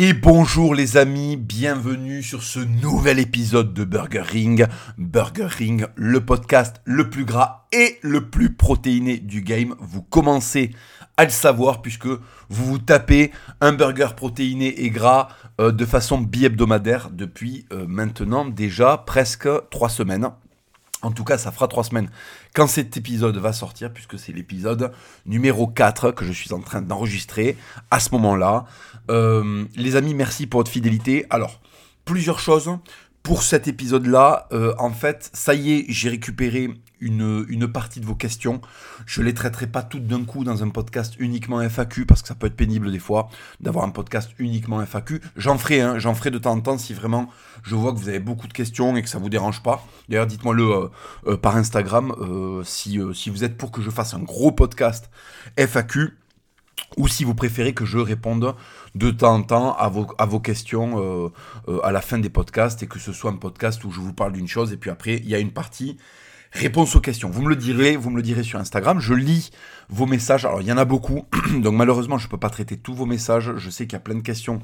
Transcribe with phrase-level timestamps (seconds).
[0.00, 4.64] Et bonjour les amis, bienvenue sur ce nouvel épisode de Burger Ring.
[4.96, 9.74] Burger Ring, le podcast le plus gras et le plus protéiné du game.
[9.80, 10.70] Vous commencez
[11.16, 15.30] à le savoir puisque vous vous tapez un burger protéiné et gras
[15.60, 20.30] euh, de façon bi-hebdomadaire depuis euh, maintenant déjà presque trois semaines.
[21.00, 22.10] En tout cas, ça fera trois semaines
[22.54, 24.92] quand cet épisode va sortir, puisque c'est l'épisode
[25.26, 27.56] numéro 4 que je suis en train d'enregistrer
[27.92, 28.64] à ce moment-là.
[29.10, 31.26] Euh, les amis, merci pour votre fidélité.
[31.30, 31.60] Alors,
[32.04, 32.70] plusieurs choses
[33.22, 34.48] pour cet épisode-là.
[34.52, 38.60] Euh, en fait, ça y est, j'ai récupéré une, partie de vos questions.
[39.06, 42.34] Je les traiterai pas toutes d'un coup dans un podcast uniquement FAQ parce que ça
[42.34, 43.28] peut être pénible des fois
[43.60, 45.20] d'avoir un podcast uniquement FAQ.
[45.36, 47.28] J'en ferai, hein, j'en ferai de temps en temps si vraiment
[47.62, 49.86] je vois que vous avez beaucoup de questions et que ça vous dérange pas.
[50.08, 50.88] D'ailleurs, dites-moi-le euh,
[51.26, 52.14] euh, par Instagram
[52.64, 55.10] si vous êtes pour que je fasse un gros podcast
[55.56, 56.16] FAQ
[56.96, 58.54] ou si vous préférez que je réponde
[58.98, 61.32] de temps en temps à vos, à vos questions
[61.82, 64.32] à la fin des podcasts et que ce soit un podcast où je vous parle
[64.32, 65.96] d'une chose et puis après il y a une partie
[66.52, 67.30] réponse aux questions.
[67.30, 69.00] Vous me le direz, vous me le direz sur Instagram.
[69.00, 69.50] Je lis
[69.88, 70.44] vos messages.
[70.44, 71.26] Alors, il y en a beaucoup.
[71.54, 73.52] Donc, malheureusement, je ne peux pas traiter tous vos messages.
[73.56, 74.60] Je sais qu'il y a plein de questions.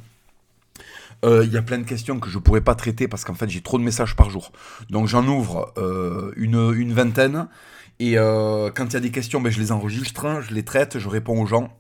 [1.25, 3.49] Euh, il y a plein de questions que je pourrais pas traiter parce qu'en fait,
[3.49, 4.53] j'ai trop de messages par jour.
[4.91, 7.49] Donc, j'en ouvre euh, une, vingtaine.
[8.01, 10.99] Et euh, quand il y a des questions, ben, je les enregistre, je les traite,
[10.99, 11.71] je réponds aux gens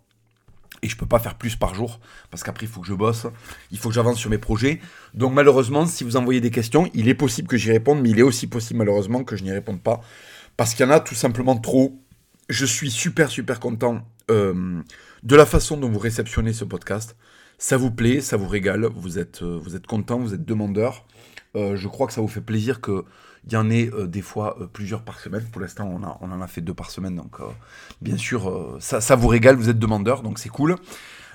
[0.84, 1.98] et je peux pas faire plus par jour
[2.30, 3.26] parce qu'après il faut que je bosse,
[3.72, 4.80] il faut que j'avance sur mes projets.
[5.14, 8.18] Donc malheureusement, si vous envoyez des questions, il est possible que j'y réponde, mais il
[8.18, 10.00] est aussi possible malheureusement que je n'y réponde pas
[10.56, 11.98] parce qu'il y en a tout simplement trop.
[12.50, 14.82] Je suis super super content euh,
[15.22, 17.16] de la façon dont vous réceptionnez ce podcast.
[17.56, 21.06] Ça vous plaît, ça vous régale, vous êtes, euh, vous êtes content, vous êtes demandeur.
[21.56, 23.04] Euh, je crois que ça vous fait plaisir que
[23.46, 25.44] il y en ait euh, des fois euh, plusieurs par semaine.
[25.52, 27.16] Pour l'instant, on, en a fait deux par semaine.
[27.16, 27.44] Donc, euh,
[28.00, 30.76] bien sûr, ça, vous régale, vous êtes demandeur, donc c'est cool.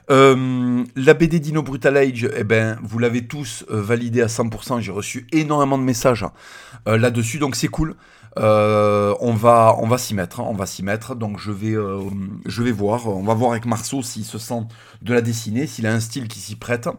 [0.09, 4.81] la BD Dino Brutal Age, eh ben, vous l'avez tous validé à 100%.
[4.81, 6.25] J'ai reçu énormément de messages
[6.85, 7.95] là-dessus, donc c'est cool.
[8.35, 11.15] On va, on va s'y mettre, hein, on va s'y mettre.
[11.15, 11.75] Donc je vais,
[12.45, 13.07] je vais voir.
[13.07, 14.63] On va voir avec Marceau s'il se sent
[15.03, 16.89] de la dessiner, s'il a un style qui s'y prête.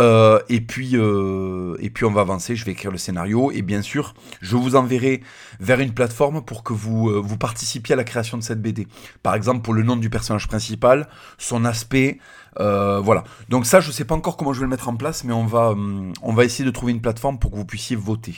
[0.00, 2.56] Euh, et puis, et puis on va avancer.
[2.56, 5.22] Je vais écrire le scénario et bien sûr, je vous enverrai
[5.60, 8.86] vers une plateforme pour que vous, vous participiez à la création de cette BD.
[9.22, 11.08] Par exemple, pour le nom du personnage principal,
[11.38, 12.18] son aspect.
[12.58, 13.24] voilà.
[13.48, 15.46] Donc ça, je sais pas encore comment je vais le mettre en place, mais on
[15.46, 15.74] va,
[16.22, 18.34] on va essayer de trouver une plateforme pour que vous puissiez voter.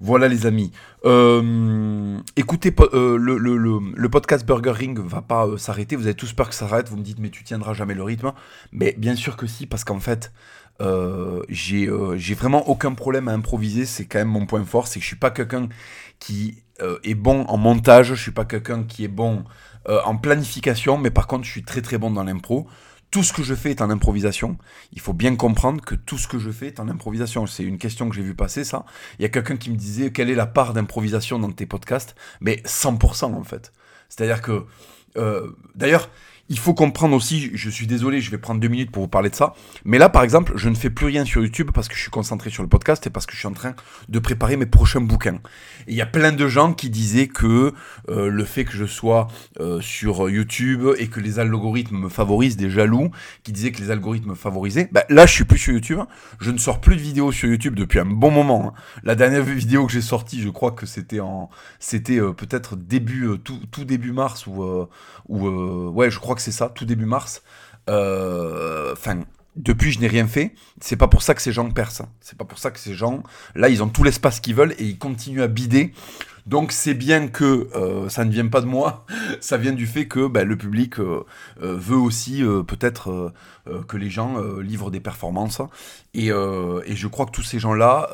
[0.00, 0.70] Voilà les amis.
[1.04, 5.96] Euh, écoutez, euh, le, podcast Burger Ring va pas euh, s'arrêter.
[5.96, 6.88] Vous avez tous peur que ça s'arrête.
[6.88, 8.32] Vous me dites mais tu tiendras jamais le rythme.
[8.70, 10.32] Mais bien sûr que si, parce qu'en fait,
[11.48, 13.86] j'ai vraiment aucun problème à improviser.
[13.86, 14.86] C'est quand même mon point fort.
[14.86, 15.68] C'est que je suis pas quelqu'un
[16.18, 18.08] qui est bon en montage.
[18.08, 19.44] Je suis pas quelqu'un qui est bon
[19.86, 20.98] en planification.
[20.98, 22.68] Mais par contre, je suis très très bon dans l'impro
[23.10, 24.58] tout ce que je fais est en improvisation.
[24.92, 27.46] Il faut bien comprendre que tout ce que je fais est en improvisation.
[27.46, 28.84] C'est une question que j'ai vu passer, ça.
[29.18, 32.14] Il y a quelqu'un qui me disait quelle est la part d'improvisation dans tes podcasts?
[32.40, 33.72] Mais 100% en fait.
[34.08, 34.64] C'est-à-dire que...
[35.16, 36.10] Euh, D'ailleurs,
[36.48, 39.28] il faut comprendre aussi, je suis désolé, je vais prendre deux minutes pour vous parler
[39.28, 39.54] de ça.
[39.84, 42.10] Mais là, par exemple, je ne fais plus rien sur YouTube parce que je suis
[42.10, 43.74] concentré sur le podcast et parce que je suis en train
[44.08, 45.40] de préparer mes prochains bouquins.
[45.88, 47.72] Il y a plein de gens qui disaient que
[48.08, 49.28] euh, le fait que je sois
[49.60, 53.10] euh, sur YouTube et que les algorithmes me favorisent, des jaloux,
[53.42, 56.00] qui disaient que les algorithmes me favorisaient, ben, là, je suis plus sur YouTube.
[56.40, 58.74] Je ne sors plus de vidéos sur YouTube depuis un bon moment.
[58.74, 58.80] Hein.
[59.02, 63.38] La dernière vidéo que j'ai sortie, je crois que c'était en, c'était euh, peut-être début,
[63.42, 64.64] tout, tout, début mars ou,
[65.28, 65.48] ou
[65.90, 67.42] ouais, je crois c'est ça, tout début mars.
[67.88, 69.20] Euh, enfin,
[69.58, 70.54] depuis, je n'ai rien fait.
[70.80, 72.08] C'est pas pour ça que ces gens percent.
[72.20, 73.24] C'est pas pour ça que ces gens,
[73.54, 75.92] là, ils ont tout l'espace qu'ils veulent et ils continuent à bider.
[76.46, 79.04] Donc c'est bien que euh, ça ne vient pas de moi,
[79.40, 81.26] ça vient du fait que ben, le public euh,
[81.60, 83.34] veut aussi peut-être
[83.86, 85.60] que les gens livrent des performances.
[86.14, 88.08] Et, et, je crois que tous ces gens-là,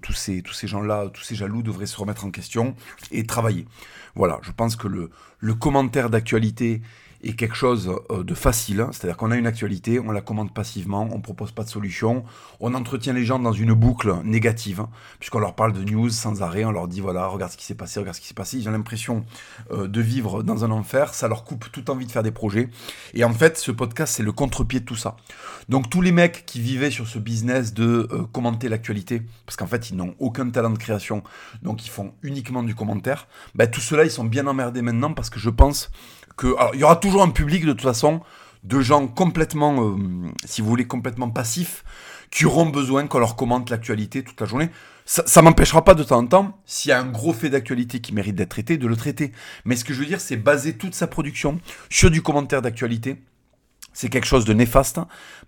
[0.00, 2.74] tous ces, tous ces gens-là, tous ces jaloux devraient se remettre en question
[3.12, 3.66] et travailler.
[4.14, 6.80] Voilà, je pense que le, le commentaire d'actualité
[7.22, 8.90] est quelque chose euh, de facile, hein.
[8.92, 12.24] c'est-à-dire qu'on a une actualité, on la commande passivement, on propose pas de solution,
[12.60, 16.42] on entretient les gens dans une boucle négative, hein, puisqu'on leur parle de news sans
[16.42, 18.58] arrêt, on leur dit voilà, regarde ce qui s'est passé, regarde ce qui s'est passé,
[18.58, 19.24] ils ont l'impression
[19.70, 22.68] euh, de vivre dans un enfer, ça leur coupe toute envie de faire des projets,
[23.14, 25.16] et en fait ce podcast c'est le contre-pied de tout ça.
[25.68, 29.66] Donc tous les mecs qui vivaient sur ce business de euh, commenter l'actualité, parce qu'en
[29.66, 31.22] fait ils n'ont aucun talent de création,
[31.62, 35.30] donc ils font uniquement du commentaire, bah, tout cela ils sont bien emmerdés maintenant parce
[35.30, 35.90] que je pense
[36.36, 38.20] que il y aura toujours un public de toute façon
[38.66, 39.96] de gens complètement, euh,
[40.44, 41.84] si vous voulez, complètement passifs,
[42.30, 44.70] qui auront besoin qu'on leur commente l'actualité toute la journée.
[45.04, 48.00] Ça, ça m'empêchera pas de temps en temps, s'il y a un gros fait d'actualité
[48.00, 49.30] qui mérite d'être traité, de le traiter.
[49.64, 51.60] Mais ce que je veux dire, c'est baser toute sa production
[51.90, 53.22] sur du commentaire d'actualité.
[53.92, 55.00] c'est quelque chose de néfaste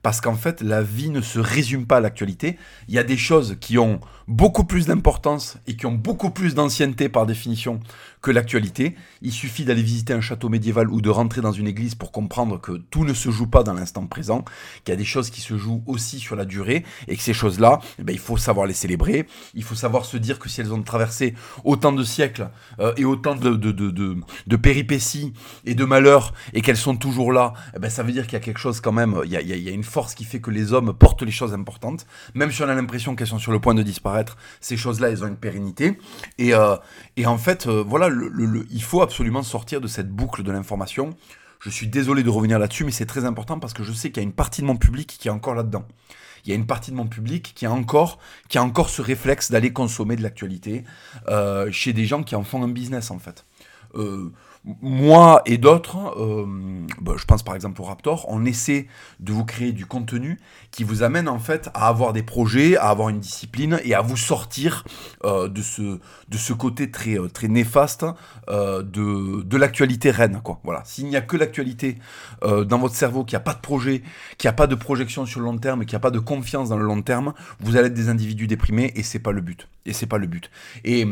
[0.02, 2.56] parce qu'en fait, la vie ne se résume pas à l'actualité.
[2.88, 6.54] Il y a des choses qui ont beaucoup plus d'importance et qui ont beaucoup plus
[6.54, 7.80] d'ancienneté par définition
[8.20, 8.94] que l'actualité.
[9.22, 12.60] Il suffit d'aller visiter un château médiéval ou de rentrer dans une église pour comprendre
[12.60, 14.44] que tout ne se joue pas dans l'instant présent,
[14.84, 17.34] qu'il y a des choses qui se jouent aussi sur la durée et que ces
[17.34, 19.26] choses-là, eh ben, il faut savoir les célébrer.
[19.54, 21.34] Il faut savoir se dire que si elles ont traversé
[21.64, 22.50] autant de siècles
[22.80, 25.32] euh, et autant de, de, de, péripéties
[25.64, 28.36] et de malheurs et qu'elles sont toujours là, eh ben, ça veut dire qu'il y
[28.36, 30.40] a quelque chose quand même, il y a, il y a une force qui fait
[30.40, 33.52] que les hommes portent les choses importantes, même si on a l'impression qu'elles sont sur
[33.52, 35.98] le point de disparaître, ces choses-là, elles ont une pérennité.
[36.38, 36.76] Et, euh,
[37.16, 38.07] et en fait, euh, voilà,
[38.70, 41.16] il faut absolument sortir de cette boucle de l'information.
[41.60, 44.22] Je suis désolé de revenir là-dessus, mais c'est très important parce que je sais qu'il
[44.22, 45.84] y a une partie de mon public qui est encore là-dedans.
[46.44, 48.18] Il y a une partie de mon public qui a encore,
[48.48, 50.84] qui a encore ce réflexe d'aller consommer de l'actualité
[51.28, 53.44] euh, chez des gens qui en font un business en fait.
[53.94, 54.32] Euh,
[54.82, 56.46] moi et d'autres, euh,
[57.00, 58.86] bah, je pense par exemple au Raptor, on essaie
[59.20, 60.38] de vous créer du contenu
[60.70, 64.02] qui vous amène en fait à avoir des projets, à avoir une discipline et à
[64.02, 64.84] vous sortir
[65.24, 65.82] euh, de, ce,
[66.28, 68.04] de ce côté très, euh, très néfaste
[68.48, 70.40] de, de l'actualité reine.
[70.42, 70.60] Quoi.
[70.64, 70.82] Voilà.
[70.84, 71.98] S'il n'y a que l'actualité
[72.42, 74.02] dans votre cerveau, qu'il n'y a pas de projet,
[74.38, 76.18] qu'il n'y a pas de projection sur le long terme, qu'il n'y a pas de
[76.18, 79.40] confiance dans le long terme, vous allez être des individus déprimés et c'est pas le
[79.40, 79.68] but.
[79.84, 80.50] Et c'est pas le but.
[80.84, 81.06] Et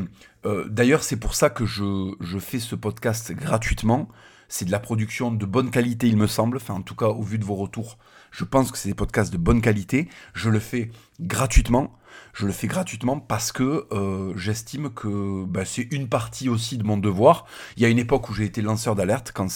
[0.47, 4.09] euh, d'ailleurs, c'est pour ça que je, fais ce podcast gratuitement.
[4.49, 6.59] C'est de la production de bonne qualité, il me semble.
[6.59, 7.99] Enfin, en tout cas, au vu de vos retours,
[8.31, 10.09] je pense que c'est des podcasts de bonne qualité.
[10.35, 10.91] Je le fais
[11.21, 11.99] gratuitement.
[12.33, 16.85] Je le fais gratuitement parce que euh, j'estime que bah, c'est une partie aussi de
[16.85, 17.47] mon devoir.
[17.77, 19.49] Il y a une époque où j'ai été lanceur d'alerte quand,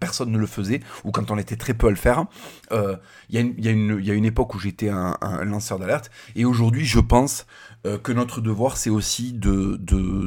[0.00, 2.24] personne ne le faisait ou quand on était très peu à le faire.
[2.72, 2.96] Euh,
[3.28, 3.70] il, y a
[4.14, 7.46] une, époque où j'étais un, un lanceur d'alerte et aujourd'hui je pense
[7.86, 9.78] euh, que notre devoir, c'est aussi de,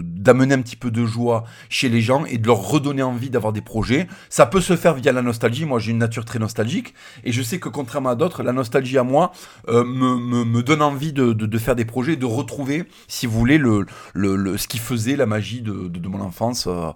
[0.04, 3.54] d'amener un petit peu de joie chez les gens et de leur redonner envie d'avoir
[3.54, 4.08] des projets.
[4.30, 5.66] Ça peut se faire via la nostalgie.
[5.66, 8.98] Moi, j'ai une nature très nostalgique et je sais que contrairement à d'autres, la nostalgie
[8.98, 9.32] à moi
[9.68, 13.58] euh, me, me, donne envie de, de, faire des projets, de retrouver, si vous voulez,
[13.58, 16.92] le, le, ce qui faisait la magie de, de, mon enfance euh,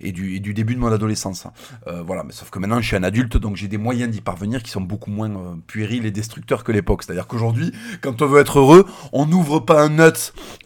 [0.00, 1.46] et, du, et du début de mon adolescence.
[1.86, 4.62] voilà, mais sauf que maintenant, je suis un adulte, donc j'ai des moyens d'y parvenir
[4.62, 5.30] qui sont beaucoup moins
[5.66, 7.02] puérils et destructeurs que l'époque.
[7.02, 9.94] C'est-à-dire qu'aujourd'hui, quand on veut être heureux, on ouvre pas un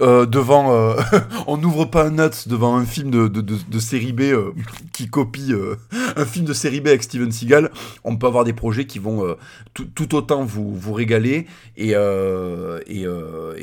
[0.01, 0.95] euh, devant, euh,
[1.47, 4.53] on n'ouvre pas un nuts devant un film de, série B euh,
[4.93, 5.53] qui copie
[6.17, 7.71] un film de série B avec Steven Seagal.
[8.05, 9.37] On peut avoir des projets qui vont
[9.75, 11.47] tout, autant vous, régaler
[11.77, 11.95] et,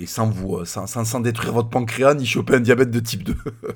[0.05, 3.35] sans vous, sans, sans, détruire votre pancréas ni choper un diabète de type 2.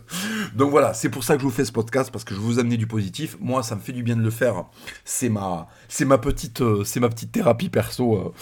[0.56, 2.60] Donc voilà, c'est pour ça que je vous fais ce podcast parce que je vous
[2.60, 3.38] amener du positif.
[3.40, 4.66] Moi, ça me fait du bien de le faire.
[5.06, 8.34] C'est ma, c'est ma petite, c'est ma petite thérapie perso.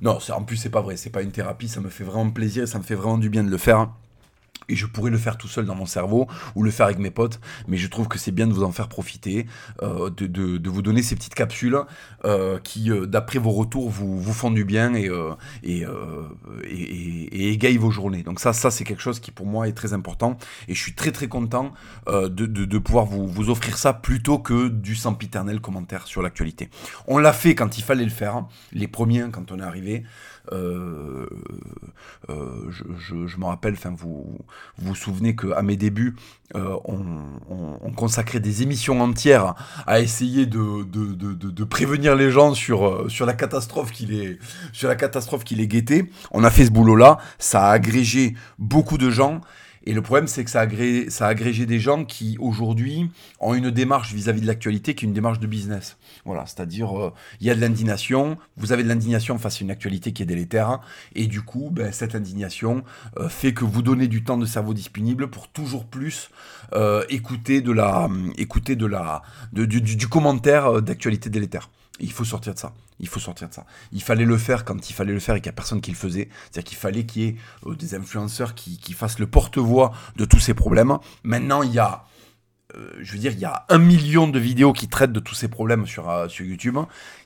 [0.00, 2.66] non, en plus c'est pas vrai, c'est pas une thérapie, ça me fait vraiment plaisir
[2.66, 3.88] ça me fait vraiment du bien de le faire.
[4.68, 7.10] Et je pourrais le faire tout seul dans mon cerveau ou le faire avec mes
[7.10, 9.46] potes, mais je trouve que c'est bien de vous en faire profiter,
[9.82, 11.78] euh, de, de, vous donner ces petites capsules
[12.24, 15.10] euh, qui, euh, d'après vos retours, vous, vous font du bien et,
[15.62, 15.84] et,
[16.64, 18.22] et, égayent vos journées.
[18.22, 20.36] Donc ça, ça c'est quelque chose qui pour moi est très important
[20.68, 21.72] et je suis très très content
[22.06, 26.70] de, de, pouvoir vous, vous offrir ça plutôt que du sempiternel commentaire sur l'actualité.
[27.06, 28.48] On l'a fait quand il fallait le faire, hein.
[28.72, 30.04] les premiers quand on est arrivé.
[30.52, 31.26] Euh,
[32.28, 34.38] euh, je, je, me rappelle, enfin vous,
[34.78, 36.16] vous souvenez que à mes débuts,
[36.54, 37.04] euh, on,
[37.48, 39.54] on, consacrait des émissions entières
[39.86, 44.38] à essayer de, prévenir les gens sur, la catastrophe qui les,
[44.72, 46.10] sur la catastrophe guettait.
[46.30, 49.40] On a fait ce boulot-là, ça a agrégé beaucoup de gens.
[49.88, 54.12] Et le problème, c'est que ça a agrégé des gens qui, aujourd'hui, ont une démarche
[54.12, 55.96] vis-à-vis de l'actualité qui est une démarche de business.
[56.26, 59.70] Voilà, c'est-à-dire, euh, il y a de l'indignation, vous avez de l'indignation face à une
[59.70, 60.80] actualité qui est délétère, hein,
[61.14, 62.82] et du coup, ben, cette indignation
[63.16, 66.30] euh, fait que vous donnez du temps de cerveau disponible pour toujours plus
[66.72, 71.70] euh, écouter de la, écouter de la, du, commentaire d'actualité délétère.
[72.00, 72.72] Il faut sortir de ça.
[72.98, 73.64] Il faut sortir de ça.
[73.92, 75.92] Il fallait le faire quand il fallait le faire et qu'il n'y a personne qui
[75.92, 76.28] le faisait.
[76.50, 77.36] C'est-à-dire qu'il fallait qu'il y ait
[77.78, 80.98] des influenceurs qui fassent le porte-voix de tous ces problèmes.
[81.22, 82.04] Maintenant, il y a
[82.74, 85.34] euh, je veux dire, il y a un million de vidéos qui traitent de tous
[85.34, 86.76] ces problèmes sur, euh, sur YouTube.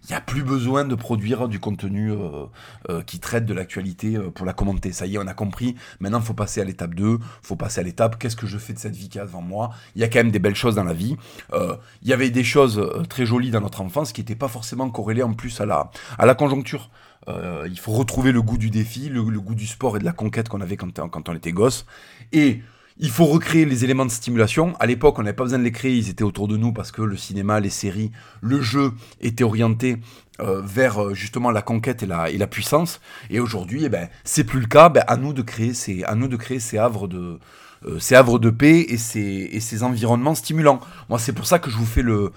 [0.05, 4.45] Il n'y a plus besoin de produire du contenu euh, qui traite de l'actualité pour
[4.45, 4.93] la commenter.
[4.93, 5.77] Ça y est, on a compris.
[5.99, 7.19] Maintenant, faut passer à l'étape 2.
[7.19, 9.41] Il faut passer à l'étape qu'est-ce que je fais de cette vie qui a devant
[9.41, 9.71] moi?
[9.95, 11.17] Il y a quand même des belles choses dans la vie.
[11.53, 15.23] il y avait des choses très jolies dans notre enfance qui n'étaient pas forcément corrélées
[15.23, 16.91] en plus à la, à la conjoncture.
[17.29, 20.49] il faut retrouver le goût du défi, le, goût du sport et de la conquête
[20.49, 21.87] qu'on avait quand, quand on était gosse.
[22.33, 22.63] Et
[23.01, 24.75] il faut recréer les éléments de stimulation.
[24.79, 26.93] À l'époque, on n'avait pas besoin de les créer, ils étaient autour de nous parce
[26.93, 28.93] que le cinéma, les séries, le jeu
[29.23, 29.97] étaient orientés
[30.41, 33.01] euh, vers euh, justement la conquête et la, puissance.
[33.31, 34.91] Et aujourd'hui, eh ben, c'est plus le cas.
[34.91, 37.39] Ben, à nous de créer ces, havres de,
[37.83, 40.81] de paix et ces, environnements stimulants.
[41.09, 42.33] Moi, c'est pour ça que je vous fais le,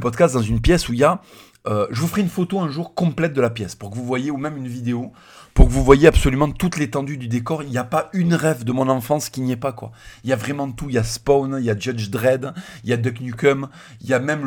[0.00, 1.20] podcast dans une pièce où il y a
[1.66, 4.04] euh, je vous ferai une photo un jour complète de la pièce pour que vous
[4.04, 5.12] voyez, ou même une vidéo,
[5.54, 7.62] pour que vous voyez absolument toute l'étendue du décor.
[7.62, 9.92] Il n'y a pas une rêve de mon enfance qui n'y est pas, quoi.
[10.24, 10.86] Il y a vraiment tout.
[10.88, 12.52] Il y a Spawn, il y a Judge Dredd,
[12.84, 13.68] il y a Duck Nukem,
[14.00, 14.42] il y a même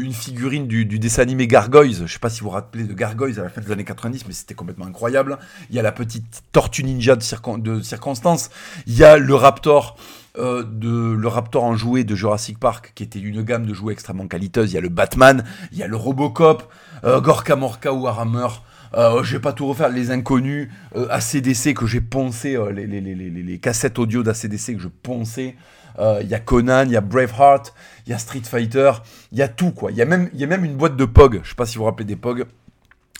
[0.00, 1.96] une figurine du, dessin animé Gargoyles.
[1.96, 3.84] Je ne sais pas si vous vous rappelez de Gargoyles à la fin des années
[3.84, 5.38] 90, mais c'était complètement incroyable.
[5.70, 8.50] Il y a la petite tortue ninja de, circonstance.
[8.86, 9.96] Il y a le Raptor.
[10.38, 14.28] Euh, le Raptor en jouet de Jurassic Park, qui était une gamme de jouets extrêmement
[14.28, 14.70] qualiteuse.
[14.72, 16.70] Il y a le Batman, il y a le Robocop,
[17.04, 18.48] euh, Gorka Morka ou Warhammer.
[18.96, 19.88] Euh, je vais pas tout refaire.
[19.88, 24.80] Les inconnus, euh, ACDC que j'ai poncé, les, les, les, les, cassettes audio d'ACDC que
[24.80, 25.56] je ponçais.
[25.98, 27.72] Il y a Conan, il y a Braveheart,
[28.06, 28.92] il y a Street Fighter,
[29.32, 29.90] il y a tout quoi.
[29.90, 31.40] Il y, a même, y a même une boîte de POG.
[31.42, 32.44] Je sais pas si vous vous rappelez des POG.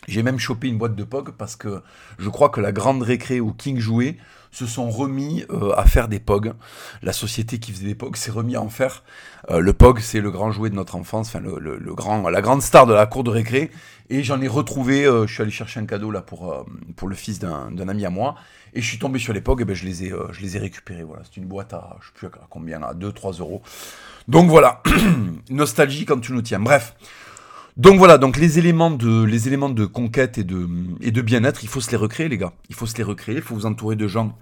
[0.08, 1.82] J'ai même chopé une boîte de POG parce que
[2.18, 4.18] je crois que la grande récré où King jouait
[4.56, 6.54] se sont remis euh, à faire des POG.
[7.02, 9.04] La société qui faisait des POG s'est remis à en faire.
[9.50, 12.62] Euh, le POG, c'est le grand jouet de notre enfance, enfin le, grand, la grande
[12.62, 13.70] star de la cour de récré.
[14.08, 16.64] Et j'en ai retrouvé, euh, je suis allé chercher un cadeau là pour,
[16.96, 18.36] pour le fils d'un ami à moi.
[18.72, 20.58] Et je suis tombé sur les POG, et ben je les ai, je les ai
[20.58, 21.04] récupérés.
[21.04, 23.60] Voilà, c'est une boîte à, je sais plus combien, à 2-3 euros.
[24.26, 24.82] Donc voilà,
[25.50, 26.60] nostalgie quand tu nous tiens.
[26.60, 26.94] Bref.
[27.76, 30.66] Donc voilà, donc les éléments de, les éléments de conquête et de,
[31.02, 32.54] et de bien-être, il faut se les recréer, les gars.
[32.70, 34.34] Il faut se les recréer, il faut vous entourer de gens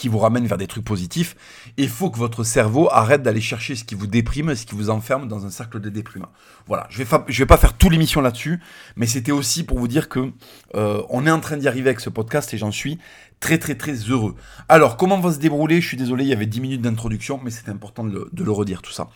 [0.00, 1.36] qui vous ramènent vers des trucs positifs.
[1.76, 4.88] Il faut que votre cerveau arrête d'aller chercher ce qui vous déprime, ce qui vous
[4.88, 6.26] enferme dans un cercle de déprime.
[6.66, 8.60] Voilà, je vais, je vais pas faire toute l'émission là-dessus,
[8.96, 10.32] mais c'était aussi pour vous dire que
[10.74, 12.98] euh, on est en train d'y arriver avec ce podcast et j'en suis
[13.40, 14.36] très très très heureux.
[14.70, 15.82] Alors, comment va se dérouler?
[15.82, 18.80] Je suis désolé, il y avait 10 minutes d'introduction, mais c'était important de le, redire
[18.80, 19.08] tout ça.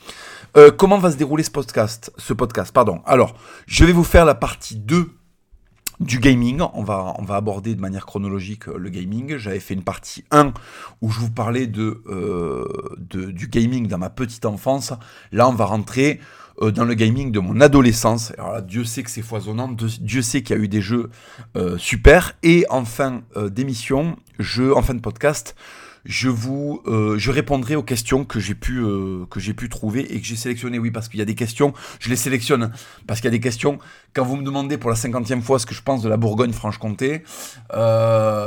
[0.58, 2.12] Euh, comment va se dérouler ce podcast?
[2.18, 3.00] Ce podcast, pardon.
[3.06, 3.34] Alors,
[3.66, 5.10] je vais vous faire la partie 2
[6.00, 6.60] du gaming.
[6.74, 9.36] On va, on va aborder de manière chronologique euh, le gaming.
[9.36, 10.52] J'avais fait une partie 1
[11.00, 12.64] où je vous parlais de, euh,
[12.98, 14.92] de, du gaming dans ma petite enfance.
[15.32, 16.20] Là, on va rentrer
[16.62, 18.32] euh, dans le gaming de mon adolescence.
[18.38, 21.10] Alors là, Dieu sait que c'est foisonnant, Dieu sait qu'il y a eu des jeux
[21.78, 22.36] super.
[22.42, 25.54] Et en fin d'émission, je, en fin de podcast,
[26.04, 28.82] je vous, je répondrai aux questions que j'ai pu,
[29.30, 30.78] que j'ai pu trouver et que j'ai sélectionnées.
[30.78, 32.72] Oui, parce qu'il y a des questions, je les sélectionne
[33.06, 33.78] parce qu'il y a des questions.
[34.12, 37.22] Quand vous me demandez pour la cinquantième fois ce que je pense de la Bourgogne-Franche-Comté,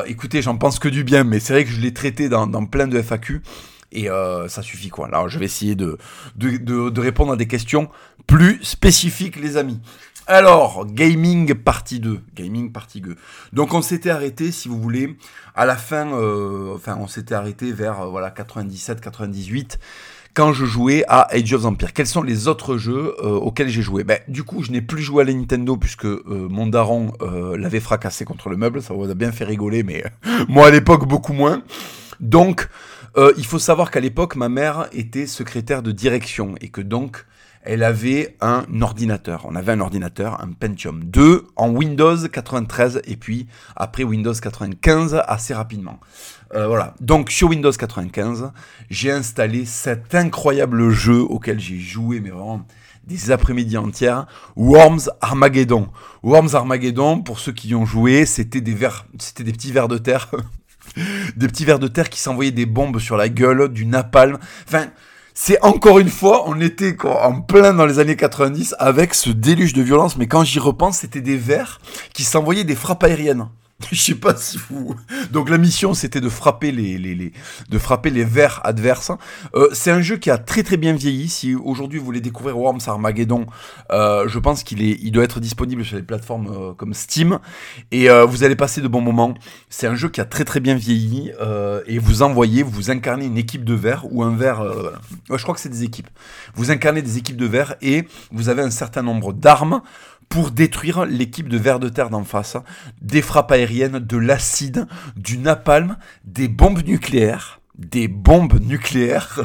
[0.07, 2.87] écoutez, j'en pense que du bien, mais c'est vrai que je l'ai traité dans, plein
[2.87, 3.41] de FAQ.
[3.91, 5.07] Et euh, ça suffit quoi.
[5.07, 5.97] Alors je vais essayer de,
[6.35, 7.89] de, répondre à des questions
[8.25, 9.79] plus spécifiques les amis.
[10.27, 12.19] Alors, Gaming partie 2.
[12.35, 13.15] Gaming partie 2.
[13.53, 15.15] Donc on s'était arrêté, si vous voulez,
[15.55, 19.77] à la fin, euh, enfin on s'était arrêté vers euh, voilà 97-98
[20.33, 21.93] quand je jouais à Age of Empires.
[21.93, 24.03] Quels sont les autres jeux auxquels j'ai joué?
[24.03, 27.13] Ben, Du coup, je n'ai plus joué à la Nintendo puisque mon daron
[27.57, 28.83] l'avait fracassé contre le meuble.
[28.83, 30.03] Ça vous a bien fait rigoler, mais
[30.47, 31.63] moi à l'époque beaucoup moins.
[32.19, 32.69] Donc,
[33.17, 37.25] euh, il faut savoir qu'à l'époque, ma mère était secrétaire de direction et que donc
[37.67, 39.45] elle avait un ordinateur.
[39.45, 45.21] On avait un ordinateur, un Pentium 2 en Windows 93 et puis après Windows 95
[45.27, 45.99] assez rapidement.
[46.55, 46.95] Euh, voilà.
[47.01, 48.51] Donc sur Windows 95,
[48.89, 52.65] j'ai installé cet incroyable jeu auquel j'ai joué mais vraiment
[53.03, 55.89] des après-midi entières, Worms Armageddon.
[56.23, 58.77] Worms Armageddon, pour ceux qui y ont joué, c'était des
[59.19, 60.31] c'était des petits vers de terre
[61.35, 64.37] des petits vers de terre qui s'envoyaient des bombes sur la gueule, du napalm.
[64.67, 64.87] Enfin,
[65.39, 69.73] c'est encore une fois, on était en plein dans les années 90 avec ce déluge
[69.73, 71.79] de violence, mais quand j'y repense, c'était des vers
[72.11, 73.47] qui s'envoyaient des frappes aériennes.
[73.91, 74.95] Je sais pas si vous.
[75.31, 77.31] Donc la mission c'était de frapper les, les, les,
[77.69, 79.11] de frapper les vers adverses.
[79.53, 81.29] Euh, c'est un jeu qui a très très bien vieilli.
[81.29, 83.45] Si aujourd'hui vous voulez découvrir Worms Armageddon,
[83.91, 87.39] euh, je pense qu'il est, il doit être disponible sur les plateformes euh, comme Steam
[87.91, 89.33] et vous allez passer de bons moments.
[89.69, 91.31] C'est un jeu qui a très très bien vieilli
[91.85, 94.63] et vous envoyez, vous incarnez une équipe de vers ou un vers.
[95.29, 96.09] je crois que c'est des équipes.
[96.55, 99.81] Vous incarnez des équipes de vers et vous avez un certain nombre d'armes
[100.29, 102.57] pour détruire l'équipe de vers de terre d'en face,
[103.01, 109.39] des frappes aériennes, de l'acide, du napalm, des bombes nucléaires, des bombes nucléaires,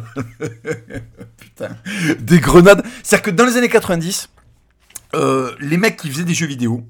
[1.39, 1.77] putain,
[2.19, 2.85] des grenades.
[3.03, 4.29] C'est-à-dire que dans les années 90,
[5.15, 6.85] euh, les mecs qui faisaient des jeux vidéo,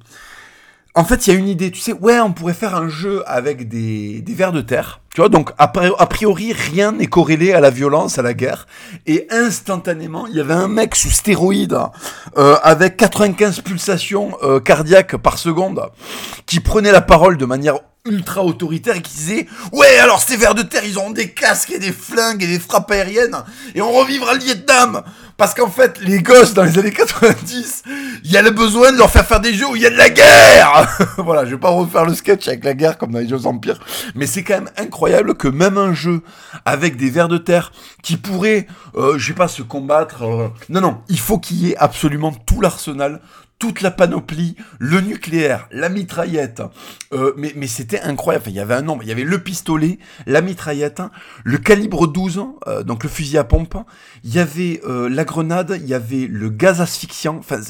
[0.95, 3.23] en fait, il y a une idée, tu sais, ouais, on pourrait faire un jeu
[3.27, 5.02] avec des, des vers de terre.
[5.15, 5.69] Tu vois, donc a
[6.07, 8.67] priori, rien n'est corrélé à la violence, à la guerre.
[9.07, 11.79] Et instantanément, il y avait un mec sous stéroïde,
[12.39, 15.91] euh, avec 95 pulsations euh, cardiaques par seconde,
[16.47, 20.63] qui prenait la parole de manière ultra autoritaire qui disait ouais alors ces vers de
[20.63, 23.45] terre ils ont des casques et des flingues et des frappes aériennes
[23.77, 25.05] et on revivra le Vietnam
[25.37, 27.85] parce qu'en fait les gosses dans les années 90
[28.25, 29.91] il y a le besoin de leur faire faire des jeux où il y a
[29.91, 30.89] de la guerre.
[31.19, 33.79] Voilà je vais pas refaire le sketch avec la guerre comme dans les jeux empires
[34.17, 36.23] mais c'est quand même incroyable que même un jeu
[36.65, 37.71] avec des vers de terre
[38.03, 38.67] qui pourrait
[38.97, 42.33] euh, je sais pas se combattre euh, non non il faut qu'il y ait absolument
[42.33, 43.21] tout l'arsenal
[43.63, 46.63] toute la panoplie, le nucléaire, la mitraillette.
[47.13, 48.47] Euh, mais mais c'était incroyable.
[48.49, 49.05] il y avait un nombre.
[49.05, 51.01] Il y avait le pistolet, la mitraillette,
[51.45, 53.77] le calibre 12, euh, donc le fusil à pompe.
[54.25, 57.37] Il y avait euh, la grenade, il y avait le gaz asphyxiant.
[57.39, 57.61] Enfin,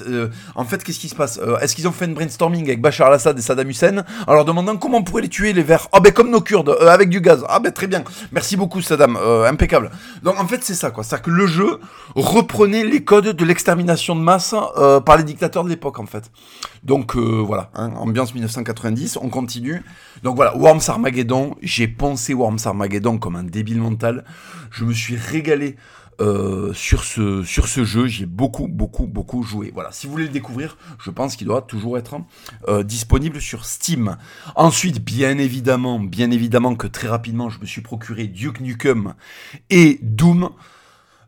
[0.54, 3.38] en fait, qu'est-ce qui se passe Est-ce qu'ils ont fait une brainstorming avec Bachar al-Assad
[3.38, 5.88] et Saddam Hussein en leur demandant comment on pourrait les tuer les Verts?
[5.92, 7.44] Ah ben comme nos Kurdes, avec du gaz.
[7.50, 8.02] Ah ben très bien.
[8.32, 9.90] Merci beaucoup Saddam, impeccable.
[10.22, 11.04] Donc en fait c'est ça quoi.
[11.04, 11.80] C'est-à-dire que le jeu
[12.14, 14.54] reprenait les codes de l'extermination de masse
[15.04, 16.30] par les dictateurs de l'époque en fait.
[16.82, 19.82] Donc euh, voilà, hein, ambiance 1990, on continue.
[20.22, 24.24] Donc voilà, Worms Armageddon, j'ai pensé Worms Armageddon comme un débile mental.
[24.70, 25.76] Je me suis régalé
[26.20, 29.72] euh, sur, ce, sur ce jeu, j'ai beaucoup, beaucoup, beaucoup joué.
[29.74, 32.16] Voilà, si vous voulez le découvrir, je pense qu'il doit toujours être
[32.68, 34.16] euh, disponible sur Steam.
[34.54, 39.14] Ensuite, bien évidemment, bien évidemment que très rapidement, je me suis procuré Duke Nukem
[39.70, 40.50] et Doom.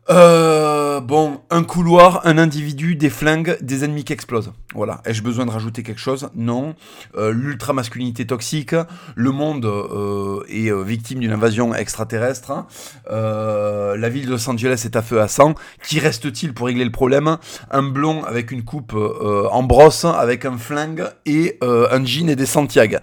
[0.07, 4.51] Euh, bon, un couloir, un individu, des flingues, des ennemis qui explosent.
[4.75, 5.01] Voilà.
[5.05, 6.29] Ai-je besoin de rajouter quelque chose?
[6.35, 6.75] Non.
[7.17, 8.75] Euh, L'ultra masculinité toxique,
[9.15, 12.65] le monde euh, est euh, victime d'une invasion extraterrestre.
[13.09, 15.55] Euh, la ville de Los Angeles est à feu à sang.
[15.83, 17.37] Qui reste-t-il pour régler le problème?
[17.71, 22.45] Un blond avec une coupe en brosse, avec un flingue et un jean et des
[22.45, 22.97] Santiago.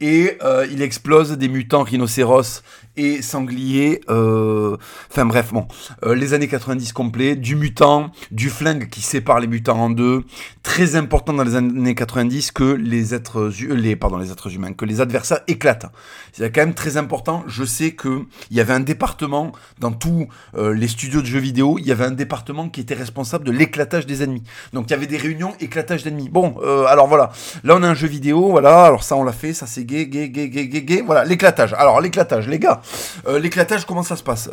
[0.00, 0.38] Et
[0.70, 2.62] il explose des mutants rhinocéros
[2.96, 4.00] et sangliers.
[4.08, 5.66] Enfin bref, bon.
[6.06, 10.24] les années 90 complets, du mutant, du flingue qui sépare les mutants en deux.
[10.62, 15.40] Très important dans les années 90 que les êtres, les, êtres humains, que les adversaires
[15.46, 15.86] éclatent.
[16.32, 17.44] C'est quand même très important.
[17.46, 21.38] Je sais que il y avait un département dans tous euh, les studios de jeux
[21.38, 24.42] vidéo, il y avait un département qui était responsable de l'éclatage des ennemis.
[24.72, 26.28] Donc il y avait des réunions éclatage d'ennemis.
[26.28, 27.32] Bon, euh, alors voilà.
[27.64, 28.84] Là on a un jeu vidéo, voilà.
[28.84, 31.02] Alors ça on l'a fait, ça c'est gay, gay, gay, gay, gay, gay.
[31.04, 31.72] Voilà, l'éclatage.
[31.74, 32.82] Alors l'éclatage, les gars.
[33.26, 34.50] Euh, l'éclatage, comment ça se passe?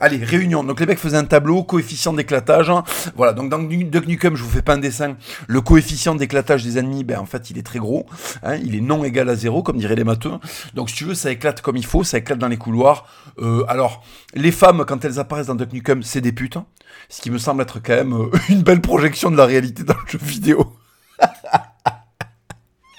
[0.00, 0.64] Allez, réunion.
[0.64, 2.72] Donc les mecs faisaient un tableau, coefficient d'éclatage.
[3.16, 5.16] Voilà, donc dans Duck Nukem, je vous fais pas un dessin.
[5.46, 8.06] Le coefficient d'éclatage des ennemis, ben en fait, il est très gros.
[8.42, 10.32] Hein, il est non égal à zéro, comme diraient les matheux.
[10.74, 13.06] Donc si tu veux, ça éclate comme il faut, ça éclate dans les couloirs.
[13.38, 14.02] Euh, alors,
[14.34, 16.56] les femmes, quand elles apparaissent dans Duck Nukem, c'est des putes.
[16.56, 16.66] Hein,
[17.08, 19.94] ce qui me semble être quand même euh, une belle projection de la réalité dans
[19.94, 20.72] le jeu vidéo.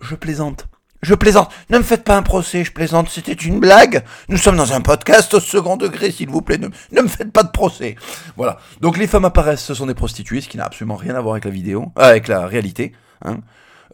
[0.00, 0.66] je plaisante.
[1.02, 1.50] Je plaisante.
[1.68, 3.08] Ne me faites pas un procès, je plaisante.
[3.08, 4.04] C'était une blague.
[4.28, 6.58] Nous sommes dans un podcast au second degré, s'il vous plaît.
[6.58, 7.96] Ne, me faites pas de procès.
[8.36, 8.58] Voilà.
[8.80, 11.34] Donc les femmes apparaissent, ce sont des prostituées, ce qui n'a absolument rien à voir
[11.34, 12.92] avec la vidéo, euh, avec la réalité.
[13.24, 13.38] Hein.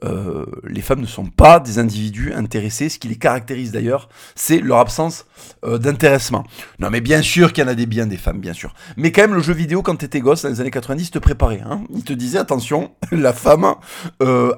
[0.04, 2.90] Euh, les femmes ne sont pas des individus intéressés.
[2.90, 5.24] Ce qui les caractérise d'ailleurs, c'est leur absence
[5.64, 6.44] euh, d'intéressement.
[6.78, 8.74] Non, mais bien sûr qu'il y en a des biens des femmes, bien sûr.
[8.98, 11.62] Mais quand même, le jeu vidéo, quand t'étais gosse, dans les années 90, te préparait.
[11.64, 13.76] Hein Il te disait, attention, la femme,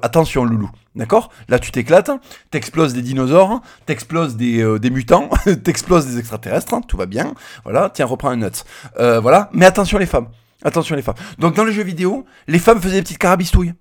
[0.01, 0.69] attention, loulou.
[0.95, 1.31] D'accord?
[1.47, 2.11] Là, tu t'éclates,
[2.49, 5.29] t'exploses des dinosaures, t'exploses des, des mutants,
[5.63, 7.33] t'exploses des extraterrestres, hein, tout va bien.
[7.63, 8.65] Voilà, tiens, reprends un nut.
[8.97, 10.27] voilà, mais attention les femmes.
[10.63, 11.15] Attention les femmes.
[11.39, 13.73] Donc dans le jeu vidéo, les femmes faisaient des petites carabistouilles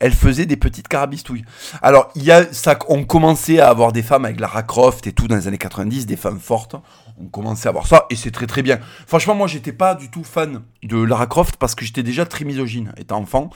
[0.00, 1.44] elle faisait des petites carabistouilles.
[1.80, 5.12] Alors, il y a ça, on commençait à avoir des femmes avec Lara Croft et
[5.12, 6.76] tout dans les années 90, des femmes fortes
[7.20, 8.80] on commençait à voir ça et c'est très très bien.
[9.06, 12.44] Franchement, moi j'étais pas du tout fan de Lara Croft parce que j'étais déjà très
[12.44, 13.50] misogyne étant enfant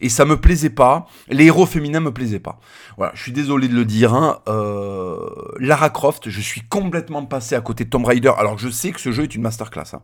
[0.00, 1.06] et ça me plaisait pas.
[1.28, 2.58] Les héros féminins me plaisaient pas.
[2.96, 4.14] Voilà, je suis désolé de le dire.
[4.14, 4.40] Hein.
[4.48, 5.18] Euh,
[5.58, 9.00] Lara Croft, je suis complètement passé à côté de Tomb Raider alors je sais que
[9.00, 9.94] ce jeu est une masterclass.
[9.94, 10.00] Hein.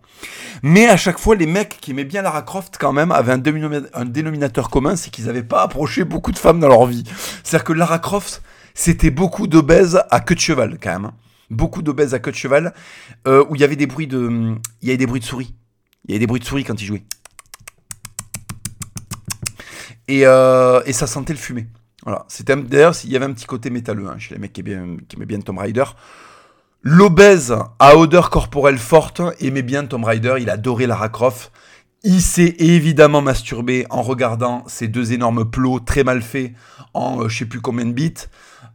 [0.63, 4.05] Mais à chaque fois, les mecs qui aimaient bien Lara Croft quand même avaient un,
[4.05, 7.05] dénominateur commun, c'est qu'ils n'avaient pas approché beaucoup de femmes dans leur vie.
[7.43, 8.43] C'est-à-dire que Lara Croft,
[8.75, 11.11] c'était beaucoup d'obèses à queue de cheval quand même.
[11.51, 12.75] Beaucoup d'obèses à queue de cheval,
[13.27, 15.55] euh, où il y avait des bruits de, il y avait des bruits de souris.
[16.05, 17.05] Il y avait des bruits de souris quand ils jouaient.
[20.09, 21.67] Et, euh, et ça sentait le fumet.
[22.05, 22.25] Voilà.
[22.29, 24.97] C'était d'ailleurs il y avait un petit côté métalleux hein, chez les mecs qui aimaient,
[25.09, 25.85] qui bien Tomb Raider.
[26.83, 30.37] L'obèse à odeur corporelle forte aimait bien Tomb Raider.
[30.41, 31.53] Il adorait Lara Croft.
[32.03, 36.53] Il s'est évidemment masturbé en regardant ces deux énormes plots très mal faits
[36.95, 38.15] en euh, je sais plus combien de bits.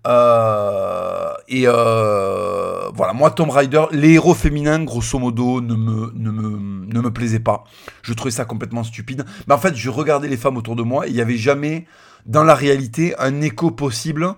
[0.05, 6.31] Euh, et euh, voilà, moi Tomb Raider, les héros féminins, grosso modo, ne me, ne
[6.31, 7.63] me, ne me plaisaient pas.
[8.03, 9.25] Je trouvais ça complètement stupide.
[9.47, 11.85] Mais en fait, je regardais les femmes autour de moi et il n'y avait jamais,
[12.25, 14.35] dans la réalité, un écho possible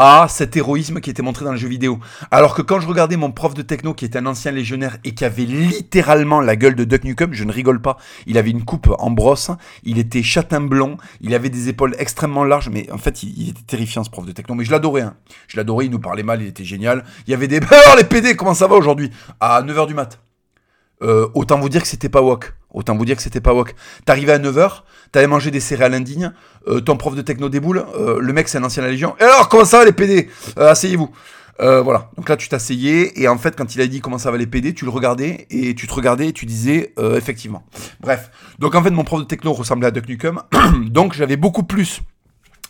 [0.00, 1.98] à cet héroïsme qui était montré dans les jeux vidéo.
[2.30, 5.12] Alors que quand je regardais mon prof de techno qui était un ancien légionnaire et
[5.12, 7.96] qui avait littéralement la gueule de Duck Nukem, je ne rigole pas,
[8.28, 9.50] il avait une coupe en brosse,
[9.82, 13.62] il était châtain blond, il avait des épaules extrêmement larges, mais en fait il, était
[13.66, 15.02] terrifiant ce prof de techno, mais je l'adorais.
[15.02, 15.16] Hein.
[15.48, 17.04] Je l'adorais, il nous parlait mal, il était génial.
[17.26, 17.58] Il y avait des...
[17.70, 19.10] Oh les PD, comment ça va aujourd'hui?
[19.40, 20.27] À 9h du mat.
[21.02, 22.54] Euh, autant vous dire que c'était pas wok.
[22.72, 23.74] Autant vous dire que c'était pas wok.
[24.04, 24.82] T'arrivais à 9h,
[25.12, 26.32] t'avais mangé des céréales indignes,
[26.66, 29.14] euh, ton prof de techno déboule, euh, le mec c'est un ancien de la Légion.
[29.20, 31.10] Et alors, comment ça va les PD Asseyez-vous.
[31.58, 34.36] voilà, donc là tu t'asseyais et en fait quand il a dit comment ça va
[34.36, 37.64] les PD, tu le regardais et tu te regardais et tu disais effectivement.
[38.00, 40.40] Bref, donc en fait mon prof de techno ressemblait à Duck Nukem,
[40.88, 42.00] donc j'avais beaucoup plus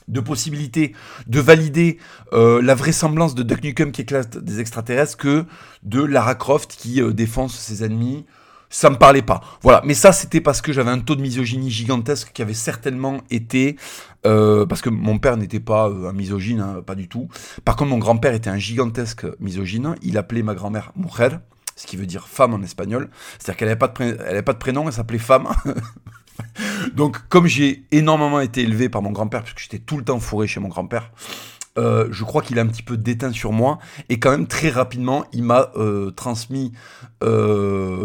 [0.09, 0.95] de possibilités
[1.27, 1.99] de valider
[2.33, 5.45] euh, la vraisemblance de Duck Nukem qui éclate des extraterrestres que
[5.83, 8.25] de Lara Croft qui euh, défonce ses ennemis.
[8.71, 9.41] Ça me parlait pas.
[9.63, 9.81] Voilà.
[9.87, 13.77] Mais ça, c'était parce que j'avais un taux de misogynie gigantesque qui avait certainement été.
[14.27, 17.29] Euh, parce que mon père n'était pas un misogyne, hein, pas du tout.
[17.65, 19.95] Par contre, mon grand-père était un gigantesque misogyne.
[20.03, 21.39] Il appelait ma grand-mère Mujer,
[21.77, 23.09] ce qui veut dire femme en espagnol.
[23.39, 25.49] C'est-à-dire qu'elle n'avait pas, de pas de prénom, elle s'appelait femme.
[26.95, 30.47] Donc, comme j'ai énormément été élevé par mon grand-père, puisque j'étais tout le temps fourré
[30.47, 31.11] chez mon grand-père,
[31.79, 33.79] euh, je crois qu'il a un petit peu déteint sur moi.
[34.09, 36.73] Et quand même, très rapidement, il m'a euh, transmis
[37.23, 37.98] euh,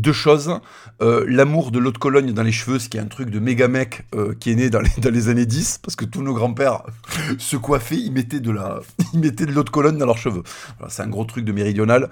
[0.00, 0.58] deux choses.
[1.00, 3.68] L'amour de l'eau de Cologne dans les cheveux, ce qui est un truc de méga
[3.68, 4.06] mec
[4.38, 6.82] qui est né dans les, années 10, parce que tous nos grands-pères
[7.38, 8.80] se coiffaient, ils mettaient de la,
[9.14, 10.42] ils mettaient de l'eau de Cologne dans leurs cheveux.
[10.88, 12.10] C'est un gros truc de méridional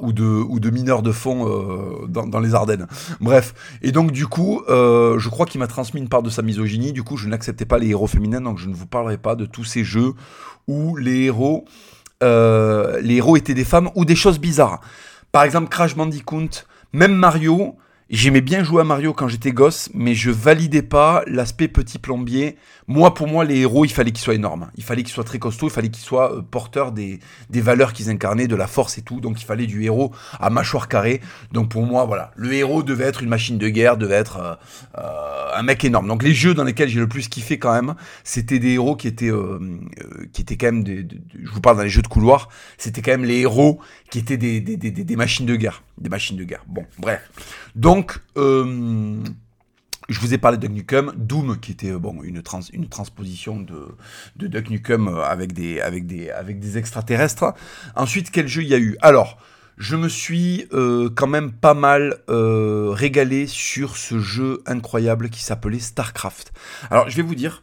[0.00, 2.86] ou, de, de mineur de fond dans, dans, les Ardennes.
[3.20, 3.54] Bref.
[3.82, 6.92] Et donc, du coup, je crois qu'il m'a transmis une part de sa misogynie.
[6.92, 9.46] Du coup, je n'acceptais pas les héros féminins, donc je ne vous parlerai pas de
[9.46, 10.14] tous ces jeux
[10.68, 11.64] où les héros,
[12.22, 14.80] euh, les héros étaient des femmes ou des choses bizarres.
[15.32, 17.78] Par exemple, Crash Bandicoot, même Mario,
[18.12, 22.58] J'aimais bien jouer à Mario quand j'étais gosse, mais je validais pas l'aspect petit plombier.
[22.86, 24.70] Moi, pour moi, les héros, il fallait qu'ils soient énormes.
[24.76, 27.94] Il fallait qu'ils soient très costauds, il fallait qu'ils soient euh, porteurs des, des valeurs
[27.94, 29.22] qu'ils incarnaient, de la force et tout.
[29.22, 31.22] Donc, il fallait du héros à mâchoire carrée.
[31.52, 34.54] Donc, pour moi, voilà, le héros devait être une machine de guerre, devait être euh,
[34.98, 36.06] euh, un mec énorme.
[36.06, 37.94] Donc, les jeux dans lesquels j'ai le plus kiffé quand même,
[38.24, 39.32] c'était des héros qui étaient,
[40.34, 41.08] qui étaient quand même, des,
[41.42, 44.36] je vous parle dans les jeux de couloir, c'était quand même les héros qui étaient
[44.36, 45.82] des, des machines de guerre.
[46.02, 46.64] Des machines de guerre.
[46.66, 47.30] Bon, bref.
[47.76, 49.22] Donc, euh,
[50.08, 53.86] je vous ai parlé de Duck Nukem, Doom, qui était une, transposition de,
[54.34, 57.54] de Duck Nukem avec des, avec, des, extraterrestres.
[57.94, 58.96] Ensuite, quel jeu il y a eu?
[59.00, 59.38] Alors,
[59.78, 65.44] je me suis euh, quand même pas mal euh, régalé sur ce jeu incroyable qui
[65.44, 66.52] s'appelait StarCraft.
[66.90, 67.62] Alors, je vais vous dire,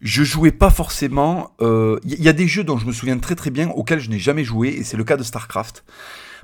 [0.00, 1.56] je jouais pas forcément.
[1.60, 4.20] Il y, a des jeux dont je me souviens très très bien auxquels je n'ai
[4.20, 5.82] jamais joué, et c'est le cas de StarCraft.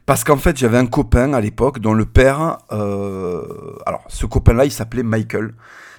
[0.07, 2.59] Parce qu'en fait, j'avais un copain à l'époque dont le père.
[2.73, 3.43] Euh,
[3.87, 5.55] alors, ce copain-là, il s'appelait Michael.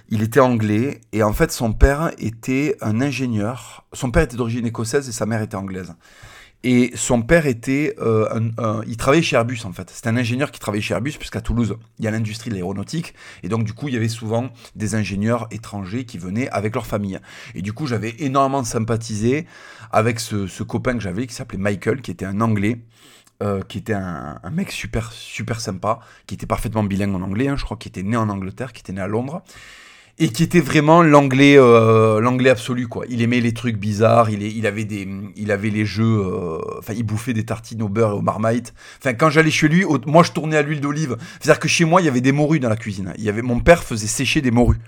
[0.10, 3.86] Il était anglais et en fait, son père était un ingénieur.
[3.94, 5.94] Son père était d'origine écossaise et sa mère était anglaise.
[6.64, 8.28] Et son père était, euh,
[8.60, 9.90] un, il travaillait chez Airbus en fait.
[9.90, 13.16] C'était un ingénieur qui travaillait chez Airbus puisqu'à Toulouse il y a l'industrie de l'aéronautique
[13.42, 16.86] et donc du coup il y avait souvent des ingénieurs étrangers qui venaient avec leur
[16.86, 17.20] famille.
[17.56, 19.48] Et du coup j'avais énormément sympathisé
[19.92, 22.78] avec ce, ce copain que j'avais qui s'appelait Michael, qui était un Anglais
[23.42, 27.56] euh, qui était un, mec super, super sympa, qui était parfaitement bilingue en anglais, hein,
[27.58, 29.42] je crois qu'il était né en Angleterre, qui était né à Londres,
[30.20, 33.06] et qui était vraiment l'anglais euh, l'anglais absolu, quoi.
[33.10, 36.94] Il aimait les trucs bizarres, il, il, avait, des, il avait les jeux, euh, enfin,
[36.94, 38.74] il bouffait des tartines au beurre et au marmite.
[39.00, 41.18] Enfin, quand j'allais chez lui, moi, je tournais à l'huile d'olive.
[41.40, 43.14] C'est-à-dire que chez moi, il y avait des morues dans la cuisine.
[43.18, 44.80] Il y avait, mon père faisait sécher des morues.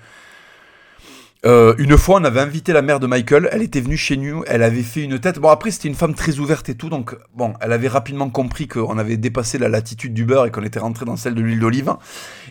[1.46, 3.50] Euh, une fois, on avait invité la mère de Michael.
[3.52, 4.44] Elle était venue chez nous.
[4.48, 5.40] Elle avait fait une tête.
[5.40, 6.90] Bon, après, c'était une femme très ouverte et tout.
[6.90, 10.64] Donc, bon, elle avait rapidement compris qu'on avait dépassé la latitude du beurre et qu'on
[10.64, 11.94] était rentré dans celle de l'huile d'olive.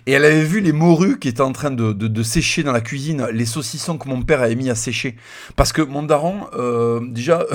[0.07, 2.81] Et elle avait vu les morues qui étaient en train de, de, sécher dans la
[2.81, 5.16] cuisine, les saucissons que mon père avait mis à sécher.
[5.57, 7.46] Parce que mon daron, euh, déjà,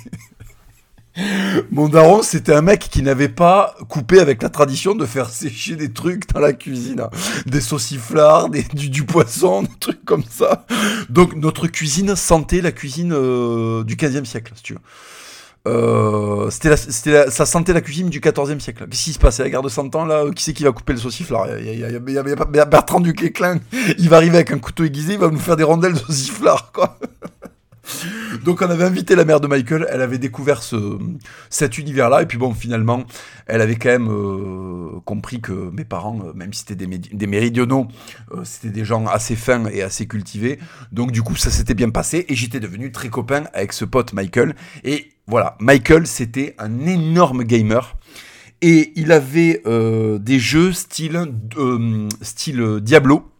[1.70, 5.76] Mon daron, c'était un mec qui n'avait pas coupé avec la tradition de faire sécher
[5.76, 7.06] des trucs dans la cuisine.
[7.46, 10.66] Des sauciflards, des, du, poisson, des trucs comme ça.
[11.08, 14.80] Donc notre cuisine sentait la cuisine euh, du 15e siècle, si tu veux.
[15.66, 16.76] Euh, c'était
[17.30, 18.86] ça sentait la cuisine du 14e siècle.
[18.90, 19.38] Qu'est-ce qui se passe?
[19.38, 21.46] La guerre de 100 ans là Qui c'est qui va couper le sauciflard?
[21.58, 23.60] Il y, a, Bertrand du Quéclin.
[23.98, 26.70] Il va arriver avec un couteau aiguisé, il va nous faire des rondelles de sauciflard,
[26.72, 26.98] quoi.
[28.44, 30.98] Donc on avait invité la mère de Michael, elle avait découvert ce,
[31.50, 33.04] cet univers-là, et puis bon, finalement,
[33.46, 37.26] elle avait quand même euh, compris que mes parents, euh, même si c'était des, des,
[37.26, 37.88] méridionaux,
[38.32, 40.58] euh, c'était des gens assez fins et assez cultivés.
[40.92, 44.12] Donc du coup, ça s'était bien passé, et j'étais devenu très copain avec ce pote
[44.12, 44.54] Michael.
[44.84, 47.96] Et voilà, Michael, c'était un énorme gamer.
[48.62, 51.26] Et il avait des jeux style,
[52.22, 53.30] style Diablo.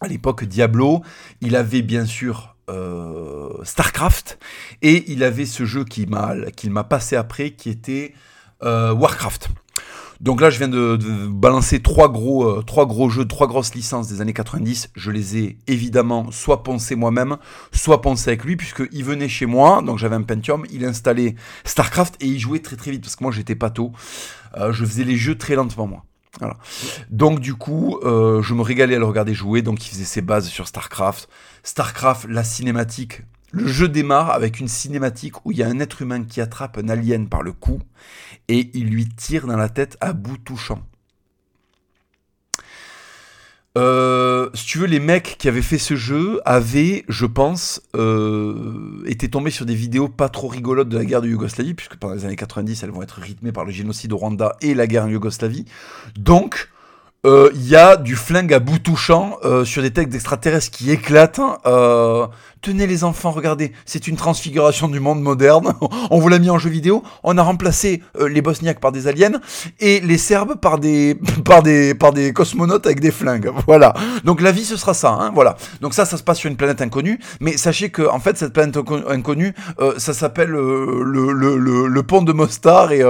[0.00, 1.02] À l'époque, Diablo,
[1.40, 4.38] il avait bien sûr euh, Starcraft
[4.82, 8.14] et il avait ce jeu qu'il m'a qu'il m'a passé après qui était
[8.62, 9.50] Warcraft.
[10.20, 10.96] Donc là, je viens de,
[11.28, 14.90] balancer trois gros, euh, trois gros jeux, trois grosses licences des années 90.
[14.94, 17.36] Je les ai évidemment soit poncés moi-même,
[17.72, 22.16] soit poncés avec lui, puisqu'il venait chez moi, donc j'avais un Pentium, il installait StarCraft
[22.20, 23.92] et il jouait très très vite, parce que moi j'étais pas tôt.
[24.56, 26.04] Euh, je faisais les jeux très lentement moi.
[27.10, 30.20] Donc du coup, euh, je me régalais à le regarder jouer, donc il faisait ses
[30.20, 31.28] bases sur StarCraft.
[31.66, 36.00] StarCraft, la cinématique, le jeu démarre avec une cinématique où il y a un être
[36.00, 37.80] humain qui attrape un alien par le cou
[38.46, 40.80] et il lui tire dans la tête à bout touchant.
[43.76, 49.02] Euh, si tu veux, les mecs qui avaient fait ce jeu avaient, je pense, euh,
[49.04, 52.14] été tombés sur des vidéos pas trop rigolotes de la guerre de Yougoslavie, puisque pendant
[52.14, 55.04] les années 90, elles vont être rythmées par le génocide au Rwanda et la guerre
[55.04, 55.66] en Yougoslavie.
[56.16, 56.70] Donc,
[57.26, 60.92] euh, il y a du flingue à bout touchant euh, sur des textes d'extraterrestres qui
[60.92, 61.40] éclatent.
[61.66, 62.28] Euh,
[62.62, 65.74] tenez les enfants, regardez, c'est une transfiguration du monde moderne.
[66.10, 67.02] on vous l'a mis en jeu vidéo.
[67.24, 69.40] On a remplacé les Bosniaques par des aliens
[69.80, 73.50] et les Serbes par des par des par des cosmonautes avec des flingues.
[73.66, 73.94] Voilà.
[74.22, 75.10] Donc la vie ce sera ça.
[75.10, 75.56] Hein, voilà.
[75.80, 77.18] Donc ça, ça se passe sur une planète inconnue.
[77.40, 79.52] Mais sachez que en fait cette planète inconnue,
[79.98, 83.02] ça s'appelle le, le, le, le, pont de Mostar et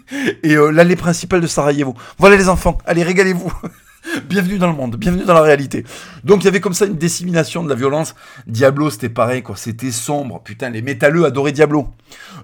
[0.42, 1.94] et euh, l'allée principale de Sarajevo.
[2.18, 3.52] Voilà les enfants, allez régalez-vous.
[4.28, 5.84] bienvenue dans le monde, bienvenue dans la réalité.
[6.24, 8.14] Donc il y avait comme ça une dissémination de la violence.
[8.46, 10.40] Diablo c'était pareil quoi, c'était sombre.
[10.42, 11.88] Putain les métalleux adoraient Diablo.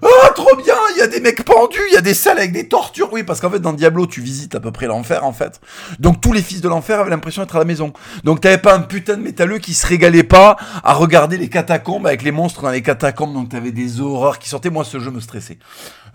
[0.01, 2.53] Ah trop bien, il y a des mecs pendus, il y a des salles avec
[2.53, 3.11] des tortures.
[3.11, 5.59] Oui parce qu'en fait dans Diablo tu visites à peu près l'enfer en fait.
[5.99, 7.93] Donc tous les fils de l'enfer avaient l'impression d'être à la maison.
[8.23, 12.07] Donc t'avais pas un putain de métalleux qui se régalait pas à regarder les catacombes
[12.07, 13.33] avec les monstres dans les catacombes.
[13.33, 14.69] Donc t'avais des horreurs qui sortaient.
[14.69, 15.59] Moi ce jeu me stressait.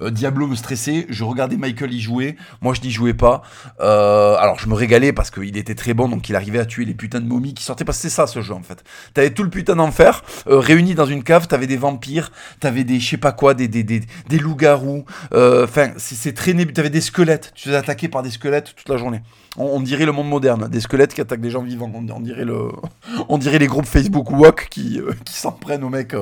[0.01, 3.43] Euh, Diablo me stressait, je regardais Michael y jouer, moi je n'y jouais pas.
[3.81, 6.85] Euh, alors je me régalais parce qu'il était très bon, donc il arrivait à tuer
[6.85, 8.85] les putains de momies qui sortaient, parce que c'est ça ce jeu en fait.
[9.13, 12.31] T'avais tout le putain d'enfer euh, réuni dans une cave, t'avais des vampires,
[12.61, 17.53] t'avais des je sais pas quoi, des, des, loups-garous, enfin c'est très t'avais des squelettes,
[17.55, 19.23] tu faisais attaquer par des squelettes toute la journée.
[19.57, 21.91] On, dirait le monde moderne, des squelettes qui attaquent des gens vivants.
[21.95, 22.69] On, dirait le,
[23.29, 26.15] on dirait les groupes Facebook Walk qui, qui s'en prennent aux mecs,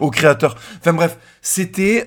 [0.00, 0.56] aux créateurs.
[0.78, 2.06] Enfin bref, c'était,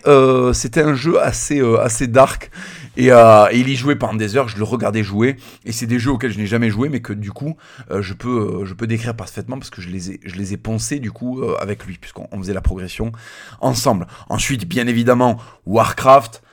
[0.53, 2.51] c'était un jeu assez, euh, assez dark.
[2.99, 5.37] Euh, et, il y jouait pendant des heures, je le regardais jouer.
[5.65, 7.55] Et c'est des jeux auxquels je n'ai jamais joué, mais que du coup,
[7.89, 10.57] euh, je, peux, je peux décrire parfaitement parce que je les ai, je les ai
[10.57, 13.11] poncés du coup avec lui, puisqu'on faisait la progression
[13.59, 14.07] ensemble.
[14.29, 16.43] Ensuite, bien évidemment, Warcraft.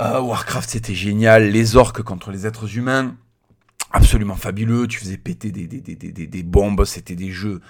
[0.00, 1.50] Warcraft, c'était génial.
[1.50, 3.16] Les orques contre les êtres humains
[3.92, 4.86] absolument fabuleux.
[4.86, 7.60] Tu faisais péter des, des, des, des bombes, c'était des jeux.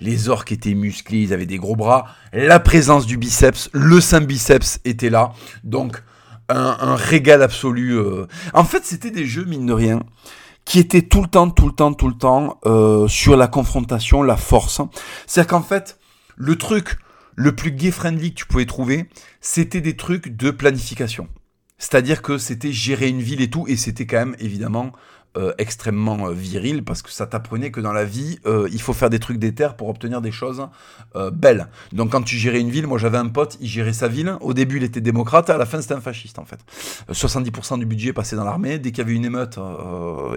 [0.00, 2.06] Les orques étaient musclés, ils avaient des gros bras.
[2.32, 5.32] La présence du biceps, le saint biceps était là.
[5.64, 6.02] Donc,
[6.48, 7.96] un, régal absolu.
[7.96, 8.26] Euh.
[8.52, 10.00] En fait, c'était des jeux, mine de rien,
[10.64, 14.22] qui étaient tout le temps, tout le temps, tout le temps euh, sur la confrontation,
[14.22, 14.80] la force.
[15.26, 15.98] C'est-à-dire qu'en fait,
[16.36, 16.98] le truc
[17.34, 19.08] le plus gay-friendly que tu pouvais trouver,
[19.40, 21.28] c'était des trucs de planification.
[21.78, 24.92] C'est-à-dire que c'était gérer une ville et tout, et c'était quand même évidemment
[25.36, 28.94] euh, extrêmement euh, viril parce que ça t'apprenait que dans la vie, euh, il faut
[28.94, 30.66] faire des trucs d'éther pour obtenir des choses
[31.32, 31.68] belles.
[31.92, 34.36] Donc quand tu gérais une ville, moi j'avais un pote, il gérait sa ville.
[34.40, 36.58] Au début, il était démocrate, à la fin, c'était un fasciste en fait.
[37.10, 38.78] 70% du budget passait dans l'armée.
[38.78, 39.58] Dès qu'il y avait une émeute,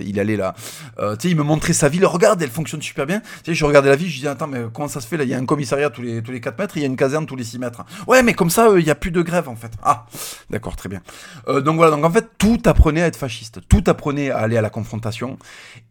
[0.01, 0.55] il allait là.
[0.97, 2.05] tu sais, il me montrait sa ville.
[2.05, 3.19] Regarde, elle fonctionne super bien.
[3.19, 5.25] Tu sais, je regardais la ville, je disais, attends, mais comment ça se fait là?
[5.25, 6.95] Il y a un commissariat tous les, tous les 4 mètres, il y a une
[6.95, 7.83] caserne tous les 6 mètres.
[8.07, 9.71] Ouais, mais comme ça, il n'y a plus de grève en fait.
[9.83, 10.05] Ah,
[10.49, 11.01] d'accord, très bien.
[11.47, 13.59] donc voilà, donc en fait, tout apprenait à être fasciste.
[13.67, 14.88] Tout apprenait à aller à la confrontation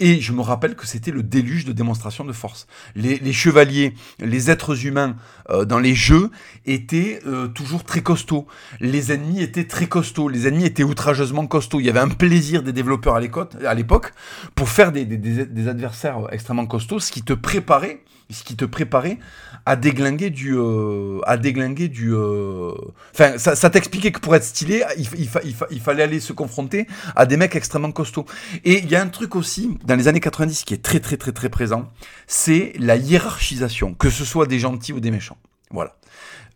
[0.01, 2.67] et je me rappelle que c'était le déluge de démonstration de force.
[2.95, 5.17] Les, chevaliers, les êtres humains
[5.51, 6.31] euh, dans les jeux
[6.67, 8.47] étaient euh, toujours très costauds.
[8.81, 10.29] Les ennemis étaient très costauds.
[10.29, 11.81] Les ennemis étaient outrageusement costauds.
[11.81, 14.13] Il y avait un plaisir des développeurs à l'époque
[14.55, 19.19] pour faire des, des adversaires extrêmement costauds, ce qui te préparait ce qui te préparait
[19.65, 22.73] à déglinguer du euh, à déglinguer du euh,
[23.15, 26.87] enfin ça, t'expliquait que pour être stylé il, fallait aller se confronter
[27.17, 28.27] à des mecs extrêmement costauds.
[28.65, 31.17] Et il y a un truc aussi dans les années 90 qui est très très
[31.17, 31.91] très très présent
[32.27, 35.39] c'est la hiérarchisation que ce soit des gentils ou des méchants.
[35.71, 35.97] Voilà.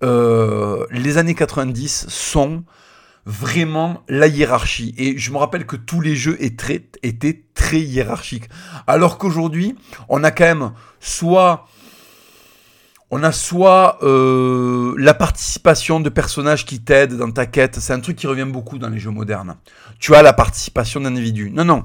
[0.02, 2.64] Euh, les années 90 sont
[3.24, 4.94] vraiment la hiérarchie.
[4.98, 8.48] Et je me rappelle que tous les jeux étaient très hiérarchiques.
[8.86, 9.76] Alors qu'aujourd'hui,
[10.08, 11.66] on a quand même soit...
[13.14, 17.78] On a soit euh, la participation de personnages qui t'aident dans ta quête.
[17.78, 19.56] C'est un truc qui revient beaucoup dans les jeux modernes.
[19.98, 21.50] Tu as la participation d'individus.
[21.50, 21.84] Non, non.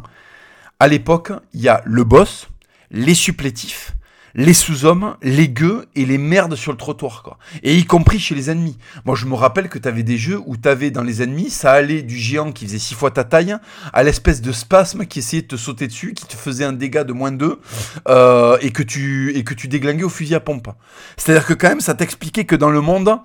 [0.80, 2.48] À l'époque, il y a le boss,
[2.92, 3.92] les supplétifs,
[4.36, 7.38] les sous-hommes, les gueux et les merdes sur le trottoir, quoi.
[7.64, 8.78] Et y compris chez les ennemis.
[9.06, 12.02] Moi, je me rappelle que t'avais des jeux où t'avais dans les ennemis, ça allait
[12.02, 13.56] du géant qui faisait six fois ta taille
[13.94, 17.04] à l'espèce de spasme qui essayait de te sauter dessus, qui te faisait un dégât
[17.04, 17.60] de moins 2
[18.08, 20.70] euh, et que tu et que tu déglinguais au fusil à pompe.
[21.18, 23.18] C'est-à-dire que quand même, ça t'expliquait que dans le monde,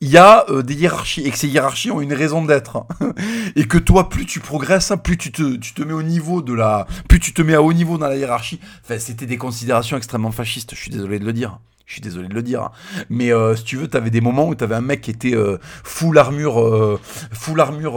[0.00, 2.86] il y a euh, des hiérarchies et que ces hiérarchies ont une raison d'être
[3.56, 6.54] et que toi plus tu progresses plus tu te, tu te mets au niveau de
[6.54, 8.60] la plus tu te mets à haut niveau dans la hiérarchie.
[8.82, 11.58] Enfin c'était des considérations extrêmement fascistes je suis désolé de le dire
[11.90, 12.62] je suis désolé de le dire.
[12.62, 12.70] Hein.
[13.10, 15.58] Mais euh, si tu veux, t'avais des moments où t'avais un mec qui était euh,
[15.82, 17.00] full armure, euh,
[17.32, 17.96] full armure.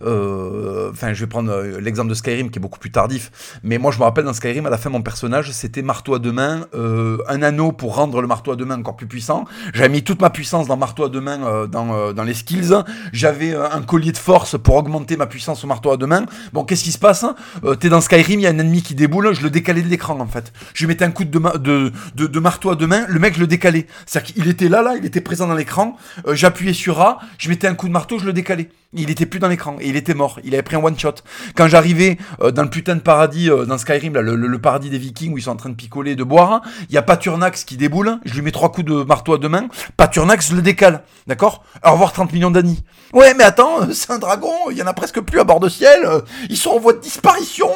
[0.00, 3.58] Enfin, je vais prendre l'exemple de Skyrim qui est beaucoup plus tardif.
[3.62, 6.18] Mais moi, je me rappelle dans Skyrim, à la fin, mon personnage, c'était marteau à
[6.18, 9.44] deux mains, un anneau pour rendre le marteau à deux mains encore plus puissant.
[9.74, 12.74] J'avais mis toute ma puissance dans marteau à deux mains dans, dans les skills.
[13.12, 16.24] J'avais un collier de force pour augmenter ma puissance au marteau à deux mains.
[16.54, 17.26] Bon, qu'est-ce qui se passe
[17.78, 20.18] T'es dans Skyrim, il y a un ennemi qui déboule, je le décalais de l'écran
[20.18, 20.50] en fait.
[20.72, 23.46] Je mettais un coup de, de, de, de marteau à deux le mec je le
[23.46, 23.86] décalais.
[24.06, 25.96] C'est-à-dire qu'il était là, là, il était présent dans l'écran.
[26.26, 28.68] Euh, j'appuyais sur A, je mettais un coup de marteau, je le décalais.
[28.92, 30.38] Il était plus dans l'écran et il était mort.
[30.44, 31.14] Il avait pris un one shot.
[31.56, 34.98] Quand j'arrivais euh, dans le putain de paradis euh, dans Skyrim, là, le, paradis des
[34.98, 37.76] Vikings où ils sont en train de picoler, de boire, il y a Paturnax qui
[37.76, 38.18] déboule.
[38.24, 39.68] Je lui mets trois coups de marteau à deux mains.
[39.96, 41.02] Paturnax, le décale.
[41.26, 41.64] D'accord?
[41.84, 42.78] Au revoir 30 millions d'années.
[43.12, 44.54] Ouais, mais attends, c'est un dragon.
[44.70, 46.08] Il y en a presque plus à bord de ciel.
[46.48, 47.68] Ils sont en voie de disparition.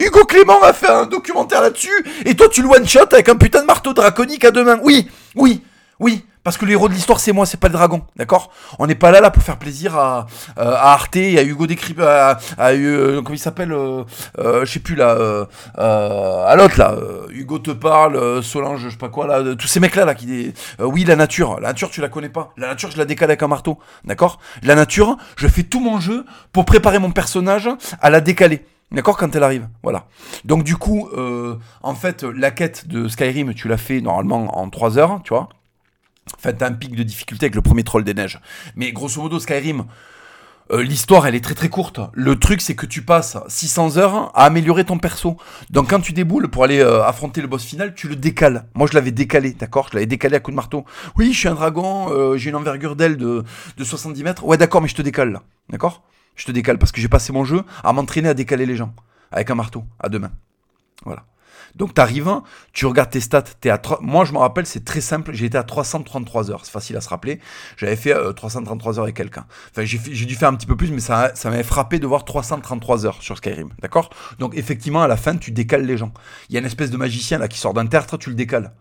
[0.00, 2.04] Hugo Clément a fait un documentaire là-dessus.
[2.24, 4.80] Et toi, tu le one shot avec un putain de marteau draconique à deux mains.
[4.82, 5.62] Oui, oui,
[6.00, 6.24] oui.
[6.44, 8.50] Parce que le héros de l'histoire, c'est moi, c'est pas le dragon, d'accord?
[8.78, 11.66] On n'est pas là là pour faire plaisir à, euh, à Arte et à Hugo
[11.66, 14.04] Décrypte, à, à euh, comment il s'appelle euh,
[14.38, 16.96] Je sais plus là, à l'autre là,
[17.28, 20.54] Hugo te parle, Solange, je sais pas quoi là, tous ces mecs là là qui,
[20.78, 23.42] oui la nature, la nature tu la connais pas, la nature je la décale avec
[23.42, 24.38] un marteau, d'accord?
[24.62, 27.68] La nature, je fais tout mon jeu pour préparer mon personnage
[28.00, 28.64] à la décaler.
[28.90, 29.18] D'accord?
[29.18, 29.68] Quand elle arrive.
[29.82, 30.06] Voilà.
[30.46, 31.10] Donc du coup,
[31.82, 35.50] en fait, la quête de Skyrim, tu l'as fait normalement en 3 heures, tu vois?
[36.36, 38.40] Enfin, t'as un pic de difficulté avec le premier troll des neiges.
[38.76, 39.86] Mais grosso modo, Skyrim,
[40.70, 42.00] euh, l'histoire, elle est très très courte.
[42.12, 45.38] Le truc, c'est que tu passes 600 heures à améliorer ton perso.
[45.70, 48.66] Donc quand tu déboules pour aller euh, affronter le boss final, tu le décales.
[48.74, 49.88] Moi, je l'avais décalé, d'accord?
[49.90, 50.84] Je l'avais décalé à coup de marteau.
[51.16, 53.44] Oui, je suis un dragon, euh, j'ai une envergure d'aile de,
[53.76, 54.44] de 70 mètres.
[54.44, 55.42] Ouais, d'accord, mais je te décale là.
[55.70, 56.02] D'accord?
[56.36, 58.94] Je te décale parce que j'ai passé mon jeu à m'entraîner à décaler les gens.
[59.32, 60.32] Avec un marteau, à deux mains.
[61.04, 61.24] Voilà.
[61.74, 62.40] Donc tu arrives,
[62.72, 65.58] tu regardes tes stats, es à moi je me rappelle, c'est très simple, j'ai été
[65.58, 67.40] à 333 heures, c'est facile à se rappeler.
[67.76, 69.46] J'avais fait 333 euh, heures et quelqu'un.
[69.70, 72.24] Enfin, j'ai dû faire un petit peu plus, mais ça, ça m'avait frappé de voir
[72.24, 74.10] 333 heures sur Skyrim, d'accord?
[74.38, 76.12] Donc effectivement, à la fin, tu décales les gens.
[76.48, 78.72] Il y a une espèce de magicien là qui sort d'un tertre, tu le décales.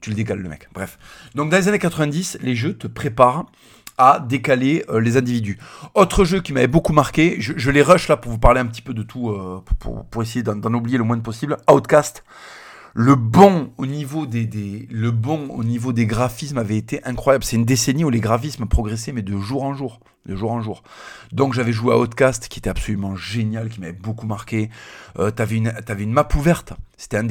[0.00, 0.68] Tu le décales le mec.
[0.72, 0.98] Bref.
[1.34, 3.46] Donc dans les années 90, les jeux te préparent
[3.98, 5.58] à décaler euh, les individus.
[5.94, 8.82] Autre jeu qui m'avait beaucoup marqué, je, les rush là pour vous parler un petit
[8.82, 11.56] peu de tout, euh, pour, essayer d'en oublier le moins possible.
[11.70, 12.24] Outcast.
[12.94, 17.44] Le bon au niveau des, le bon au niveau des graphismes avait été incroyable.
[17.44, 20.62] C'est une décennie où les graphismes progressaient mais de jour en jour, de jour en
[20.62, 20.82] jour.
[21.30, 24.70] Donc j'avais joué à Outcast qui était absolument génial, qui m'avait beaucoup marqué.
[25.18, 26.72] Euh, t'avais une une map ouverte.
[26.96, 27.26] C'était un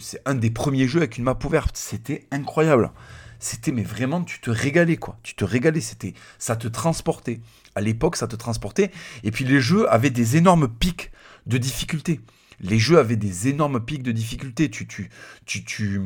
[0.00, 1.76] c'est un des premiers jeux avec une map ouverte.
[1.76, 2.90] C'était incroyable
[3.38, 5.18] c'était mais vraiment tu te régalais quoi.
[5.22, 7.40] Tu te régalais, c'était ça te transportait.
[7.74, 8.90] À l'époque, ça te transportait
[9.24, 11.10] et puis les jeux avaient des énormes pics
[11.46, 12.20] de difficulté.
[12.60, 14.70] Les jeux avaient des énormes pics de difficulté.
[14.70, 15.10] Tu tu
[15.44, 16.00] tu tu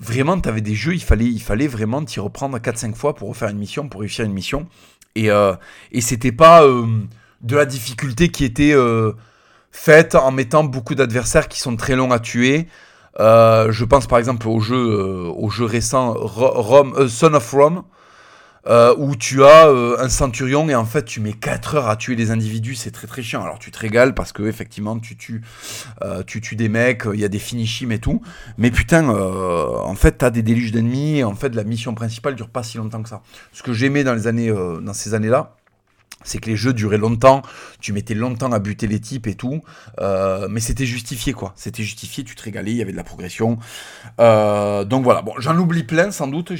[0.00, 1.02] vraiment tu avais des jeux, il
[1.42, 4.68] fallait vraiment t'y reprendre 4 5 fois pour refaire une mission, pour réussir une mission
[5.14, 5.54] et euh,
[5.92, 6.86] et c'était pas euh,
[7.40, 9.12] de la difficulté qui était euh,
[9.70, 12.68] faite en mettant beaucoup d'adversaires qui sont très longs à tuer.
[13.20, 17.50] Euh, je pense par exemple au jeu, euh, au jeu récent Rome, euh, Son of
[17.52, 17.82] Rome,
[18.96, 22.30] où tu as un centurion et en fait tu mets 4 heures à tuer les
[22.30, 23.42] individus, c'est très très chiant.
[23.42, 25.42] Alors tu te régales parce que effectivement tu tues,
[26.28, 28.22] tu tues des mecs, il y a des finishims et tout,
[28.58, 32.62] mais putain, en fait t'as des déluges d'ennemis, en fait la mission principale dure pas
[32.62, 33.22] si longtemps que ça.
[33.52, 35.56] Ce que j'aimais dans les années, dans ces années-là,
[36.24, 37.42] c'est que les jeux duraient longtemps,
[37.80, 39.62] tu mettais longtemps à buter les types et tout,
[40.00, 43.04] euh, mais c'était justifié quoi, c'était justifié, tu te régalais, il y avait de la
[43.04, 43.58] progression.
[44.20, 46.52] Euh, donc voilà, bon, j'en oublie plein sans doute.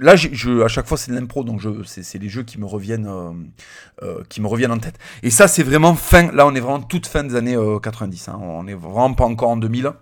[0.00, 3.10] là, à chaque fois c'est de l'impro, donc c'est les jeux qui me reviennent,
[4.02, 4.98] euh, qui me reviennent en tête.
[5.22, 8.38] Et ça c'est vraiment fin, là on est vraiment toute fin des années 90, hein.
[8.40, 9.92] on est vraiment pas encore en 2000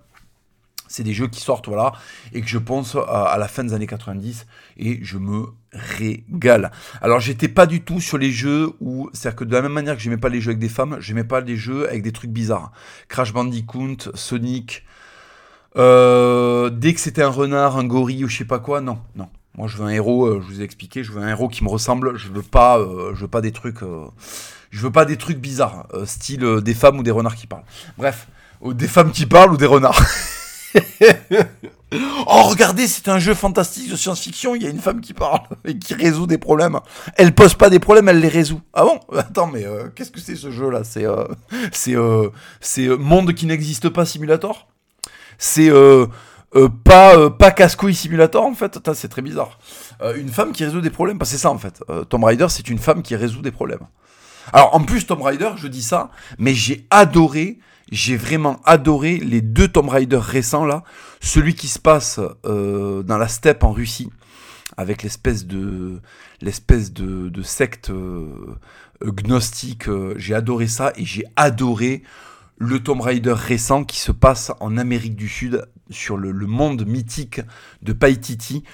[0.89, 1.93] c'est des jeux qui sortent, voilà,
[2.33, 4.47] et que je pense à, la fin des années 90,
[4.79, 6.71] et je me régale.
[7.01, 9.97] Alors, j'étais pas du tout sur les jeux où, c'est-à-dire que de la même manière
[9.97, 12.31] que j'aimais pas les jeux avec des femmes, j'aimais pas les jeux avec des trucs
[12.31, 12.73] bizarres.
[13.09, 14.85] Crash Bandicoot, Sonic,
[15.77, 19.29] euh, dès que c'était un renard, un gorille ou je sais pas quoi, non, non.
[19.57, 21.65] Moi, je veux un héros, euh, je vous ai expliqué, je veux un héros qui
[21.65, 23.81] me ressemble, je veux pas, euh, je veux pas des trucs,
[24.71, 27.65] je veux pas des trucs bizarres, style des femmes ou des renards qui parlent.
[27.99, 28.29] Bref,
[28.65, 30.01] des femmes qui parlent ou des renards.
[32.27, 34.57] Oh, regardez, c'est un jeu fantastique de science-fiction.
[34.57, 36.81] Il y a une femme qui parle et qui résout des problèmes.
[37.17, 38.61] Elle pose pas des problèmes, elle les résout.
[38.75, 39.01] Ah bon?
[39.17, 40.83] Attends, mais euh, qu'est-ce que c'est ce jeu-là?
[40.83, 41.25] C'est euh,
[41.73, 44.67] c'est euh, c'est monde qui n'existe pas simulator?
[45.39, 45.71] C'est
[46.85, 48.79] pas pas casse-couille simulator en fait?
[48.95, 49.59] C'est très bizarre.
[50.17, 51.19] une femme qui résout des problèmes.
[51.25, 51.83] c'est ça en fait.
[52.09, 53.87] Tomb Raider, c'est une femme qui résout des problèmes.
[54.53, 57.59] Alors en plus Tomb Raider, je dis ça, mais j'ai adoré
[57.91, 60.83] j'ai vraiment adoré les deux Tomb Raider récents là.
[61.21, 64.11] Celui qui se passe euh, dans la steppe en Russie,
[64.77, 66.01] avec l'espèce de
[66.41, 68.57] l'espèce de, de, secte euh,
[69.03, 69.89] gnostique.
[69.89, 72.03] Euh, j'ai adoré ça et j'ai adoré
[72.59, 76.87] le Tomb Raider récent qui se passe en Amérique du Sud sur le, le monde
[76.87, 77.41] mythique
[77.83, 78.65] de Paititi.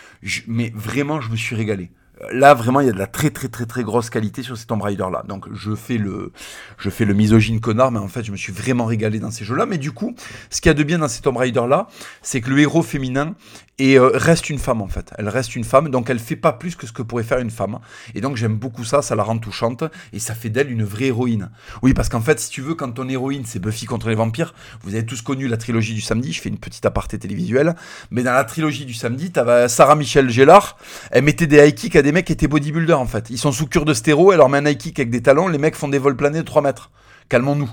[0.47, 1.91] mais vraiment, je me suis régalé
[2.31, 4.67] là vraiment il y a de la très très très très grosse qualité sur ces
[4.67, 5.25] Tomb Raider là.
[5.27, 6.33] Donc je fais le
[6.79, 9.45] je fais le misogyne connard mais en fait je me suis vraiment régalé dans ces
[9.45, 10.15] jeux là mais du coup
[10.51, 11.89] ce qu'il y a de bien dans ces Tomb Raider là,
[12.23, 13.35] c'est que le héros féminin
[13.79, 15.13] et euh, reste une femme en fait.
[15.19, 17.51] Elle reste une femme, donc elle fait pas plus que ce que pourrait faire une
[17.51, 17.79] femme.
[18.15, 21.07] Et donc j'aime beaucoup ça, ça la rend touchante et ça fait d'elle une vraie
[21.07, 21.51] héroïne.
[21.83, 24.55] Oui, parce qu'en fait, si tu veux, quand ton héroïne c'est Buffy contre les vampires,
[24.83, 26.33] vous avez tous connu la trilogie du samedi.
[26.33, 27.75] Je fais une petite aparté télévisuelle,
[28.11, 30.77] mais dans la trilogie du samedi, t'avais Sarah Michelle Gellar.
[31.11, 33.31] Elle mettait des high kicks à des mecs qui étaient bodybuilders en fait.
[33.31, 35.49] Ils sont sous cure de stéro, elle leur met un high kick avec des talons,
[35.49, 36.91] les mecs font des vols planés de 3 mètres.
[37.29, 37.71] Calmons-nous.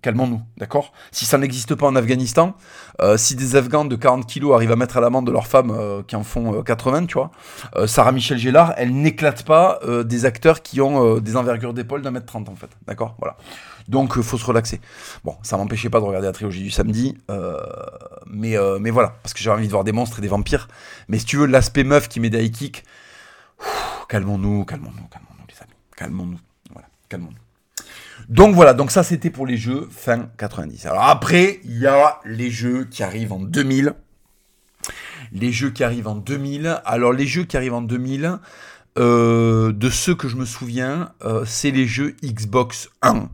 [0.00, 0.92] Calmons-nous, d'accord?
[1.10, 2.54] Si ça n'existe pas en Afghanistan,
[3.00, 5.72] euh, si des Afghans de 40 kilos arrivent à mettre à l'amende de leurs femmes
[5.72, 7.32] euh, qui en font 80, euh, tu vois,
[7.88, 12.26] Sarah Michel Gélard, elle n'éclate pas des acteurs qui ont des envergures d'épaule d'un mètre
[12.26, 13.16] 30 en fait, d'accord?
[13.18, 13.36] Voilà.
[13.88, 14.80] Donc faut se relaxer.
[15.24, 17.18] Bon, ça m'empêchait pas de regarder la trilogie du samedi,
[18.26, 18.56] mais,
[18.90, 20.68] voilà, parce que j'ai envie de voir des monstres et des vampires.
[21.08, 22.82] Mais si tu veux, l'aspect meuf qui met des high
[24.08, 26.38] calmons-nous, calmons-nous, calmons-nous les amis, calmons-nous,
[26.70, 27.47] voilà, calmons-nous.
[28.28, 30.84] Donc voilà, donc ça c'était pour les jeux fin 90.
[30.84, 33.94] Alors après, il y a les jeux qui arrivent en 2000.
[35.32, 36.82] Les jeux qui arrivent en 2000.
[36.84, 38.38] Alors les jeux qui arrivent en 2000,
[38.98, 43.30] euh, de ceux que je me souviens, euh, c'est les jeux Xbox 1.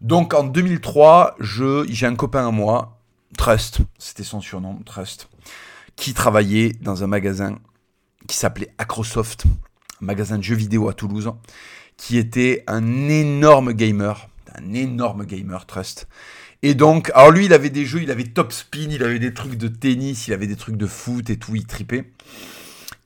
[0.00, 3.00] Donc en 2003, j'ai un copain à moi,
[3.36, 5.28] Trust, c'était son surnom, Trust,
[5.96, 7.58] qui travaillait dans un magasin
[8.28, 9.44] qui s'appelait Acrosoft,
[10.00, 11.32] un magasin de jeux vidéo à Toulouse
[11.98, 16.08] qui était un énorme gamer, un énorme gamer, Trust.
[16.62, 19.34] Et donc, alors lui, il avait des jeux, il avait top spin, il avait des
[19.34, 22.10] trucs de tennis, il avait des trucs de foot et tout, il tripait.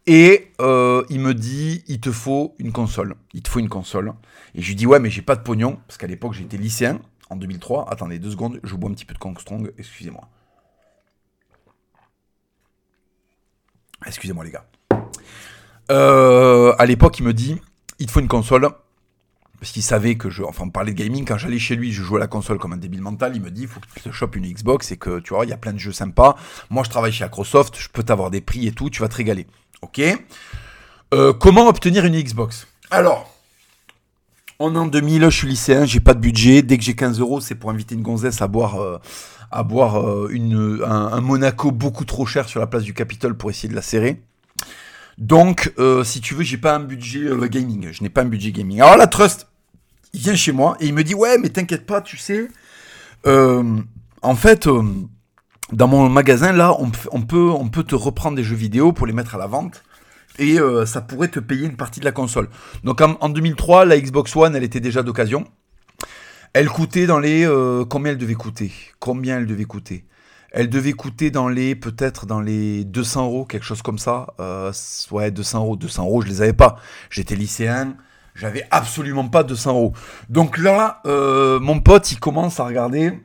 [0.07, 3.17] Et euh, il me dit, il te faut une console.
[3.35, 4.13] Il te faut une console.
[4.55, 7.01] Et je lui dis, ouais, mais j'ai pas de pognon, parce qu'à l'époque, j'étais lycéen,
[7.31, 7.91] en 2003.
[7.91, 10.29] Attendez deux secondes, je bois un petit peu de Kong Strong, excusez-moi.
[14.07, 14.67] Excusez-moi, les gars.
[15.91, 17.61] Euh, à l'époque, il me dit,
[18.03, 18.69] il te faut une console.
[19.61, 20.43] Parce qu'il savait que je.
[20.43, 21.25] Enfin, on parlait de gaming.
[21.25, 23.37] Quand j'allais chez lui, je jouais à la console comme un débile mental.
[23.37, 25.45] Il me dit il faut que tu te chopes une Xbox et que tu vois,
[25.45, 26.37] il y a plein de jeux sympas.
[26.69, 27.77] Moi, je travaille chez Microsoft.
[27.79, 28.91] Je peux t'avoir des prix et tout.
[28.91, 29.47] Tu vas te régaler.
[29.81, 30.01] Ok
[31.15, 32.67] euh, Comment obtenir une Xbox?
[32.91, 33.33] Alors,
[34.59, 35.23] on est en 2000.
[35.23, 35.85] Je suis lycéen.
[35.85, 36.63] J'ai pas de budget.
[36.63, 38.83] Dès que j'ai 15 euros, c'est pour inviter une gonzesse à boire.
[38.83, 38.99] Euh,
[39.55, 43.83] euh, un, Monaco beaucoup trop cher sur la place du Capitole pour essayer de la
[43.83, 44.23] serrer.
[45.19, 47.93] Donc, euh, si tu veux, j'ai pas un budget euh, gaming.
[47.93, 48.81] Je n'ai pas un budget gaming.
[48.81, 49.49] Alors la Trust,
[50.13, 52.49] il vient chez moi et il me dit ouais, mais t'inquiète pas, tu sais.
[53.27, 53.81] Euh,
[54.23, 54.69] en fait,
[55.73, 56.91] dans mon magasin là, on,
[57.23, 59.83] peut, on peut te reprendre des jeux vidéo pour les mettre à la vente.
[60.39, 60.57] Et
[60.87, 62.49] ça pourrait te payer une partie de la console.
[62.85, 65.45] Donc en, en 2003, la Xbox One, elle était déjà d'occasion.
[66.55, 67.47] Elle coûtait dans les...
[67.91, 68.73] combien elle devait coûter?
[68.99, 70.07] Combien elle devait coûter?
[70.53, 74.35] Elle devait coûter dans les, peut-être dans les 200 euros, quelque chose comme ça.
[74.39, 74.71] Euh,
[75.11, 75.77] ouais, 200 euros.
[75.77, 76.77] 200 euros, je les avais pas.
[77.11, 77.97] J'étais lycéen,
[78.35, 79.93] j'avais absolument pas 200 euros.
[80.29, 83.19] Donc là, euh, mon pote, il commence à regarder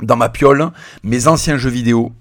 [0.00, 0.70] dans ma piole
[1.02, 2.12] mes anciens jeux vidéo.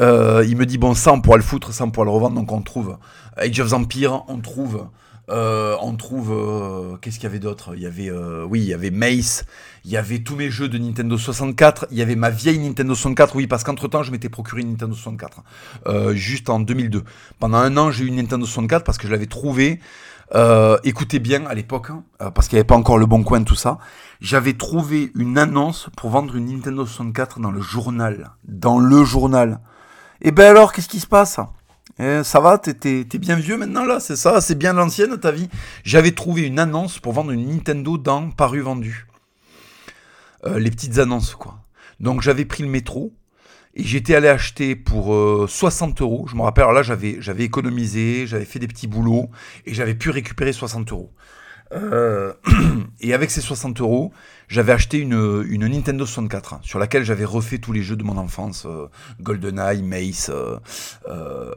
[0.00, 2.36] Euh, il me dit, bon, ça, on pourra le foutre, ça, on pourra le revendre.
[2.36, 2.96] Donc on trouve
[3.36, 4.86] Age of Empire, on trouve
[5.30, 6.32] euh, on trouve.
[6.32, 7.72] Euh, qu'est-ce qu'il y avait d'autre?
[7.74, 8.10] Il y avait.
[8.10, 9.44] Euh, oui, il y avait Mace.
[9.84, 11.86] Il y avait tous mes jeux de Nintendo 64.
[11.90, 13.36] Il y avait ma vieille Nintendo 64.
[13.36, 15.42] Oui, parce qu'entre temps, je m'étais procuré une Nintendo 64.
[16.14, 17.04] juste en 2002.
[17.38, 19.80] Pendant un an, j'ai eu une Nintendo 64 parce que je l'avais trouvé.
[20.84, 23.54] écoutez bien à l'époque, hein, parce qu'il n'y avait pas encore le bon coin, tout
[23.54, 23.78] ça.
[24.20, 28.30] J'avais trouvé une annonce pour vendre une Nintendo 64 dans le journal.
[28.44, 29.60] Dans le journal.
[30.20, 31.38] Et ben alors, qu'est-ce qui se passe?
[31.98, 35.48] Eh, ça va, t'es bien vieux maintenant là, c'est ça, c'est bien l'ancienne ta vie.
[35.84, 39.06] J'avais trouvé une annonce pour vendre une Nintendo dans Paru Vendu.
[40.46, 41.58] Euh, les petites annonces quoi.
[41.98, 43.12] Donc j'avais pris le métro
[43.74, 45.06] et j'étais allé acheter pour
[45.48, 46.26] 60 euh, euros.
[46.28, 49.30] Je me rappelle, alors là j'avais économisé, j'avais fait des petits boulots
[49.66, 51.12] et j'avais pu récupérer 60 euros.
[51.72, 52.32] Euh,
[53.00, 54.12] et avec ces 60 euros,
[54.48, 58.16] j'avais acheté une, Nintendo 64 hein, sur laquelle j'avais refait tous les jeux de mon
[58.16, 58.86] enfance, euh,
[59.20, 60.58] GoldenEye, Mace, euh,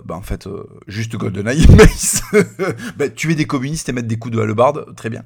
[0.05, 0.47] bah en fait
[0.87, 2.21] juste GoldenEye, Mace,
[2.97, 5.23] bah, tuer des communistes et mettre des coups de hallebarde, très bien.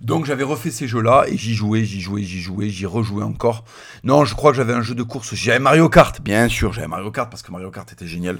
[0.00, 3.64] Donc j'avais refait ces jeux-là et j'y jouais, j'y jouais, j'y jouais, j'y rejouais encore.
[4.02, 5.34] Non, je crois que j'avais un jeu de course.
[5.34, 8.38] J'avais Mario Kart, bien sûr, j'avais Mario Kart parce que Mario Kart était génial.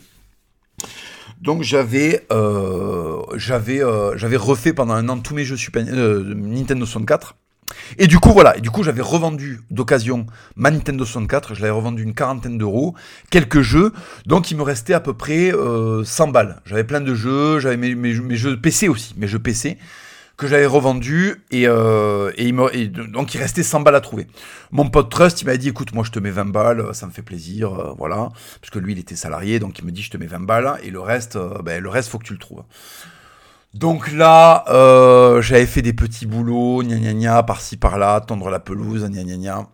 [1.40, 6.86] Donc j'avais euh, j'avais euh, j'avais refait pendant un an tous mes jeux euh, Nintendo
[6.86, 7.36] 64.
[7.98, 11.72] Et du coup voilà, et du coup j'avais revendu d'occasion ma Nintendo 64, je l'avais
[11.72, 12.94] revendu une quarantaine d'euros,
[13.30, 13.92] quelques jeux,
[14.26, 15.52] donc il me restait à peu près
[16.04, 16.60] 100 balles.
[16.66, 19.78] J'avais plein de jeux, j'avais mes, jeux PC aussi, mes jeux PC
[20.36, 22.32] que j'avais revendu et, euh,
[23.08, 24.26] donc il restait 100 balles à trouver.
[24.72, 27.12] Mon pote Trust, il m'a dit écoute, moi je te mets 20 balles, ça me
[27.12, 30.10] fait plaisir, euh, voilà, parce que lui il était salarié, donc il me dit je
[30.10, 30.78] te mets 20 balles.
[30.82, 32.64] Et le reste, euh, ben, le reste faut que tu le trouves.
[33.74, 38.60] Donc là, euh, j'avais fait des petits boulots, gna gna gna, par-ci par-là, tendre la
[38.60, 39.66] pelouse, gna gna gna.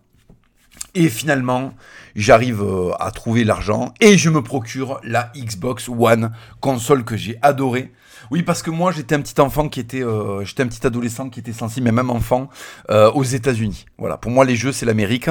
[0.94, 1.74] Et finalement,
[2.16, 2.64] j'arrive
[2.98, 7.92] à trouver l'argent et je me procure la Xbox One, console que j'ai adorée.
[8.30, 11.28] Oui, parce que moi, j'étais un petit enfant qui était, euh, j'étais un petit adolescent
[11.28, 12.48] qui était sensible, mais même enfant,
[12.90, 13.86] euh, aux États-Unis.
[13.98, 14.16] Voilà.
[14.16, 15.28] Pour moi, les jeux, c'est l'Amérique,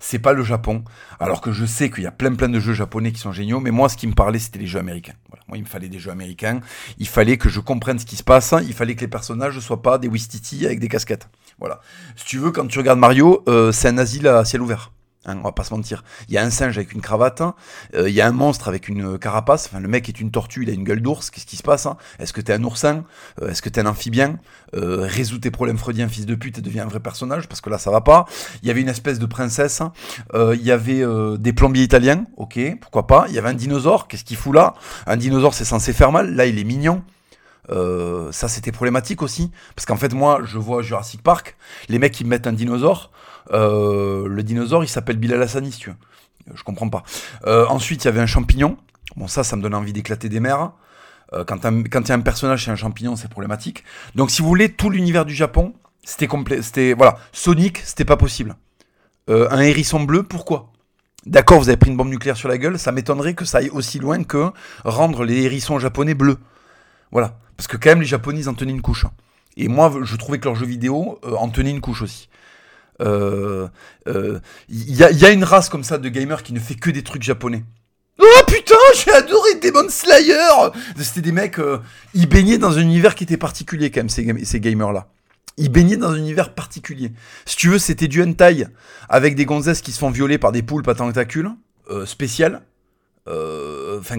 [0.00, 0.82] c'est pas le Japon.
[1.20, 3.60] Alors que je sais qu'il y a plein, plein de jeux japonais qui sont géniaux,
[3.60, 5.14] mais moi, ce qui me parlait, c'était les jeux américains.
[5.28, 5.44] Voilà.
[5.46, 6.60] Moi, il me fallait des jeux américains.
[6.98, 8.54] Il fallait que je comprenne ce qui se passe.
[8.66, 11.28] Il fallait que les personnages ne soient pas des Wistiti avec des casquettes.
[11.58, 11.80] Voilà.
[12.16, 14.90] Si tu veux, quand tu regardes Mario, euh, c'est un asile à ciel ouvert.
[15.26, 16.04] Hein, on va pas se mentir.
[16.28, 17.54] Il y a un singe avec une cravate, hein.
[17.94, 20.62] euh, il y a un monstre avec une carapace, enfin le mec est une tortue,
[20.62, 21.96] il a une gueule d'ours, qu'est-ce qui se passe hein?
[22.20, 23.04] Est-ce que t'es un oursin?
[23.42, 24.38] Euh, Est-ce que t'es un amphibien?
[24.76, 27.68] Euh, Résous tes problèmes freudiens, fils de pute, et deviens un vrai personnage, parce que
[27.68, 28.26] là ça va pas.
[28.62, 29.82] Il y avait une espèce de princesse,
[30.34, 31.04] il y avait
[31.38, 33.26] des plombiers italiens, ok, pourquoi pas.
[33.28, 34.74] Il y avait un dinosaure, qu'est-ce qu'il fout là?
[35.06, 37.02] Un dinosaure c'est censé faire mal, là il est mignon.
[37.68, 39.50] ça c'était problématique aussi.
[39.74, 41.56] Parce qu'en fait moi je vois Jurassic Park.
[41.88, 43.10] Les mecs ils mettent un dinosaure
[43.50, 45.98] le dinosaure, il s'appelle Bilal Hassani, tu vois.
[46.54, 47.02] Je comprends pas.
[47.46, 48.76] Euh, ensuite, il y avait un champignon.
[49.16, 50.72] Bon, ça, ça me donne envie d'éclater des mers.
[51.32, 53.84] Euh, quand il y a un personnage c'est un champignon, c'est problématique.
[54.14, 55.74] Donc, si vous voulez, tout l'univers du Japon,
[56.04, 56.62] c'était complet.
[56.62, 58.56] C'était voilà, Sonic, c'était pas possible.
[59.28, 60.72] un hérisson bleu, pourquoi?
[61.26, 63.68] D'accord, vous avez pris une bombe nucléaire sur la gueule, ça m'étonnerait que ça aille
[63.70, 64.50] aussi loin que
[64.84, 66.38] rendre les hérissons japonais bleus.
[67.10, 69.04] Voilà, parce que quand même les japonais en tenaient une couche.
[69.58, 72.30] Et moi, je trouvais que leurs jeux vidéo en tenaient une couche aussi.
[73.00, 73.68] Il euh,
[74.08, 77.22] euh, y, a, une race comme ça de gamers qui ne fait que des trucs
[77.22, 77.62] japonais.
[78.20, 81.78] Oh putain, j'ai adoré Demon Slayer C'était des mecs, euh,
[82.14, 85.06] ils baignaient dans un univers qui était particulier quand même, ces, gamers-là.
[85.56, 87.12] Ils baignaient dans un univers particulier.
[87.46, 88.66] Si tu veux, c'était du hentai,
[89.08, 91.50] avec des gonzesses qui se font violer par des poules à tentacules,
[91.90, 92.62] euh, spéciales.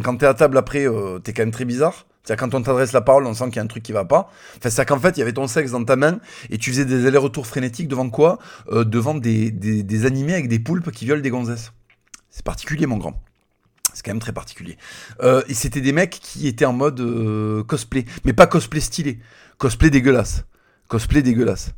[0.03, 0.85] Quand t'es à table après,
[1.23, 2.05] t'es quand même très bizarre.
[2.29, 4.05] C'est-à-dire quand on t'adresse la parole, on sent qu'il y a un truc qui va
[4.05, 4.29] pas.
[4.57, 6.19] Enfin, c'est qu'en fait, il y avait ton sexe dans ta main
[6.51, 8.37] et tu faisais des allers-retours frénétiques devant quoi?
[8.71, 11.71] Euh, Devant des, animés avec des poulpes qui violent des gonzesses.
[12.29, 13.19] C'est particulier, mon grand.
[13.93, 14.77] C'est quand même très particulier.
[15.23, 18.05] Euh, et c'était des mecs qui étaient en mode euh, cosplay.
[18.25, 19.19] Mais pas cosplay stylé.
[19.57, 20.45] Cosplay dégueulasse.
[20.87, 21.73] Cosplay dégueulasse.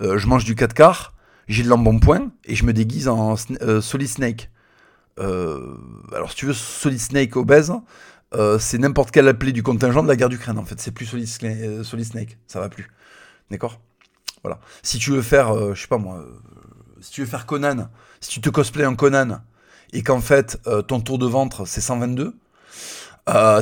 [0.00, 1.14] je mange du 4 quarts,
[1.46, 4.50] j'ai de l'embonpoint et je me déguise en Solid Snake.
[5.18, 7.72] Alors, si tu veux Solid Snake obèse,
[8.34, 10.80] euh, c'est n'importe quel appelé du contingent de la guerre d'Ukraine en fait.
[10.80, 12.90] C'est plus Solid, euh, Solid, Snake, ça va plus.
[13.50, 13.80] D'accord?
[14.42, 14.58] Voilà.
[14.82, 16.24] Si tu veux faire, euh, je sais pas moi,
[17.00, 17.88] si tu veux faire Conan,
[18.20, 19.40] si tu te cosplay en Conan
[19.92, 20.58] et qu'en fait
[20.88, 22.34] ton tour de ventre c'est 122,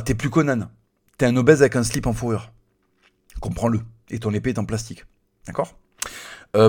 [0.05, 0.71] t'es plus Conan.
[1.19, 2.53] T'es un obèse avec un slip en fourrure.
[3.41, 3.81] Comprends-le.
[4.11, 5.05] Et ton épée est en plastique.
[5.47, 5.75] D'accord?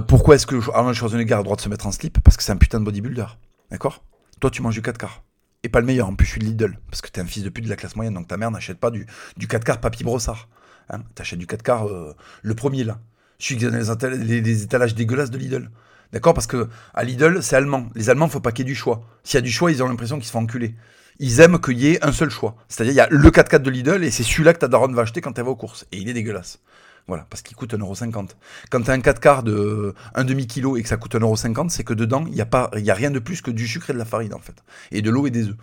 [0.07, 2.19] Pourquoi est-ce que Arnold Schwarzenegger a le droit de se mettre en slip?
[2.21, 3.27] Parce que c'est un putain de bodybuilder.
[3.69, 4.03] D'accord?
[4.41, 5.23] Toi tu manges du 4 quarts
[5.63, 6.07] et pas le meilleur.
[6.07, 7.95] En plus, je suis Lidl, parce que t'es un fils de pute de la classe
[7.95, 9.05] moyenne, donc ta mère n'achète pas du,
[9.37, 10.49] du 4 quarts papy brossard.
[10.89, 11.01] Hein?
[11.15, 12.99] T'achètes du 4 quarts, euh, le premier là.
[13.39, 15.69] Je suis dans les, étalages dégueulasses de Lidl.
[16.13, 16.33] D'accord?
[16.33, 17.87] Parce que à Lidl, c'est allemand.
[17.95, 19.03] Les Allemands, faut pas qu'il y ait du choix.
[19.23, 20.75] S'il y a du choix, ils ont l'impression qu'ils se font enculer.
[21.19, 22.55] Ils aiment qu'il y ait un seul choix.
[22.67, 24.93] C'est-à-dire, il y a le 4 4 de Lidl et c'est celui-là que ta daronne
[24.93, 25.85] va acheter quand elle va aux courses.
[25.91, 26.59] Et il est dégueulasse.
[27.07, 28.29] Voilà, parce qu'il coûte 1,50€.
[28.69, 31.83] Quand tu as un 4 quarts de 1 demi-kilo et que ça coûte 1,50€, c'est
[31.83, 34.05] que dedans, il n'y a, a rien de plus que du sucre et de la
[34.05, 34.55] farine, en fait.
[34.91, 35.57] Et de l'eau et des œufs.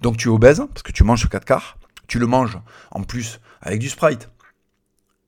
[0.00, 2.58] Donc tu es obèse, parce que tu manges ce 4 quarts, tu le manges
[2.90, 4.28] en plus avec du Sprite.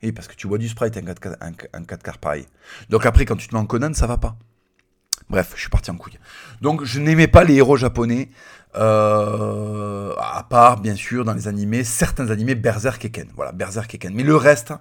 [0.02, 2.46] Et parce que tu bois du Sprite, un 4, un, quarts pareil.
[2.90, 4.36] Donc après, quand tu te mets en Conan, ça va pas.
[5.30, 6.18] Bref, je suis parti en couille.
[6.60, 8.28] Donc je n'aimais pas les héros japonais,
[8.76, 13.08] euh, à part bien sûr dans les animés, certains animés Berserk.
[13.36, 13.96] Voilà, Berserk.
[14.12, 14.72] Mais le reste,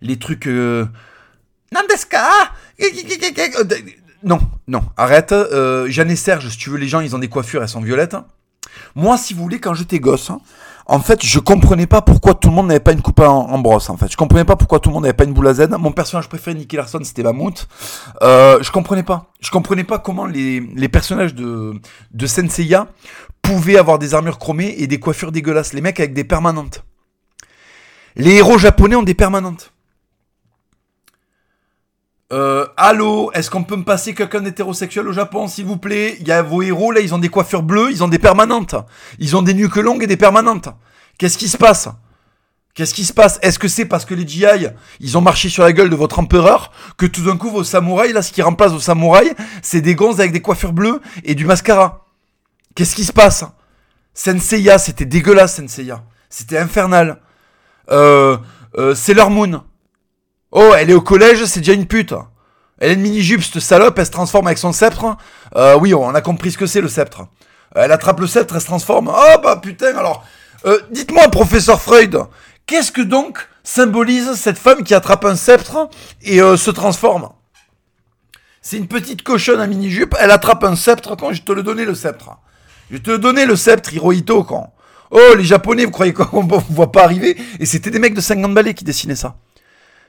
[0.00, 0.46] les trucs...
[0.46, 0.86] Euh,
[1.72, 2.28] Nandeska
[4.22, 5.32] Non, non, arrête.
[5.32, 7.80] Euh, Jeanne et Serge, si tu veux, les gens, ils ont des coiffures, elles sont
[7.80, 8.16] violettes.
[8.94, 10.40] Moi, si vous voulez, quand j'étais gosse, hein,
[10.86, 13.88] en fait, je comprenais pas pourquoi tout le monde n'avait pas une coupe en, brosse.
[13.88, 15.68] En fait, je comprenais pas pourquoi tout le monde n'avait pas une boule à Z.
[15.78, 17.66] Mon personnage préféré, Nicky Larson, c'était Mammouth.
[18.22, 19.30] Euh, je comprenais pas.
[19.40, 21.74] Je comprenais pas comment les, les personnages de
[22.12, 22.88] de Senseiya
[23.40, 25.72] pouvaient avoir des armures chromées et des coiffures dégueulasses.
[25.72, 26.84] Les mecs avec des permanentes.
[28.16, 29.73] Les héros japonais ont des permanentes.
[32.34, 36.16] Euh, allô, est-ce qu'on peut me passer quelqu'un d'hétérosexuel au Japon, s'il vous plaît?
[36.18, 38.74] Il y a vos héros, là, ils ont des coiffures bleues, ils ont des permanentes.
[39.20, 40.68] Ils ont des nuques longues et des permanentes.
[41.16, 41.88] Qu'est-ce qui se passe?
[42.74, 43.38] Qu'est-ce qui se passe?
[43.40, 44.66] Est-ce que c'est parce que les GI,
[44.98, 48.12] ils ont marché sur la gueule de votre empereur, que tout d'un coup, vos samouraïs,
[48.12, 51.44] là, ce qui remplace vos samouraïs, c'est des gonzes avec des coiffures bleues et du
[51.44, 52.08] mascara?
[52.74, 53.44] Qu'est-ce qui se passe?
[54.12, 56.02] Senseiya, c'était dégueulasse, Senseiya.
[56.28, 57.20] C'était infernal.
[57.92, 58.38] Euh,
[58.76, 59.62] euh, Sailor Moon.
[60.56, 62.14] Oh, elle est au collège, c'est déjà une pute.
[62.78, 65.16] Elle est une mini-jupe, cette salope, elle se transforme avec son sceptre.
[65.56, 67.26] Euh, oui, on a compris ce que c'est le sceptre.
[67.74, 69.12] Elle attrape le sceptre, elle se transforme.
[69.12, 70.24] Oh bah putain, alors...
[70.64, 72.18] Euh, dites-moi, professeur Freud,
[72.66, 75.90] qu'est-ce que donc symbolise cette femme qui attrape un sceptre
[76.22, 77.30] et euh, se transforme?
[78.62, 81.84] C'est une petite cochonne à mini-jupe, elle attrape un sceptre quand je te le donnais
[81.84, 82.30] le sceptre.
[82.92, 84.72] Je te donnais le sceptre Hirohito quand...
[85.10, 87.36] Oh, les japonais, vous croyez qu'on ne voit pas arriver?
[87.58, 89.36] Et c'était des mecs de 50 balais qui dessinaient ça.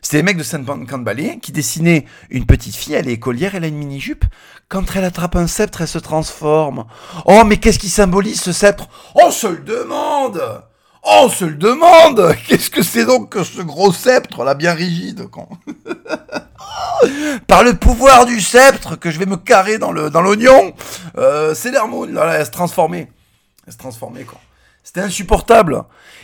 [0.05, 3.67] C'était les mecs de Saint-Pan-Balais qui dessinaient une petite fille, elle est écolière, elle a
[3.67, 4.23] une mini-jupe.
[4.69, 6.85] Quand elle attrape un sceptre, elle se transforme.
[7.25, 8.87] Oh, mais qu'est-ce qui symbolise ce sceptre?
[9.15, 10.61] On se le demande
[11.01, 15.25] On se le demande Qu'est-ce que c'est donc que ce gros sceptre, là, bien rigide
[15.31, 15.49] quand
[17.47, 20.75] Par le pouvoir du sceptre, que je vais me carrer dans le dans l'oignon,
[21.17, 23.11] euh, c'est l'hermone, là, elle se transformait.
[23.65, 24.39] Elle se transformait, quoi.
[24.85, 25.81] C'était insupportable.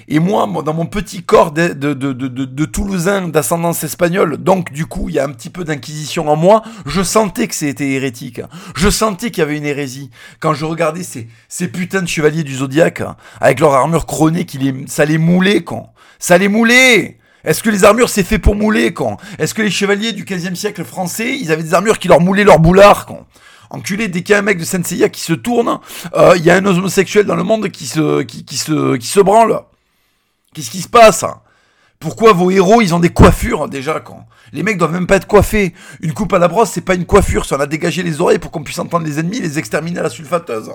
[0.07, 4.85] Et moi, dans mon petit corps de, de, de, de Toulousain d'ascendance espagnole, donc du
[4.85, 8.39] coup, il y a un petit peu d'inquisition en moi, je sentais que c'était hérétique.
[8.75, 10.11] Je sentais qu'il y avait une hérésie.
[10.39, 13.01] Quand je regardais ces, ces putains de chevaliers du zodiaque,
[13.39, 17.71] avec leur armure chronée, qui les, ça les moulait, quand Ça les moulait est-ce que
[17.71, 21.35] les armures c'est fait pour mouler quand Est-ce que les chevaliers du 15e siècle français,
[21.39, 23.25] ils avaient des armures qui leur moulaient leur boulard quand
[23.71, 25.79] Enculé, dès qu'il y a un mec de Senseiya qui se tourne,
[26.13, 29.21] euh, il y a un homosexuel dans le monde qui se, qui, se, qui se
[29.21, 29.61] branle.
[30.53, 31.23] Qu'est-ce qui se passe?
[31.97, 35.27] Pourquoi vos héros, ils ont des coiffures déjà quand Les mecs doivent même pas être
[35.27, 35.73] coiffés.
[36.01, 38.39] Une coupe à la brosse, c'est pas une coiffure, ça en a dégagé les oreilles
[38.39, 40.71] pour qu'on puisse entendre les ennemis, les exterminer à la sulfateuse.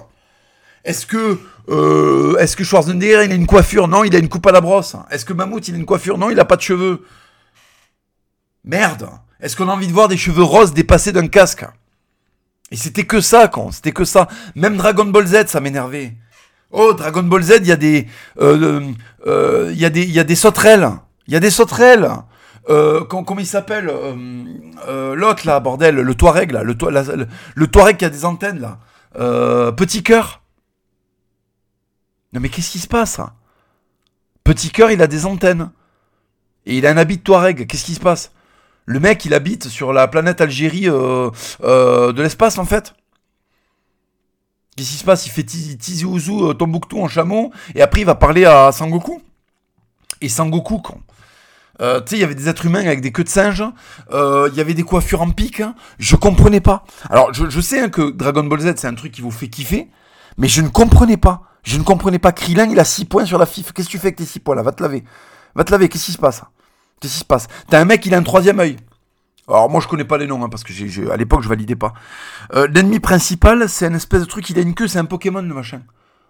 [0.84, 1.38] Est-ce que
[1.68, 3.88] euh, est-ce que Schwarzenegger il a une coiffure?
[3.88, 4.97] Non, il a une coupe à la brosse.
[5.11, 6.16] Est-ce que Mammouth il a une coiffure?
[6.16, 7.05] Non, il a pas de cheveux.
[8.64, 9.11] Merde.
[9.40, 11.66] Est-ce qu'on a envie de voir des cheveux roses dépasser d'un casque?
[12.71, 14.29] Et c'était que ça, quand c'était que ça.
[14.55, 16.14] Même Dragon Ball Z, ça m'énervait.
[16.73, 18.07] Oh, Dragon Ball Z, il y a des,
[18.41, 18.93] euh,
[19.27, 20.91] euh, il y a des, il y a des sauterelles.
[21.29, 22.11] Il y a des sauterelles.
[22.69, 28.25] Euh, comment il s'appelle L'autre là, bordel, le Touareg là, le, Touareg qui a des
[28.25, 29.73] antennes là.
[29.73, 30.43] Petit cœur.
[32.33, 33.21] Non mais qu'est-ce qui se passe
[34.43, 35.71] Petit cœur, il a des antennes.
[36.67, 37.69] Et il a un habit de Touareg.
[37.69, 38.33] Qu'est-ce qui se passe?
[38.87, 41.30] Le mec, il habite sur la planète Algérie euh,
[41.64, 42.95] euh, de l'espace, en fait.
[44.76, 45.26] Qu'est-ce qui se passe?
[45.26, 49.20] Il fait Tizi Ouzou, euh, Tombouctou en chameau, et après il va parler à Sangoku.
[50.20, 51.01] Et Sangoku, quand
[51.78, 53.62] tu sais, il y avait des êtres humains avec des queues de singe,
[54.11, 55.62] il y avait des coiffures en pique,
[55.99, 56.84] je comprenais pas.
[57.11, 59.91] Alors, je, sais hein, que Dragon Ball Z, c'est un truc qui vous fait kiffer,
[60.39, 61.43] mais je ne comprenais pas.
[61.64, 62.32] Je ne comprenais pas.
[62.32, 63.72] Krillin, il a 6 points sur la FIF.
[63.72, 64.62] Qu'est-ce que tu fais avec tes 6 points là?
[64.62, 65.05] Va te laver.
[65.55, 66.43] Va te laver, qu'est-ce qui se passe?
[67.01, 67.49] Qu'est-ce qui se passe?
[67.68, 68.76] T'as un mec, il a un troisième œil.
[69.49, 71.76] Alors moi je connais pas les noms hein, parce que j'ai, à l'époque je validais
[71.76, 71.94] pas.
[72.55, 75.42] Euh, l'ennemi principal c'est un espèce de truc, il a une queue, c'est un Pokémon
[75.42, 75.82] le machin.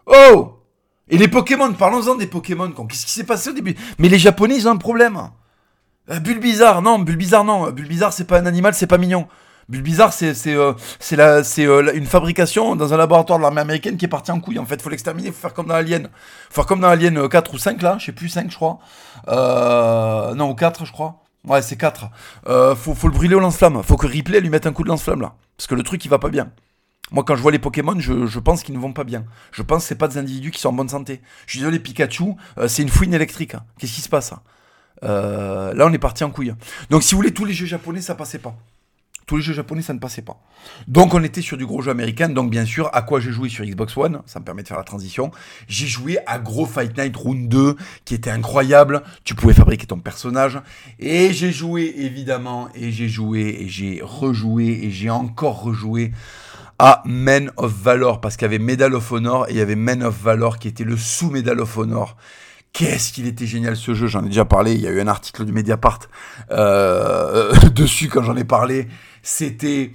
[0.07, 0.61] Oh
[1.09, 2.71] Et les Pokémon, parlons-en des Pokémon.
[2.71, 3.75] Qu'est-ce qui s'est passé au début?
[3.99, 5.19] Mais les Japonais ils ont un problème.
[6.11, 7.71] Euh, Bulbizarre, non, Bulbizarre non.
[7.71, 9.29] Bulbizarre c'est pas un animal, c'est pas mignon.
[9.69, 10.73] Bulbizarre c'est c'est euh,
[11.13, 14.59] euh, une fabrication dans un laboratoire de l'armée américaine qui est partie en couille.
[14.59, 16.09] En fait, faut l'exterminer, faut faire comme dans Alien.
[16.49, 18.79] Faut faire comme dans Alien 4 ou 5 là, je sais plus 5 je crois.
[20.35, 21.23] non, ou 4 je crois.
[21.47, 22.11] Ouais, c'est 4.
[22.49, 23.83] Euh, faut, faut le brûler au lance-flamme.
[23.85, 25.35] Faut que Ripley lui mette un coup de lance-flamme là.
[25.57, 26.51] Parce que le truc il va pas bien.
[27.13, 29.25] Moi quand je vois les Pokémon, je, pense qu'ils ne vont pas bien.
[29.53, 31.21] Je pense que c'est pas des individus qui sont en bonne santé.
[31.47, 33.55] Je suis désolé, Pikachu, euh, c'est une fouine électrique.
[33.55, 33.65] Hein.
[33.79, 34.35] Qu'est-ce qui se passe
[35.05, 36.53] euh, Là on est parti en couille.
[36.91, 38.57] Donc si vous voulez, tous les jeux japonais ça passait pas
[39.27, 40.41] tous les jeux japonais, ça ne passait pas.
[40.87, 42.29] Donc on était sur du gros jeu américain.
[42.29, 44.77] Donc bien sûr, à quoi j'ai joué sur Xbox One Ça me permet de faire
[44.77, 45.33] la transition.
[45.67, 49.03] J'ai joué à Gros Fight Night Round 2, qui était incroyable.
[49.25, 50.61] Tu pouvais fabriquer ton personnage.
[51.01, 56.13] Et j'ai joué, évidemment, et j'ai joué, et j'ai rejoué, et j'ai encore rejoué
[56.79, 59.77] à Men of Valor, parce qu'il y avait Medal of Honor, et il y avait
[59.77, 62.17] Men of Valor, qui était le sous-Medal of Honor.
[62.73, 65.09] Qu'est-ce qu'il était génial ce jeu, j'en ai déjà parlé, il y a eu un
[65.09, 66.01] article du Mediapart
[66.51, 68.87] euh, dessus quand j'en ai parlé.
[69.27, 69.91] C'était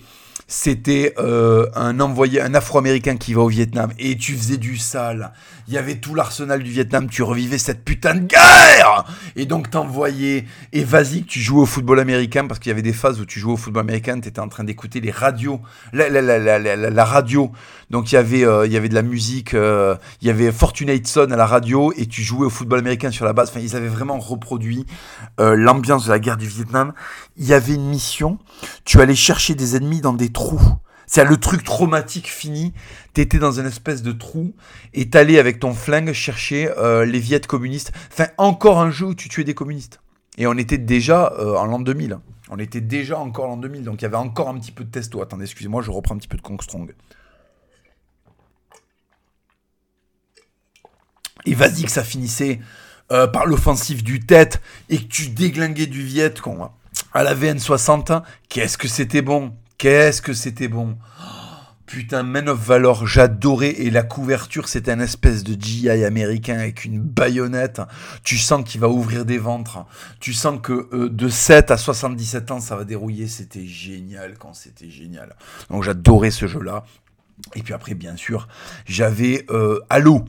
[0.48, 3.92] c'était euh, un envoyé, un Afro-Américain qui va au Vietnam.
[4.00, 5.32] Et tu faisais du sale.
[5.68, 9.06] Il y avait tout l'arsenal du Vietnam, tu revivais cette putain de guerre.
[9.36, 12.94] Et donc t'envoyais, et vas-y, tu jouais au football américain, parce qu'il y avait des
[12.94, 15.62] phases où tu jouais au football américain, tu étais en train d'écouter les radios,
[15.94, 17.52] la, la, la, la, radio,
[17.90, 20.52] donc il y avait, euh, il y avait de la musique, euh, il y avait
[20.52, 23.62] Fortunate Son à la radio, et tu jouais au football américain sur la base, enfin
[23.62, 24.86] ils avaient vraiment reproduit
[25.38, 26.94] l'ambiance de la guerre du Vietnam.
[27.38, 28.38] Il y avait une mission,
[28.84, 30.30] tu allais chercher des ennemis dans des.
[31.08, 32.74] C'est le truc traumatique fini.
[33.14, 34.54] T'étais dans une espèce de trou
[34.94, 37.92] et t'allais avec ton flingue chercher euh, les viettes communistes.
[38.14, 40.00] Enfin, encore un jeu où tu tuais des communistes.
[40.38, 42.18] Et on était déjà euh, en l'an 2000.
[42.50, 43.84] On était déjà encore en l'an 2000.
[43.84, 45.22] Donc il y avait encore un petit peu de testo.
[45.22, 46.94] Attendez, excusez-moi, je reprends un petit peu de Kong Strong.
[51.46, 52.62] Et vas-y que ça finissait
[53.12, 56.34] euh, par l'offensive du tête et que tu déglinguais du Viet
[57.14, 58.24] à la VN60.
[58.48, 60.96] Qu'est-ce que c'était bon Qu'est-ce que c'était bon
[61.88, 63.72] Putain, Man of Valor, j'adorais.
[63.82, 67.82] Et la couverture, c'était un espèce de GI américain avec une baïonnette.
[68.24, 69.88] Tu sens qu'il va ouvrir des ventres.
[70.20, 73.28] Tu sens que euh, de 7 à 77 ans, ça va dérouiller.
[73.28, 75.36] C'était génial quand c'était génial.
[75.72, 76.84] Donc j'adorais ce jeu-là.
[77.56, 78.48] Et puis après, bien sûr,
[78.86, 80.26] j'avais euh, Halo.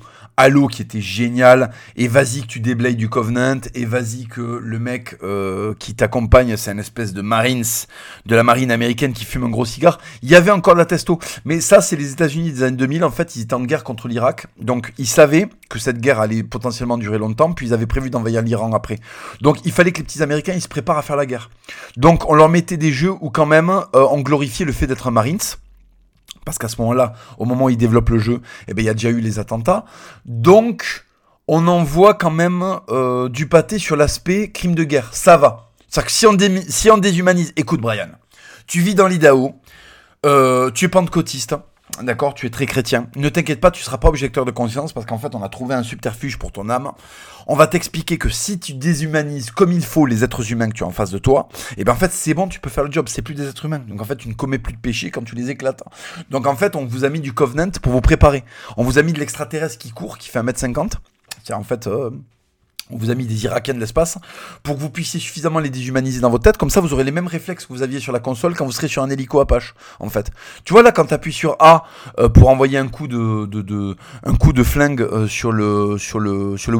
[0.72, 5.16] Qui était génial, et vas-y que tu déblayes du Covenant, et vas-y que le mec
[5.22, 7.62] euh, qui t'accompagne, c'est une espèce de Marines,
[8.26, 9.98] de la marine américaine qui fume un gros cigare.
[10.22, 13.04] Il y avait encore de la testo, mais ça c'est les États-Unis des années 2000,
[13.04, 16.42] en fait ils étaient en guerre contre l'Irak, donc ils savaient que cette guerre allait
[16.42, 18.98] potentiellement durer longtemps, puis ils avaient prévu d'envahir l'Iran après.
[19.42, 21.50] Donc il fallait que les petits Américains ils se préparent à faire la guerre.
[21.96, 25.06] Donc on leur mettait des jeux où quand même euh, on glorifiait le fait d'être
[25.06, 25.38] un Marines,
[26.44, 28.88] parce qu'à ce moment-là, au moment où ils développent le jeu, eh ben, il y
[28.88, 29.84] a déjà eu les attentats.
[30.24, 31.04] Donc,
[31.48, 35.10] on en voit quand même euh, du pâté sur l'aspect crime de guerre.
[35.12, 35.70] Ça va.
[35.88, 37.52] C'est-à-dire que si on, déshumanise...
[37.56, 38.08] Écoute, Brian,
[38.66, 39.54] tu vis dans l'Idaho,
[40.24, 41.54] euh, tu es pentecôtiste,
[42.00, 43.08] D'accord, tu es très chrétien.
[43.16, 45.74] Ne t'inquiète pas, tu seras pas objecteur de conscience parce qu'en fait, on a trouvé
[45.74, 46.92] un subterfuge pour ton âme.
[47.46, 50.84] On va t'expliquer que si tu déshumanises comme il faut les êtres humains que tu
[50.84, 52.84] as en face de toi, et eh ben en fait, c'est bon, tu peux faire
[52.84, 53.08] le job.
[53.08, 53.82] C'est plus des êtres humains.
[53.88, 55.82] Donc en fait, tu ne commets plus de péché quand tu les éclates.
[56.30, 58.44] Donc en fait, on vous a mis du covenant pour vous préparer.
[58.76, 60.92] On vous a mis de l'extraterrestre qui court, qui fait 1m50.
[61.44, 62.10] C'est en fait, euh,
[62.92, 64.18] on vous a mis des Irakiens de l'espace
[64.62, 66.56] pour que vous puissiez suffisamment les déshumaniser dans votre tête.
[66.56, 68.72] Comme ça, vous aurez les mêmes réflexes que vous aviez sur la console quand vous
[68.72, 70.30] serez sur un hélico Apache, en fait.
[70.64, 71.84] Tu vois là, quand tu appuies sur A
[72.18, 76.56] euh, pour envoyer un coup de, un coup de flingue euh, sur le sur le
[76.56, 76.78] sur le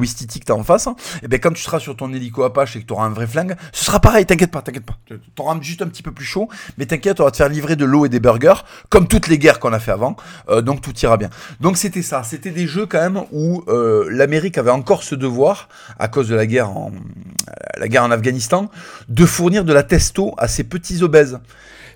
[0.51, 0.91] en face, et
[1.23, 3.27] eh ben quand tu seras sur ton hélico Apache et que tu auras un vrai
[3.27, 4.27] flingue, ce sera pareil.
[4.27, 4.97] T'inquiète pas, t'inquiète pas.
[5.07, 7.77] Tu auras juste un petit peu plus chaud, mais t'inquiète, on va te faire livrer
[7.77, 10.17] de l'eau et des burgers, comme toutes les guerres qu'on a fait avant.
[10.49, 11.31] Euh, donc tout ira bien.
[11.61, 12.23] Donc c'était ça.
[12.23, 13.65] C'était des jeux quand même où
[14.11, 15.69] l'Amérique avait encore ce devoir
[16.03, 18.69] à cause de la guerre en Afghanistan,
[19.09, 21.39] de fournir de la testo à ces petits obèses.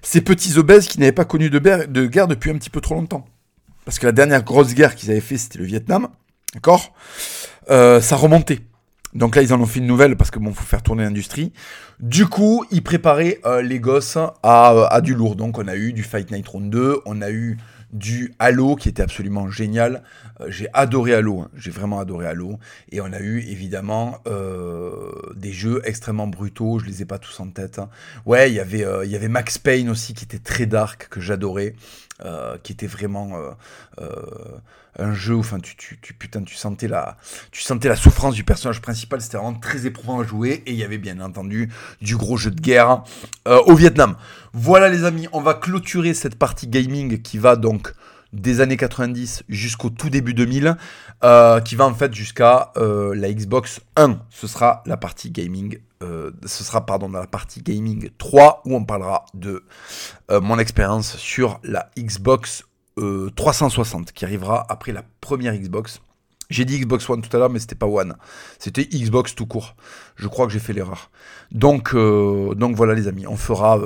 [0.00, 1.58] Ces petits obèses qui n'avaient pas connu de,
[2.06, 3.26] guerre depuis un petit peu trop longtemps.
[3.84, 6.08] Parce que la dernière grosse guerre qu'ils avaient fait, c'était le Vietnam.
[6.54, 6.94] D'accord?
[7.70, 8.60] Euh, Ça remontait.
[9.12, 11.52] Donc là, ils en ont fait une nouvelle parce que bon, faut faire tourner l'industrie.
[11.98, 15.34] Du coup, ils préparaient euh, les gosses à, à, du lourd.
[15.34, 17.56] Donc on a eu du Fight Night Round 2, on a eu
[17.96, 20.02] du Halo qui était absolument génial.
[20.40, 21.50] Euh, j'ai adoré Halo, hein.
[21.56, 22.58] j'ai vraiment adoré Halo.
[22.92, 27.40] Et on a eu évidemment euh, des jeux extrêmement brutaux, je les ai pas tous
[27.40, 27.78] en tête.
[27.78, 27.88] Hein.
[28.26, 31.74] Ouais, euh, il y avait Max Payne aussi qui était très dark, que j'adorais.
[32.62, 33.34] Qui était vraiment
[34.98, 37.16] un jeu où enfin, tu, tu, tu, putain, tu, sentais la,
[37.50, 40.76] tu sentais la souffrance du personnage principal, c'était vraiment très éprouvant à jouer, et il
[40.76, 41.70] y avait bien entendu
[42.00, 43.02] du gros jeu de guerre
[43.46, 44.16] au Vietnam.
[44.52, 47.92] Voilà les amis, on va clôturer cette partie gaming qui va donc
[48.32, 50.76] des années 90 jusqu'au tout début 2000,
[51.24, 54.18] euh, qui va en fait jusqu'à euh, la Xbox 1.
[54.30, 58.76] Ce sera la partie gaming, euh, ce sera pardon dans la partie gaming 3 où
[58.76, 59.64] on parlera de
[60.30, 62.64] mon expérience sur la Xbox
[62.96, 66.00] 360 qui arrivera après la première Xbox.
[66.48, 68.16] J'ai dit Xbox One tout à l'heure, mais c'était pas One.
[68.58, 69.74] C'était Xbox tout court.
[70.14, 71.10] Je crois que j'ai fait l'erreur.
[71.50, 73.78] Donc, donc voilà les amis, on fera,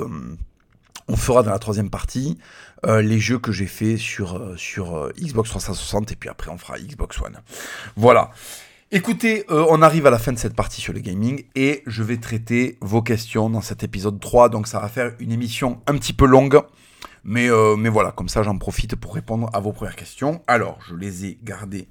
[1.07, 2.37] on fera dans la troisième partie
[2.85, 6.49] euh, les jeux que j'ai fait sur, euh, sur euh, Xbox 360 et puis après
[6.49, 7.37] on fera Xbox One.
[7.95, 8.31] Voilà.
[8.93, 12.17] Écoutez, on arrive à la fin de cette partie sur le gaming et je vais
[12.17, 14.49] traiter vos questions dans cet épisode 3.
[14.49, 16.59] Donc ça va faire une émission un petit peu longue.
[17.23, 20.41] Mais, mais voilà, comme ça j'en profite pour répondre à vos premières questions.
[20.47, 21.87] Alors, je les ai gardées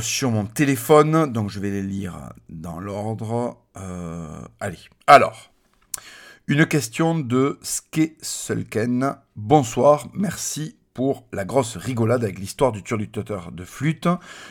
[0.00, 1.32] sur mon téléphone.
[1.32, 3.58] Donc je vais les lire dans l'ordre.
[4.60, 5.50] allez, alors.
[6.46, 9.16] Une question de Ske Sulken.
[9.34, 14.06] Bonsoir, merci pour la grosse rigolade avec l'histoire du turlutateur de flûte.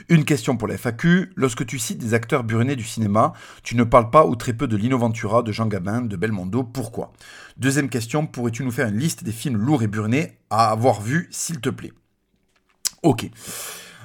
[0.10, 1.32] Une question pour la FAQ.
[1.38, 3.32] Lorsque tu cites des acteurs burnés du cinéma,
[3.64, 6.64] tu ne parles pas ou très peu de Lino Ventura, de Jean Gabin, de Belmondo.
[6.64, 7.14] Pourquoi?
[7.56, 8.28] Deuxième question.
[8.28, 11.70] Pourrais-tu nous faire une liste des films lourds et burnés à avoir vus, s'il te
[11.70, 11.94] plaît?
[13.04, 13.30] Ok.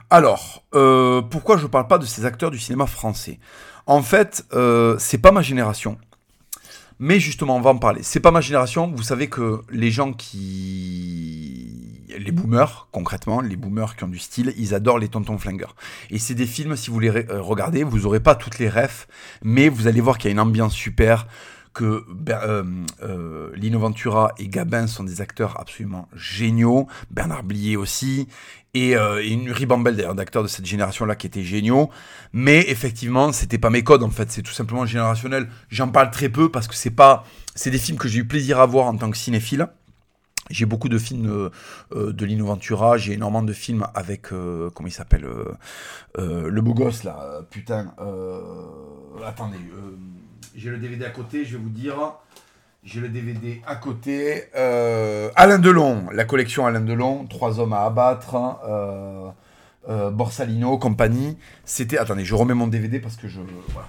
[0.09, 3.41] Alors, euh, pourquoi je ne parle pas de ces acteurs du cinéma français?
[3.87, 5.99] En fait, euh, c'est pas ma génération.
[7.01, 8.03] Mais justement, on va en parler.
[8.05, 8.93] C'est pas ma génération.
[8.95, 11.88] Vous savez que les gens qui.
[12.19, 15.77] Les boomers, concrètement, les boomers qui ont du style, ils adorent les tontons flingueurs.
[16.11, 19.09] Et c'est des films, si vous les euh, regardez, vous n'aurez pas toutes les refs,
[19.43, 21.27] mais vous allez voir qu'il y a une ambiance super
[21.79, 22.65] que euh,
[23.05, 28.27] euh, Lino Ventura et Gabin sont des acteurs absolument géniaux, Bernard Blier aussi,
[28.75, 31.89] et, euh, une ribambelle d'ailleurs d'acteurs de cette génération-là qui étaient géniaux.
[32.33, 35.49] Mais effectivement, c'était pas mes codes en fait, c'est tout simplement générationnel.
[35.71, 38.59] J'en parle très peu parce que c'est pas, c'est des films que j'ai eu plaisir
[38.59, 39.69] à voir en tant que cinéphile.
[40.51, 41.51] J'ai beaucoup de films
[41.93, 45.27] de Lino Ventura, j'ai énormément de films avec, comment il s'appelle,
[46.17, 47.93] le beau gosse là, putain,
[49.25, 49.59] attendez,
[50.55, 51.95] j'ai le DVD à côté, je vais vous dire.
[52.85, 54.45] J'ai le DVD à côté.
[54.57, 58.37] Euh, Alain Delon, la collection Alain Delon, Trois hommes à abattre,
[58.67, 59.29] euh,
[59.89, 61.37] euh, Borsalino, compagnie.
[61.65, 61.99] C'était.
[61.99, 63.41] Attendez, je remets mon DVD parce que je.
[63.69, 63.89] Voilà.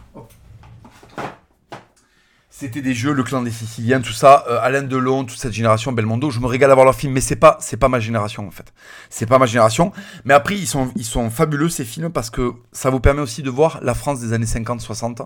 [2.59, 5.93] C'était des jeux, le clan des Siciliens, tout ça, euh, Alain Delon, toute cette génération,
[5.93, 6.29] Belmondo.
[6.29, 8.51] Je me régale à voir leurs films, mais c'est pas, c'est pas ma génération en
[8.51, 8.73] fait.
[9.09, 9.93] C'est pas ma génération.
[10.25, 13.43] Mais après, ils sont, ils sont fabuleux ces films parce que ça vous permet aussi
[13.43, 15.25] de voir la France des années 50-60.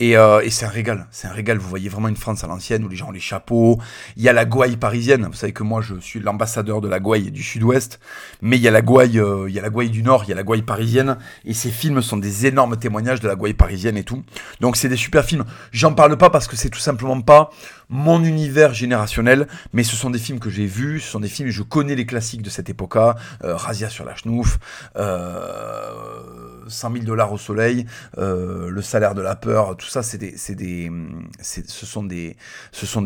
[0.00, 1.56] Et, euh, et c'est un régal, c'est un régal.
[1.56, 3.80] Vous voyez vraiment une France à l'ancienne où les gens ont les chapeaux.
[4.18, 5.26] Il y a la gouaille parisienne.
[5.26, 7.98] Vous savez que moi, je suis l'ambassadeur de la gouaille du Sud-Ouest,
[8.42, 10.28] mais il y a la gouaille, euh, il y a la gouaille du Nord, il
[10.28, 11.16] y a la gouaille parisienne.
[11.46, 14.22] Et ces films sont des énormes témoignages de la gouaille parisienne et tout.
[14.60, 15.46] Donc c'est des super films.
[15.72, 17.50] J'en parle pas parce que c'est tout simplement pas
[17.88, 21.50] mon univers générationnel, mais ce sont des films que j'ai vus, ce sont des films,
[21.50, 24.58] je connais les classiques de cette époque-là, euh, Razia sur la chenouf,
[24.96, 27.86] euh, 100 000 dollars au soleil,
[28.18, 32.36] euh, Le salaire de la peur, tout ça, c'est des, c'est ce sont des,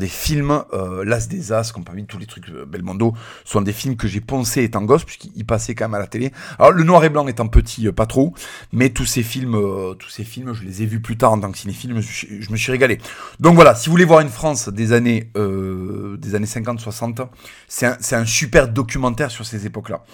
[0.06, 3.96] films, euh, L'As des As, comme parmi tous les trucs euh, Belmondo, sont des films
[3.96, 6.32] que j'ai pensé étant gosse, puisqu'ils passaient quand même à la télé.
[6.58, 8.34] Alors, le noir et blanc étant petit, pas trop,
[8.72, 9.56] mais tous ces films,
[9.98, 12.56] tous ces films, je les ai vus plus tard en tant que cinéphile, je me
[12.56, 12.98] suis régalé.
[13.40, 17.26] Donc voilà, si vous voulez voir une France des années, des années 50-60,
[17.68, 20.04] c'est un, un super documentaire sur ces époques-là.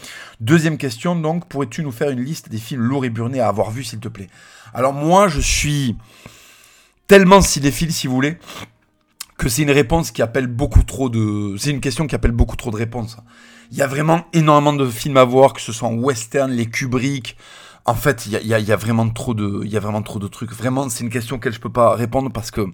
[0.40, 3.70] Deuxième question, donc, pourrais-tu nous faire une liste des films lourds et burnés à avoir
[3.70, 4.28] vus, s'il te plaît
[4.74, 5.96] Alors moi, je suis
[7.06, 8.38] tellement cinéphile, si vous voulez,
[9.38, 11.56] que c'est une réponse qui appelle beaucoup trop de...
[11.58, 13.16] C'est une question qui appelle beaucoup trop de réponses.
[13.70, 16.66] Il y a vraiment énormément de films à voir, que ce soit en western, les
[16.66, 17.36] Kubrick,
[17.88, 20.52] en fait, il y a, vraiment trop de, il y a vraiment trop de trucs.
[20.52, 22.66] Vraiment, c'est une question auquel je peux pas répondre parce que,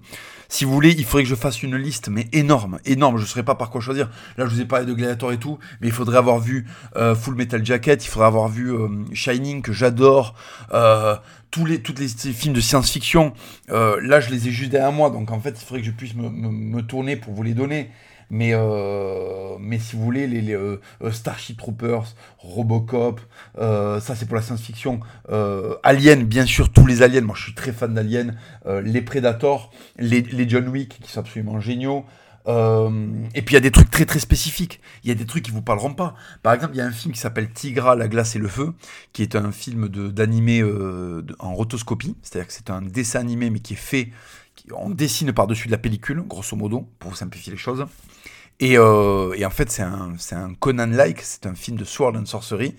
[0.49, 3.17] si vous voulez, il faudrait que je fasse une liste, mais énorme, énorme.
[3.17, 4.09] Je ne saurais pas par quoi choisir.
[4.37, 6.65] Là, je vous ai parlé de Gladiator et tout, mais il faudrait avoir vu
[6.95, 10.35] euh, Full Metal Jacket, il faudrait avoir vu euh, Shining que j'adore,
[10.73, 11.15] euh,
[11.51, 13.33] tous les, toutes les films de science-fiction.
[13.69, 16.15] là, je les ai juste derrière moi, donc en fait, il faudrait que je puisse
[16.15, 17.89] me tourner pour vous les donner.
[18.29, 23.21] Mais, euh, mais si vous voulez, les, euh, euh, Starship Troopers, Robocop,
[23.57, 24.99] ça c'est pour la science-fiction.
[25.83, 27.21] Alien, bien sûr, tous les aliens.
[27.21, 28.37] Moi je suis très fan d'Alien.
[28.83, 32.05] les Predators, les, les, John Wick qui sont absolument géniaux.
[32.47, 34.81] et puis il y a des trucs très très spécifiques.
[35.03, 36.15] Il y a des trucs qui vous parleront pas.
[36.43, 38.73] Par exemple, il y a un film qui s'appelle Tigra, la glace et le feu,
[39.13, 40.63] qui est un film d'animé
[41.39, 42.15] en rotoscopie.
[42.21, 44.11] C'est-à-dire que c'est un dessin animé mais qui est fait,
[44.73, 47.85] on dessine par-dessus de la pellicule, grosso modo, pour simplifier les choses.
[48.61, 52.75] Euh, et, en fait, c'est un, un Conan-like, c'est un film de Sword and Sorcery,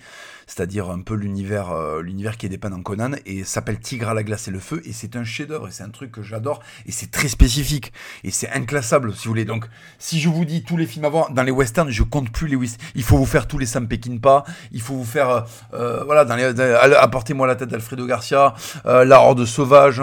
[0.47, 4.13] c'est-à-dire un peu l'univers euh, l'univers qui est dépeint dans Conan, et s'appelle Tigre à
[4.13, 6.61] la glace et le feu, et c'est un chef-d'œuvre, et c'est un truc que j'adore,
[6.85, 7.93] et c'est très spécifique,
[8.23, 9.45] et c'est inclassable, si vous voulez.
[9.45, 9.65] Donc,
[9.99, 12.47] si je vous dis tous les films à voir, dans les westerns, je compte plus
[12.47, 12.87] les westerns.
[12.95, 16.35] Il faut vous faire tous les Sam Peckinpah, il faut vous faire, euh, voilà, dans
[16.35, 16.59] les,
[16.95, 18.53] apportez-moi la tête d'Alfredo Garcia,
[18.85, 20.01] La Horde Sauvage,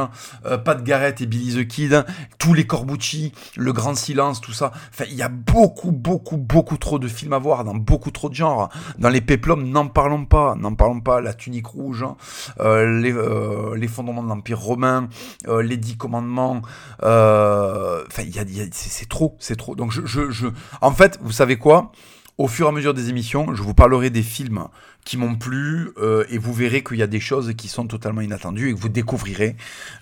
[0.64, 2.04] Pat Garrett et Billy the Kid,
[2.38, 4.72] tous les Corbucci, Le Grand Silence, tout ça.
[4.92, 8.28] Enfin, il y a beaucoup, beaucoup, beaucoup trop de films à voir dans beaucoup trop
[8.28, 8.68] de genres.
[8.98, 11.20] Dans les Péplums, n'en parlons pas, n'en parlons pas.
[11.20, 12.16] La Tunique Rouge, hein.
[12.60, 15.08] euh, les, euh, les, fondements de l'Empire romain,
[15.48, 16.62] euh, les Dix Commandements.
[17.00, 19.74] Enfin, y c'est trop, c'est trop.
[19.74, 20.46] Donc, je, je,
[20.80, 21.92] en fait, vous savez quoi?
[22.36, 24.66] Au fur et à mesure des émissions, je vous parlerai des films
[25.04, 28.22] qui m'ont plu euh, et vous verrez qu'il y a des choses qui sont totalement
[28.22, 29.56] inattendues et que vous découvrirez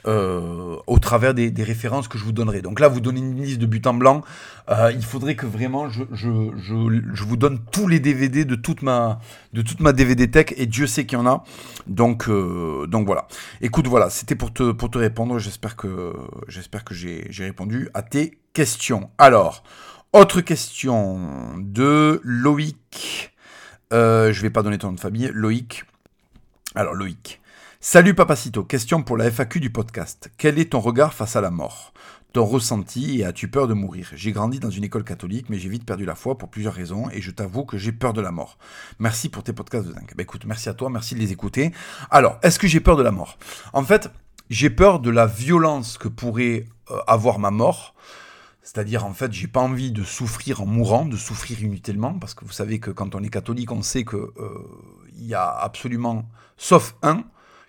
[0.07, 2.63] euh, au travers des, références que je vous donnerai.
[2.63, 4.23] Donc là, vous donnez une liste de buts en blanc.
[4.69, 8.55] Euh, il faudrait que vraiment je, je, je, je, vous donne tous les DVD de
[8.55, 9.21] toute ma,
[9.53, 11.45] de toute ma DVD tech et Dieu sait qu'il y en a.
[11.89, 13.27] Donc, donc voilà.
[13.61, 15.39] Écoute, voilà, c'était pour te, pour te répondre.
[15.39, 16.13] J'espère que,
[16.49, 19.11] j'espère que j'ai répondu à tes questions.
[19.19, 19.65] Alors.
[20.15, 23.32] Autre question de Loïc.
[23.93, 25.31] Euh, je vais pas donner ton nom de famille.
[25.35, 25.85] Loïc.
[26.75, 27.41] Alors, Loïc.
[27.81, 30.31] Salut Papacito, question pour la FAQ du podcast.
[30.39, 31.93] Quel est ton regard face à la mort?
[32.33, 33.21] Ton ressenti?
[33.21, 34.09] Et as-tu peur de mourir?
[34.15, 37.11] J'ai grandi dans une école catholique, mais j'ai vite perdu la foi pour plusieurs raisons
[37.11, 38.57] et je t'avoue que j'ai peur de la mort.
[38.99, 40.13] Merci pour tes podcasts de dingue.
[40.17, 41.73] Bah écoute, merci à toi, merci de les écouter.
[42.11, 43.37] Alors, est-ce que j'ai peur de la mort?
[43.75, 44.09] En fait,
[44.49, 47.95] j'ai peur de la violence que pourrait euh, avoir ma mort.
[48.63, 52.45] C'est-à-dire, en fait, j'ai pas envie de souffrir en mourant, de souffrir inutilement, parce que
[52.45, 54.33] vous savez que quand on est catholique, on sait que euh,
[55.19, 57.25] il y a absolument, sauf un,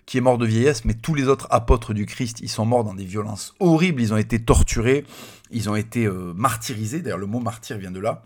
[0.06, 2.84] qui est mort de vieillesse, mais tous les autres apôtres du Christ, ils sont morts
[2.84, 5.04] dans des violences horribles, ils ont été torturés,
[5.50, 8.22] ils ont été euh, martyrisés, d'ailleurs le mot martyr vient de là,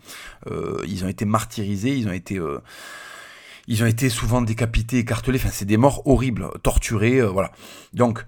[0.51, 2.39] euh, ils ont été martyrisés, ils ont été...
[3.71, 7.51] Ils ont été souvent décapités, écartelés, enfin c'est des morts horribles, torturés, voilà.
[7.93, 8.25] Donc,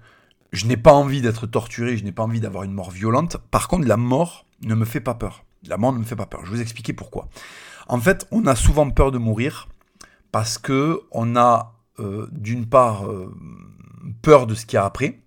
[0.52, 3.38] je n'ai pas envie d'être torturé, je n'ai pas envie d'avoir une mort violente.
[3.50, 5.44] Par contre, la mort ne me fait pas peur.
[5.66, 6.40] La mort ne me fait pas peur.
[6.44, 7.28] Je vais vous expliquer pourquoi.
[7.88, 9.68] En fait, on a souvent peur de mourir
[10.30, 13.34] parce que on a euh, d'une part, euh,
[14.22, 15.20] peur de ce qu'il y a après.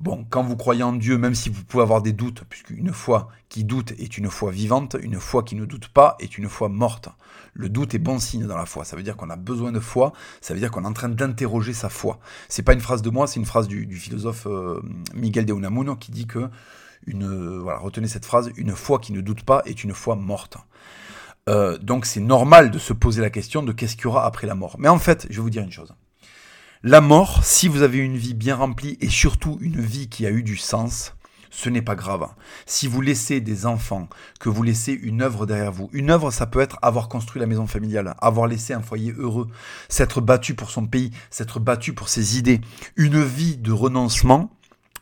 [0.00, 3.28] Bon, quand vous croyez en Dieu, même si vous pouvez avoir des doutes, puisqu'une foi
[3.48, 6.68] qui doute est une foi vivante, une foi qui ne doute pas est une foi
[6.68, 7.08] morte.
[7.54, 8.84] Le doute est bon signe dans la foi.
[8.84, 10.12] Ça veut dire qu'on a besoin de foi.
[10.40, 12.18] Ça veut dire qu'on est en train d'interroger sa foi.
[12.48, 14.82] C'est pas une phrase de moi, c'est une phrase du, philosophe euh,
[15.14, 16.50] Miguel de Unamuno qui dit que
[17.06, 20.56] une, voilà, retenez cette phrase, une foi qui ne doute pas est une foi morte.
[21.48, 24.46] Euh, donc c'est normal de se poser la question de qu'est-ce qu'il y aura après
[24.46, 24.76] la mort.
[24.78, 25.94] Mais en fait, je vais vous dire une chose.
[26.82, 30.30] La mort, si vous avez une vie bien remplie et surtout une vie qui a
[30.30, 31.14] eu du sens,
[31.54, 32.26] ce n'est pas grave.
[32.66, 34.08] Si vous laissez des enfants,
[34.40, 37.46] que vous laissez une œuvre derrière vous, une œuvre, ça peut être avoir construit la
[37.46, 39.46] maison familiale, avoir laissé un foyer heureux,
[39.88, 42.60] s'être battu pour son pays, s'être battu pour ses idées.
[42.96, 44.50] Une vie de renoncement,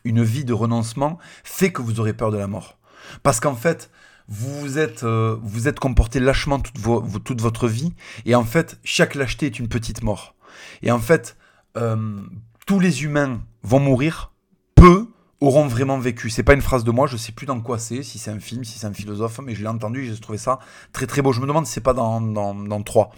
[0.03, 2.77] une vie de renoncement fait que vous aurez peur de la mort.
[3.23, 3.89] Parce qu'en fait,
[4.27, 7.93] vous vous êtes, euh, vous êtes comporté lâchement toute, votre vie,
[8.25, 10.35] et en fait, chaque lâcheté est une petite mort.
[10.83, 11.35] Et en fait,
[11.77, 12.21] euh,
[12.67, 14.31] tous les humains vont mourir,
[14.75, 15.12] peu
[15.43, 16.29] auront vraiment vécu.
[16.29, 18.39] C'est pas une phrase de moi, je sais plus dans quoi c'est, si c'est un
[18.39, 20.59] film, si c'est un philosophe, mais je l'ai entendu j'ai trouvé ça
[20.91, 21.31] très très beau.
[21.31, 23.11] Je me demande si c'est pas dans, dans, dans 3.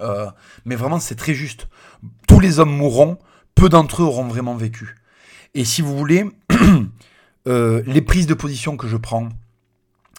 [0.00, 0.30] Euh,
[0.64, 1.68] mais vraiment, c'est très juste.
[2.26, 3.18] Tous les hommes mourront,
[3.54, 4.96] peu d'entre eux auront vraiment vécu.
[5.54, 6.26] Et si vous voulez,
[7.46, 9.28] les prises de position que je prends,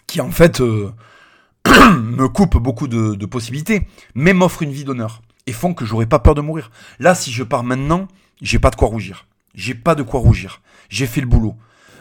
[0.09, 0.91] qui en fait euh,
[1.67, 6.19] me coupe beaucoup de, possibilités, mais m'offre une vie d'honneur et font que j'aurais pas
[6.19, 6.71] peur de mourir.
[6.99, 8.07] Là, si je pars maintenant,
[8.41, 9.27] j'ai pas de quoi rougir.
[9.55, 10.61] J'ai pas de quoi rougir.
[10.89, 11.55] J'ai fait le boulot.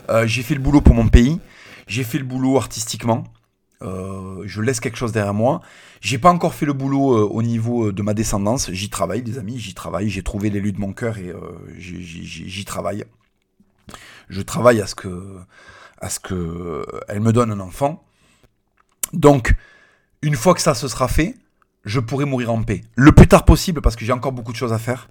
[0.09, 1.41] Euh, j'ai fait le boulot pour mon pays.
[1.87, 3.25] J'ai fait le boulot artistiquement.
[3.83, 5.61] Euh, je laisse quelque chose derrière moi.
[6.01, 8.71] J'ai pas encore fait le boulot au niveau de ma descendance.
[8.73, 9.59] J'y travaille, les amis.
[9.59, 10.09] J'y travaille.
[10.09, 11.33] J'ai trouvé l'élu de mon cœur et
[11.79, 13.05] j'y travaille.
[14.29, 15.39] Je travaille à ce que
[16.01, 18.05] à ce que elle me donne un enfant.
[19.13, 19.55] Donc,
[20.23, 21.35] une fois que ça se sera fait,
[21.85, 22.83] je pourrai mourir en paix.
[22.95, 25.09] Le plus tard possible, parce que j'ai encore beaucoup de choses à faire.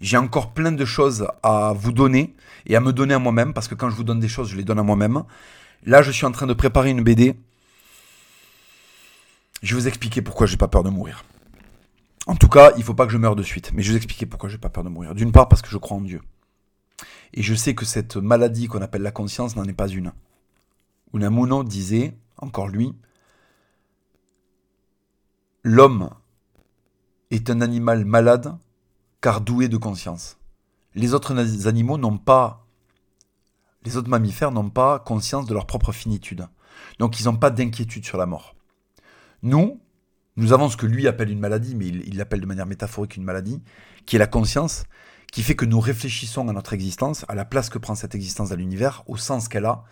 [0.00, 2.34] J'ai encore plein de choses à vous donner
[2.66, 4.56] et à me donner à moi-même, parce que quand je vous donne des choses, je
[4.56, 5.24] les donne à moi-même.
[5.84, 7.34] Là, je suis en train de préparer une BD.
[9.62, 11.24] Je vais vous expliquer pourquoi j'ai pas peur de mourir.
[12.26, 13.96] En tout cas, il faut pas que je meure de suite, mais je vais vous
[13.98, 15.14] expliquer pourquoi j'ai pas peur de mourir.
[15.14, 16.20] D'une part, parce que je crois en Dieu.
[17.34, 20.12] Et je sais que cette maladie qu'on appelle la conscience n'en est pas une.
[21.12, 22.94] Unamuno disait, encore lui,
[25.66, 26.10] L'homme
[27.30, 28.54] est un animal malade
[29.24, 30.36] car doué de conscience.
[30.94, 32.66] Les autres animaux n'ont pas,
[33.82, 36.46] les autres mammifères n'ont pas conscience de leur propre finitude.
[36.98, 38.54] Donc ils n'ont pas d'inquiétude sur la mort.
[39.42, 39.80] Nous,
[40.36, 43.24] nous avons ce que lui appelle une maladie, mais il l'appelle de manière métaphorique une
[43.24, 43.62] maladie,
[44.04, 44.84] qui est la conscience,
[45.32, 48.50] qui fait que nous réfléchissons à notre existence, à la place que prend cette existence
[48.50, 49.84] dans l'univers, au sens qu'elle a,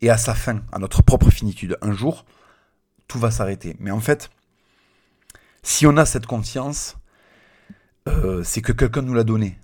[0.00, 1.76] et à sa fin, à notre propre finitude.
[1.82, 2.24] Un jour,
[3.08, 3.74] tout va s'arrêter.
[3.80, 4.30] Mais en fait,
[5.64, 6.96] si on a cette conscience,
[8.06, 9.58] euh, c'est que quelqu'un nous l'a donné.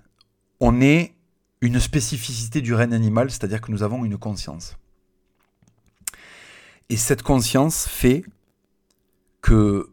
[0.59, 1.13] On est
[1.61, 4.77] une spécificité du règne animal, c'est-à-dire que nous avons une conscience.
[6.89, 8.25] Et cette conscience fait
[9.41, 9.89] que,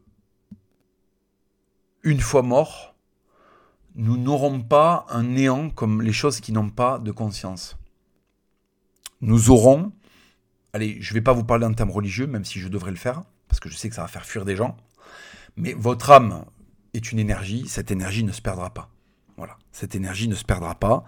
[2.02, 2.96] une fois mort,
[3.94, 7.76] nous n'aurons pas un néant comme les choses qui n'ont pas de conscience.
[9.20, 9.92] Nous aurons,
[10.72, 12.96] allez, je ne vais pas vous parler en termes religieux, même si je devrais le
[12.96, 14.76] faire, parce que je sais que ça va faire fuir des gens,
[15.56, 16.44] mais votre âme
[16.94, 18.90] est une énergie, cette énergie ne se perdra pas.
[19.36, 21.04] Voilà, cette énergie ne se perdra pas.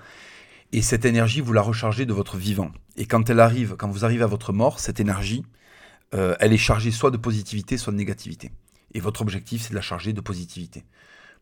[0.73, 2.71] Et cette énergie, vous la rechargez de votre vivant.
[2.97, 5.45] Et quand elle arrive, quand vous arrivez à votre mort, cette énergie,
[6.15, 8.51] euh, elle est chargée soit de positivité, soit de négativité.
[8.95, 10.85] Et votre objectif, c'est de la charger de positivité.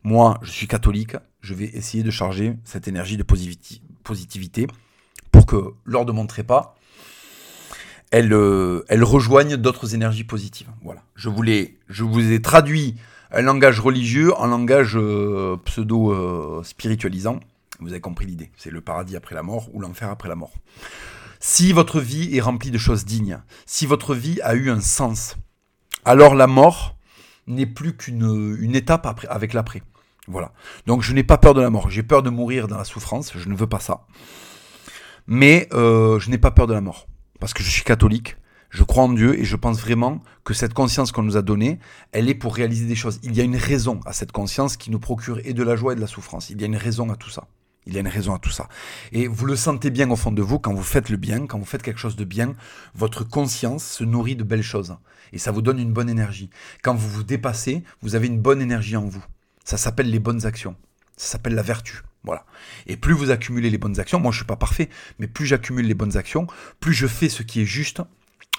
[0.03, 3.25] Moi, je suis catholique, je vais essayer de charger cette énergie de
[4.03, 4.67] positivité
[5.31, 6.75] pour que lors de mon trépas,
[8.09, 10.69] elle, euh, elle rejoigne d'autres énergies positives.
[10.83, 11.03] Voilà.
[11.15, 12.95] Je, voulais, je vous ai traduit
[13.31, 17.39] un langage religieux, un langage euh, pseudo-spiritualisant.
[17.79, 18.51] Vous avez compris l'idée.
[18.57, 20.53] C'est le paradis après la mort ou l'enfer après la mort.
[21.39, 25.37] Si votre vie est remplie de choses dignes, si votre vie a eu un sens,
[26.05, 26.95] alors la mort
[27.47, 29.81] n'est plus qu'une une étape avec l'après.
[30.27, 30.51] Voilà.
[30.85, 31.89] Donc je n'ai pas peur de la mort.
[31.89, 33.31] J'ai peur de mourir dans la souffrance.
[33.35, 34.05] Je ne veux pas ça.
[35.25, 37.07] Mais euh, je n'ai pas peur de la mort.
[37.39, 38.35] Parce que je suis catholique.
[38.71, 41.77] Je crois en Dieu et je pense vraiment que cette conscience qu'on nous a donnée,
[42.13, 43.19] elle est pour réaliser des choses.
[43.21, 45.91] Il y a une raison à cette conscience qui nous procure et de la joie
[45.91, 46.49] et de la souffrance.
[46.49, 47.47] Il y a une raison à tout ça.
[47.85, 48.69] Il y a une raison à tout ça.
[49.11, 51.59] Et vous le sentez bien au fond de vous, quand vous faites le bien, quand
[51.59, 52.55] vous faites quelque chose de bien,
[52.95, 54.95] votre conscience se nourrit de belles choses.
[55.33, 56.49] Et ça vous donne une bonne énergie.
[56.81, 59.23] Quand vous vous dépassez, vous avez une bonne énergie en vous.
[59.65, 60.77] Ça s'appelle les bonnes actions.
[61.17, 62.03] Ça s'appelle la vertu.
[62.23, 62.45] Voilà.
[62.87, 65.45] Et plus vous accumulez les bonnes actions, moi je ne suis pas parfait, mais plus
[65.45, 66.47] j'accumule les bonnes actions,
[66.79, 68.01] plus je fais ce qui est juste,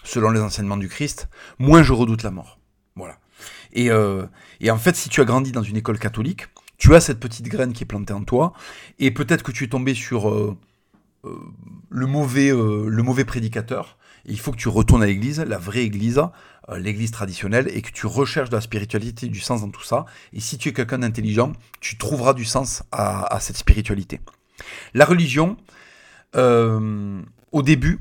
[0.05, 1.29] selon les enseignements du Christ,
[1.59, 2.59] moins je redoute la mort.
[2.97, 3.19] Voilà.
[3.73, 4.27] Et, euh,
[4.61, 6.47] et en fait, si tu as grandi dans une école catholique,
[6.79, 8.53] tu as cette petite graine qui est plantée en toi,
[8.99, 10.57] et peut-être que tu es tombé sur euh,
[11.25, 11.39] euh,
[11.91, 16.21] le, mauvais, le mauvais prédicateur, il faut que tu retournes à l'église, la vraie église,
[16.77, 20.07] l'église traditionnelle, et que tu recherches de la spiritualité, du sens dans tout ça.
[20.33, 24.21] Et si tu es quelqu'un d'intelligent, tu trouveras du sens à, cette spiritualité.
[24.95, 25.57] La religion,
[26.35, 27.99] au début,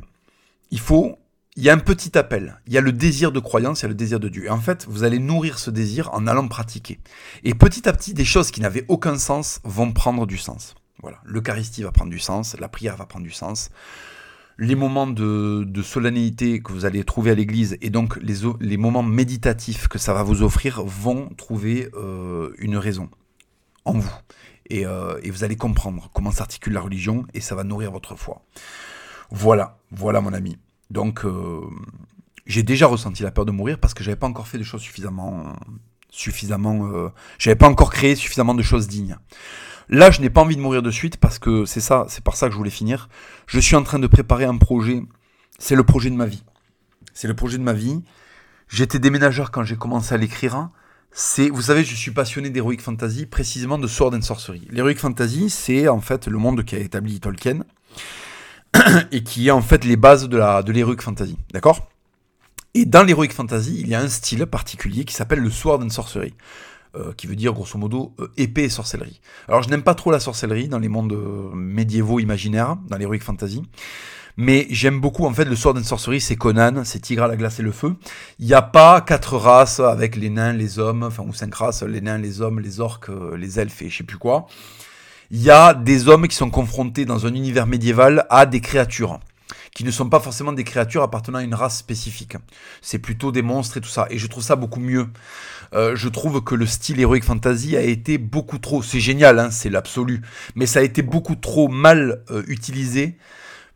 [0.70, 1.18] il faut
[1.58, 2.60] il y a un petit appel.
[2.66, 4.46] Il y a le désir de croyance, il y a le désir de Dieu.
[4.46, 7.00] Et en fait, vous allez nourrir ce désir en allant pratiquer.
[7.44, 10.76] Et petit à petit, des choses qui n'avaient aucun sens vont prendre du sens.
[11.02, 11.20] Voilà.
[11.26, 13.70] L'Eucharistie va prendre du sens, la prière va prendre du sens.
[14.58, 19.88] Les moments de, solennité que vous allez trouver à l'église et donc les, moments méditatifs
[19.88, 23.10] que ça va vous offrir vont trouver euh, une raison
[23.84, 24.14] en vous.
[24.70, 28.16] Et, euh, et vous allez comprendre comment s'articule la religion et ça va nourrir votre
[28.16, 28.44] foi.
[29.32, 30.58] Voilà, voilà mon ami.
[30.92, 31.62] Donc, euh,
[32.46, 34.82] j'ai déjà ressenti la peur de mourir parce que j'avais pas encore fait des choses
[34.82, 35.54] suffisamment,
[36.10, 39.16] suffisamment, euh, j'avais pas encore créé suffisamment de choses dignes.
[39.88, 42.36] Là, je n'ai pas envie de mourir de suite parce que c'est ça, c'est par
[42.36, 43.08] ça que je voulais finir.
[43.48, 45.02] Je suis en train de préparer un projet.
[45.60, 46.44] C'est le projet de ma vie.
[47.14, 48.04] C'est le projet de ma vie.
[48.68, 50.70] J'étais déménageur quand j'ai commencé à l'écrire.
[51.14, 54.68] C'est, vous savez, je suis passionné d'Heroic Fantasy, précisément de Sword and Sorcery.
[54.72, 57.64] L'Heroic Fantasy, c'est en fait le monde qui a établi Tolkien.
[59.12, 61.88] et qui est en fait les bases de la de l'heroic fantasy, d'accord?
[62.74, 65.90] Et dans l'heroic fantasy, il y a un style particulier qui s'appelle le sword and
[65.90, 66.34] sorcery.
[66.98, 69.22] Euh, qui veut dire grosso modo euh, épée et sorcellerie.
[69.48, 73.20] Alors je n'aime pas trop la sorcellerie dans les mondes euh, médiévaux imaginaires, dans l'heroic
[73.20, 73.64] fantasy,
[74.36, 77.38] mais j'aime beaucoup en fait le sword and sorcery, c'est Conan, c'est Tigre à la
[77.38, 77.96] glace et le feu.
[78.40, 81.82] Il n'y a pas quatre races avec les nains, les hommes, enfin ou cinq races,
[81.84, 84.48] les nains, les hommes, les orques, les elfes et je sais plus quoi
[85.32, 89.20] il y a des hommes qui sont confrontés dans un univers médiéval à des créatures
[89.74, 92.36] qui ne sont pas forcément des créatures appartenant à une race spécifique.
[92.82, 94.06] C'est plutôt des monstres et tout ça.
[94.10, 95.08] Et je trouve ça beaucoup mieux.
[95.74, 98.84] Euh, je trouve que le style Heroic Fantasy a été beaucoup trop...
[98.84, 100.22] C'est génial, hein, c'est l'absolu.
[100.56, 103.18] Mais ça a été beaucoup trop mal euh, utilisé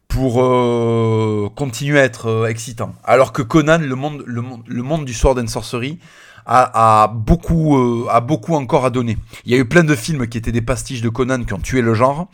[0.10, 2.94] pour euh, continuer à être excitant.
[3.06, 6.00] Alors que Conan, le monde, le, monde, le monde du Sword and Sorcery,
[6.46, 9.18] a, beaucoup, euh, a beaucoup encore à donner.
[9.46, 11.60] Il y a eu plein de films qui étaient des pastiches de Conan qui ont
[11.60, 12.28] tué le genre.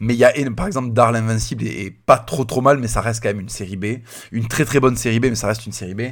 [0.00, 3.00] Mais il y a, par exemple, Darl Invincible et pas trop trop mal, mais ça
[3.00, 3.86] reste quand même une série B.
[4.32, 6.02] Une très très bonne série B, mais ça reste une série B.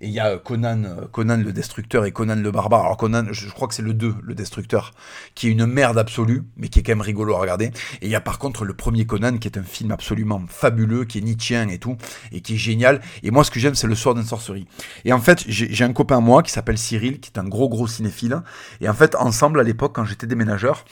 [0.00, 2.84] Et il y a Conan, euh, Conan le Destructeur et Conan le Barbare.
[2.84, 4.92] Alors Conan, je, crois que c'est le 2, le Destructeur,
[5.34, 7.66] qui est une merde absolue, mais qui est quand même rigolo à regarder.
[8.00, 11.04] Et il y a par contre le premier Conan, qui est un film absolument fabuleux,
[11.04, 11.96] qui est Nietzschean et tout,
[12.32, 13.00] et qui est génial.
[13.22, 14.66] Et moi, ce que j'aime, c'est le Sword and Sorcery.
[15.04, 17.86] Et en fait, j'ai un copain moi qui s'appelle Cyril, qui est un gros gros
[17.86, 18.42] cinéphile.
[18.80, 20.84] Et en fait, ensemble, à l'époque, quand j'étais déménageur,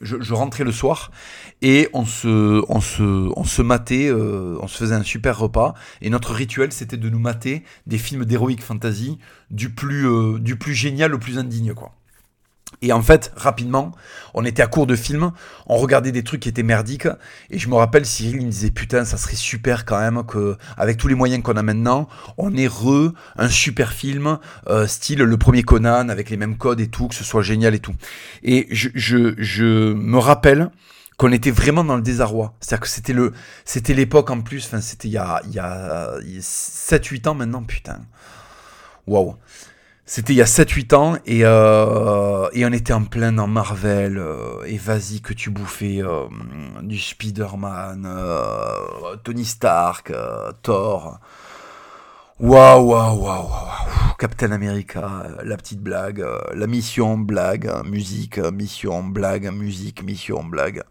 [0.00, 1.10] je, rentrais le soir
[1.62, 3.02] et on se, on se,
[3.36, 5.74] on se matait, euh, on se faisait un super repas.
[6.00, 9.18] Et notre rituel, c'était de nous mater des films d'héroïque fantasy
[9.50, 11.92] du plus, euh, du plus génial au plus indigne, quoi.
[12.80, 13.92] Et en fait, rapidement,
[14.34, 15.32] on était à court de films,
[15.66, 17.08] on regardait des trucs qui étaient merdiques,
[17.50, 20.56] et je me rappelle, Cyril, il me disait, putain, ça serait super quand même que,
[20.76, 24.38] avec tous les moyens qu'on a maintenant, on ait re un super film,
[24.68, 27.74] euh, style le premier Conan, avec les mêmes codes et tout, que ce soit génial
[27.74, 27.94] et tout.
[28.44, 30.70] Et je, je, je me rappelle
[31.16, 32.54] qu'on était vraiment dans le désarroi.
[32.60, 33.32] C'est-à-dire que c'était le,
[33.64, 37.64] c'était l'époque en plus, enfin, c'était il y a, il y a 7-8 ans maintenant,
[37.64, 37.98] putain.
[39.08, 39.36] Waouh.
[40.10, 44.16] C'était il y a 7-8 ans et, euh, et on était en plein dans Marvel
[44.16, 46.24] euh, et vas-y que tu bouffais euh,
[46.80, 48.08] du Spider-Man,
[49.22, 50.10] Tony Stark,
[50.62, 51.20] Thor.
[52.40, 54.14] Waouh, waouh, waouh, waouh.
[54.18, 60.84] Captain America, la petite blague, la mission, blague, musique, mission, blague, musique, mission, blague.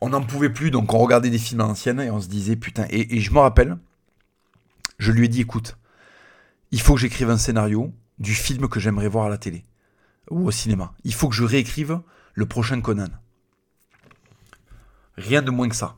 [0.00, 2.86] On n'en pouvait plus, donc on regardait des films anciennes et on se disait putain.
[2.90, 3.78] et je me rappelle,
[4.98, 5.76] je lui ai dit, écoute,
[6.70, 9.64] il faut que j'écrive un scénario du film que j'aimerais voir à la télé
[10.30, 10.94] ou au cinéma.
[11.04, 12.00] Il faut que je réécrive
[12.34, 13.08] le prochain Conan.
[15.16, 15.96] Rien de moins que ça.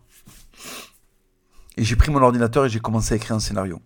[1.77, 3.81] Et j'ai pris mon ordinateur et j'ai commencé à écrire un scénario.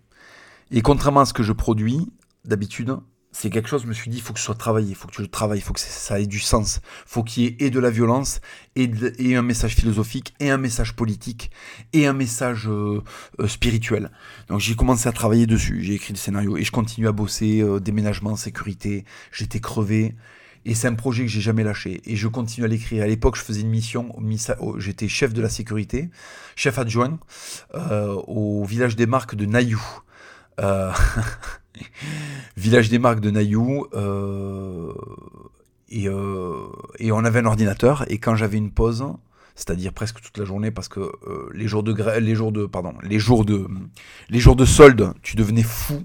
[0.71, 2.11] Et contrairement à ce que je produis,
[2.45, 2.97] d'habitude,
[3.31, 5.07] c'est quelque chose, je me suis dit, il faut que ce soit travaillé, il faut
[5.07, 7.47] que tu le travailles, il faut que ça ait du sens, il faut qu'il y
[7.47, 8.41] ait et de la violence,
[8.75, 11.49] et, et, un message philosophique, et un message politique,
[11.93, 13.01] et un message euh,
[13.39, 14.11] euh, spirituel.
[14.49, 17.61] Donc j'ai commencé à travailler dessus, j'ai écrit le scénario, et je continue à bosser,
[17.61, 20.13] euh, déménagement, sécurité, j'étais crevé,
[20.65, 23.03] et c'est un projet que j'ai jamais lâché, et je continue à l'écrire.
[23.03, 24.13] À l'époque, je faisais une mission,
[24.77, 26.09] j'étais chef de la sécurité,
[26.55, 27.17] chef adjoint,
[27.73, 29.81] au village des marques de Nayou.
[32.57, 33.87] Village des marques de Nayou.
[33.93, 34.93] Euh,
[35.93, 36.67] euh,
[36.99, 38.05] et, on avait un ordinateur.
[38.09, 39.05] Et quand j'avais une pause,
[39.55, 42.93] c'est-à-dire presque toute la journée, parce que euh, les jours de les jours de, pardon,
[43.03, 43.67] les jours de,
[44.29, 46.03] les jours de solde, tu devenais fou.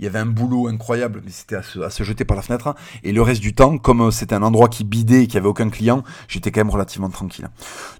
[0.00, 2.76] Il y avait un boulot incroyable, mais c'était à se, jeter par la fenêtre.
[3.02, 5.48] Et le reste du temps, comme c'était un endroit qui bidait et qu'il n'y avait
[5.48, 7.48] aucun client, j'étais quand même relativement tranquille.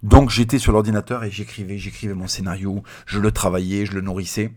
[0.04, 4.52] Donc j'étais sur l'ordinateur et j'écrivais, j'écrivais mon scénario, je le travaillais, je le nourrissais.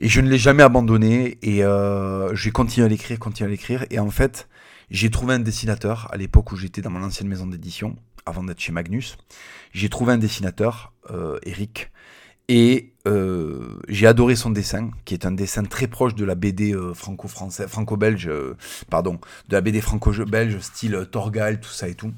[0.00, 3.84] Et je ne l'ai jamais abandonné et euh, j'ai continué à l'écrire, continué à l'écrire.
[3.90, 4.48] Et en fait,
[4.90, 7.96] j'ai trouvé un dessinateur à l'époque où j'étais dans mon ancienne maison d'édition,
[8.26, 9.16] avant d'être chez Magnus.
[9.72, 11.90] J'ai trouvé un dessinateur, euh, Eric,
[12.48, 16.74] et euh, j'ai adoré son dessin, qui est un dessin très proche de la BD
[16.74, 18.56] euh, franco-français, franco-belge, euh,
[18.90, 19.18] pardon,
[19.48, 22.12] de la BD franco-belge, style Torgal, tout ça et tout.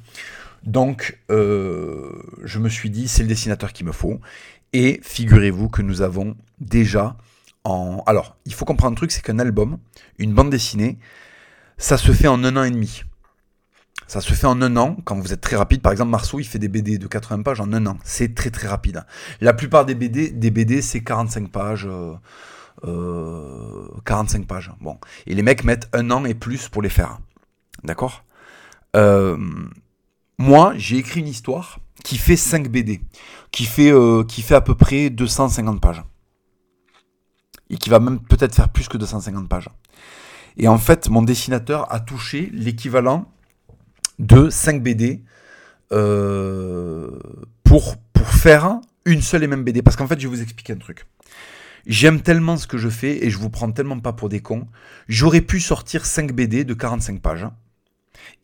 [0.65, 4.21] Donc, je me suis dit, c'est le dessinateur qu'il me faut.
[4.73, 7.17] Et figurez-vous que nous avons déjà
[8.07, 9.79] alors, il faut comprendre un truc, c'est qu'un album,
[10.19, 10.99] une bande dessinée,
[11.79, 13.03] ça se fait en un an et demi.
[14.07, 15.83] Ça se fait en un an, quand vous êtes très rapide.
[15.83, 17.99] Par exemple, Marceau, il fait des BD de 80 pages en un an.
[18.05, 19.05] C'est très très rapide.
[19.41, 21.89] La plupart des BD, des BD c'est 45 pages.
[22.85, 24.73] 45 euh, euh, pages.
[24.81, 24.99] Bon.
[25.27, 27.19] Et les mecs mettent un an et plus pour les faire.
[27.83, 28.25] D'accord?
[28.95, 29.37] Euh,
[30.39, 33.01] Moi, j'ai écrit une histoire qui fait 5 BD.
[33.51, 33.93] Qui fait,
[34.29, 36.05] qui fait à peu près 250 pages
[37.71, 39.71] et qui va même peut-être faire plus que 250 pages.
[40.57, 43.31] Et en fait, mon dessinateur a touché l'équivalent
[44.19, 45.23] de 5 BD
[45.93, 47.11] euh,
[47.65, 49.83] pour, pour faire une seule et même BD.
[49.83, 51.07] Parce qu'en fait, je vais vous expliquer un truc.
[51.87, 54.67] J'aime tellement ce que je fais et je vous prends tellement pas pour des cons.
[55.09, 57.47] J'aurais pu sortir 5 BD de 45 pages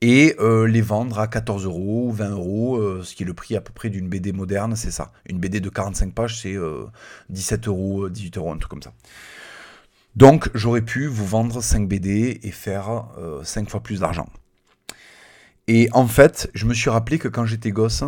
[0.01, 3.57] et euh, les vendre à 14 euros, 20 euros, euh, ce qui est le prix
[3.57, 5.13] à peu près d'une BD moderne, c'est ça.
[5.27, 6.57] Une BD de 45 pages, c'est
[7.31, 8.93] 17 euh, euros, 18 euros, un truc comme ça.
[10.17, 13.07] Donc j'aurais pu vous vendre 5 BD et faire
[13.45, 14.29] 5 fois plus d'argent.
[15.69, 18.05] Et en fait, je me suis rappelé que quand j'étais gosse,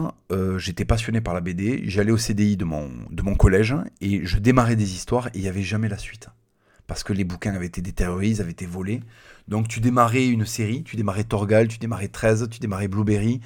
[0.59, 4.39] j'étais passionné par la BD, j'allais au CDI de mon, de mon collège et je
[4.39, 6.29] démarrais des histoires et il n'y avait jamais la suite.
[6.87, 9.01] Parce que les bouquins avaient été détériorés, ils avaient été volés.
[9.49, 13.41] Donc tu démarrais une série, tu démarrais Torgal, tu démarrais 13, tu démarrais Blueberry,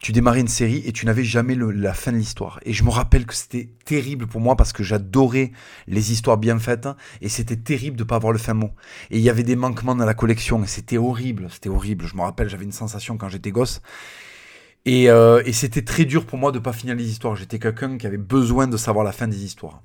[0.00, 2.60] tu démarrais une série et tu n'avais jamais la fin de l'histoire.
[2.64, 5.52] Et je me rappelle que c'était terrible pour moi parce que j'adorais
[5.86, 6.88] les histoires bien faites
[7.20, 8.70] et c'était terrible de ne pas avoir le fin mot.
[9.10, 12.06] Et il y avait des manquements dans la collection et c'était horrible, c'était horrible.
[12.06, 13.80] Je me rappelle, j'avais une sensation quand j'étais gosse.
[14.84, 17.36] Et, euh, et c'était très dur pour moi de pas finir les histoires.
[17.36, 19.82] J'étais quelqu'un qui avait besoin de savoir la fin des histoires.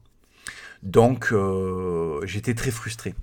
[0.84, 3.16] Donc euh, j'étais très frustré.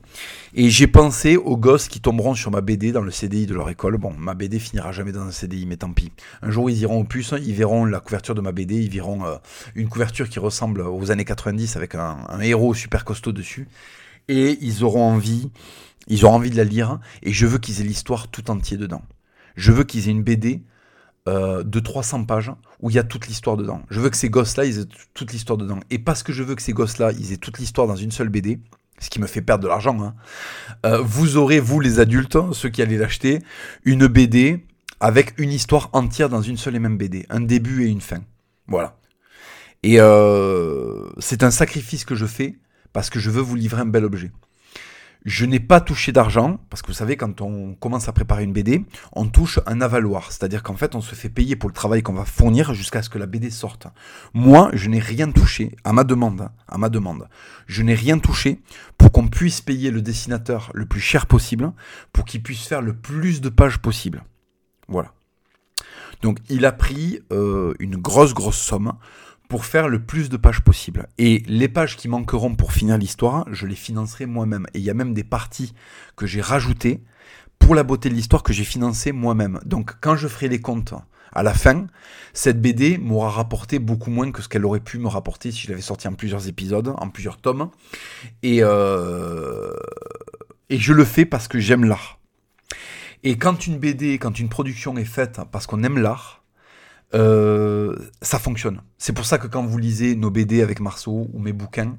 [0.54, 3.68] Et j'ai pensé aux gosses qui tomberont sur ma BD dans le CDI de leur
[3.68, 3.98] école.
[3.98, 6.10] Bon, ma BD finira jamais dans un CDI, mais tant pis.
[6.40, 9.26] Un jour ils iront au puce, ils verront la couverture de ma BD, ils verront
[9.26, 9.36] euh,
[9.74, 13.68] une couverture qui ressemble aux années 90 avec un, héros super costaud dessus.
[14.28, 15.50] Et ils auront envie,
[16.08, 16.98] ils auront envie de la lire.
[17.22, 19.02] Et je veux qu'ils aient l'histoire tout entier dedans.
[19.56, 20.62] Je veux qu'ils aient une BD
[21.30, 23.82] euh, de 300 pages où il y a toute l'histoire dedans.
[23.88, 25.78] Je veux que ces gosses-là, ils aient toute l'histoire dedans.
[25.90, 28.28] Et parce que je veux que ces gosses-là, ils aient toute l'histoire dans une seule
[28.28, 28.58] BD,
[28.98, 30.14] ce qui me fait perdre de l'argent, hein,
[30.84, 33.38] euh, vous aurez, vous les adultes, ceux qui allez l'acheter,
[33.84, 34.66] une BD
[34.98, 37.26] avec une histoire entière dans une seule et même BD.
[37.30, 38.20] Un début et une fin.
[38.66, 38.96] Voilà.
[39.82, 42.58] Et euh, c'est un sacrifice que je fais
[42.92, 44.32] parce que je veux vous livrer un bel objet.
[45.26, 48.54] Je n'ai pas touché d'argent, parce que vous savez, quand on commence à préparer une
[48.54, 50.32] BD, on touche un avaloir.
[50.32, 53.10] C'est-à-dire qu'en fait, on se fait payer pour le travail qu'on va fournir jusqu'à ce
[53.10, 53.86] que la BD sorte.
[54.32, 56.48] Moi, je n'ai rien touché à ma demande.
[56.68, 57.28] À ma demande.
[57.66, 58.62] Je n'ai rien touché
[58.96, 61.72] pour qu'on puisse payer le dessinateur le plus cher possible,
[62.12, 64.24] pour qu'il puisse faire le plus de pages possible.
[64.88, 65.12] Voilà.
[66.22, 68.94] Donc, il a pris euh, une grosse, grosse somme
[69.50, 71.08] pour faire le plus de pages possible.
[71.18, 74.66] Et les pages qui manqueront pour finir l'histoire, je les financerai moi-même.
[74.74, 75.74] Et il y a même des parties
[76.14, 77.02] que j'ai rajoutées
[77.58, 79.58] pour la beauté de l'histoire que j'ai financées moi-même.
[79.66, 80.94] Donc quand je ferai les comptes
[81.32, 81.88] à la fin,
[82.32, 85.70] cette BD m'aura rapporté beaucoup moins que ce qu'elle aurait pu me rapporter si je
[85.70, 87.70] l'avais sorti en plusieurs épisodes, en plusieurs tomes.
[88.44, 89.72] Et, euh,
[90.68, 92.20] Et je le fais parce que j'aime l'art.
[93.24, 96.39] Et quand une BD, quand une production est faite parce qu'on aime l'art,
[97.14, 98.80] euh, ça fonctionne.
[98.98, 101.96] C'est pour ça que quand vous lisez nos BD avec Marceau ou mes bouquins,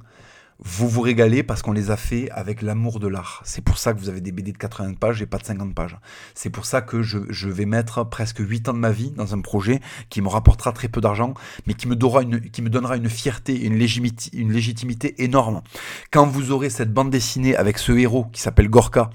[0.63, 3.41] vous vous régalez parce qu'on les a fait avec l'amour de l'art.
[3.45, 5.73] C'est pour ça que vous avez des BD de 80 pages et pas de 50
[5.73, 5.97] pages.
[6.35, 9.33] C'est pour ça que je, je, vais mettre presque 8 ans de ma vie dans
[9.33, 9.79] un projet
[10.09, 11.33] qui me rapportera très peu d'argent,
[11.65, 15.61] mais qui me, donnera une, qui me donnera une fierté une, légitimité, une légitimité énorme.
[16.11, 19.09] Quand vous aurez cette bande dessinée avec ce héros qui s'appelle Gorka,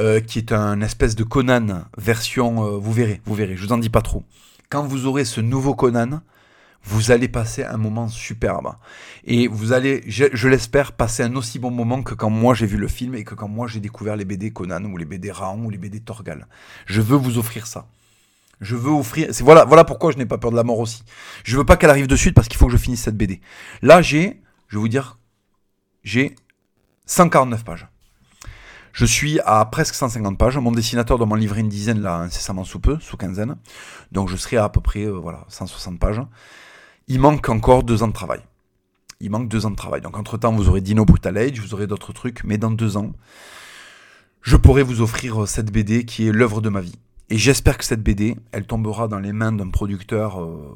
[0.00, 3.72] euh, qui est un espèce de Conan version, euh, vous verrez, vous verrez, je vous
[3.72, 4.24] en dis pas trop.
[4.70, 6.20] Quand vous aurez ce nouveau Conan,
[6.84, 8.74] vous allez passer un moment superbe.
[9.24, 12.76] Et vous allez, je, l'espère, passer un aussi bon moment que quand moi j'ai vu
[12.76, 15.64] le film et que quand moi j'ai découvert les BD Conan ou les BD Raon
[15.64, 16.46] ou les BD Torgal.
[16.86, 17.88] Je veux vous offrir ça.
[18.60, 19.28] Je veux offrir.
[19.32, 21.02] C'est voilà, voilà pourquoi je n'ai pas peur de la mort aussi.
[21.44, 23.40] Je veux pas qu'elle arrive de suite parce qu'il faut que je finisse cette BD.
[23.82, 25.18] Là, j'ai, je vais vous dire,
[26.02, 26.34] j'ai
[27.06, 27.86] 149 pages.
[28.92, 30.58] Je suis à presque 150 pages.
[30.58, 33.56] Mon dessinateur doit m'en livrer une dizaine là incessamment sous peu, sous quinzaine.
[34.12, 36.20] Donc je serai à, peu près euh, voilà 160 pages
[37.08, 38.40] il manque encore deux ans de travail.
[39.20, 40.00] Il manque deux ans de travail.
[40.00, 43.12] Donc entre-temps, vous aurez Dino Brutal Age, vous aurez d'autres trucs, mais dans deux ans,
[44.42, 46.94] je pourrai vous offrir euh, cette BD qui est l'œuvre de ma vie.
[47.30, 50.74] Et j'espère que cette BD, elle tombera dans les mains d'un producteur euh,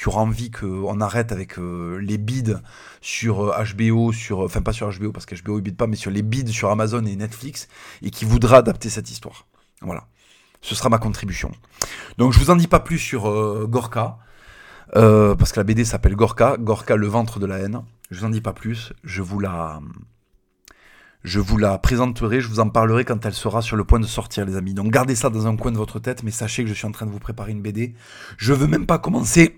[0.00, 2.56] qui aura envie qu'on arrête avec euh, les bids
[3.02, 6.10] sur HBO, sur, enfin pas sur HBO parce que HBO ne bide pas, mais sur
[6.10, 7.68] les bids sur Amazon et Netflix,
[8.00, 9.46] et qui voudra adapter cette histoire.
[9.82, 10.06] Voilà.
[10.62, 11.52] Ce sera ma contribution.
[12.16, 13.24] Donc je vous en dis pas plus sur
[13.68, 14.18] Gorka.
[14.96, 17.82] Euh, parce que la BD s'appelle Gorka, Gorka le ventre de la haine.
[18.10, 19.80] Je vous en dis pas plus, je vous la,
[21.22, 24.06] je vous la présenterai, je vous en parlerai quand elle sera sur le point de
[24.06, 24.74] sortir, les amis.
[24.74, 26.92] Donc gardez ça dans un coin de votre tête, mais sachez que je suis en
[26.92, 27.94] train de vous préparer une BD.
[28.36, 29.56] Je veux même pas commencer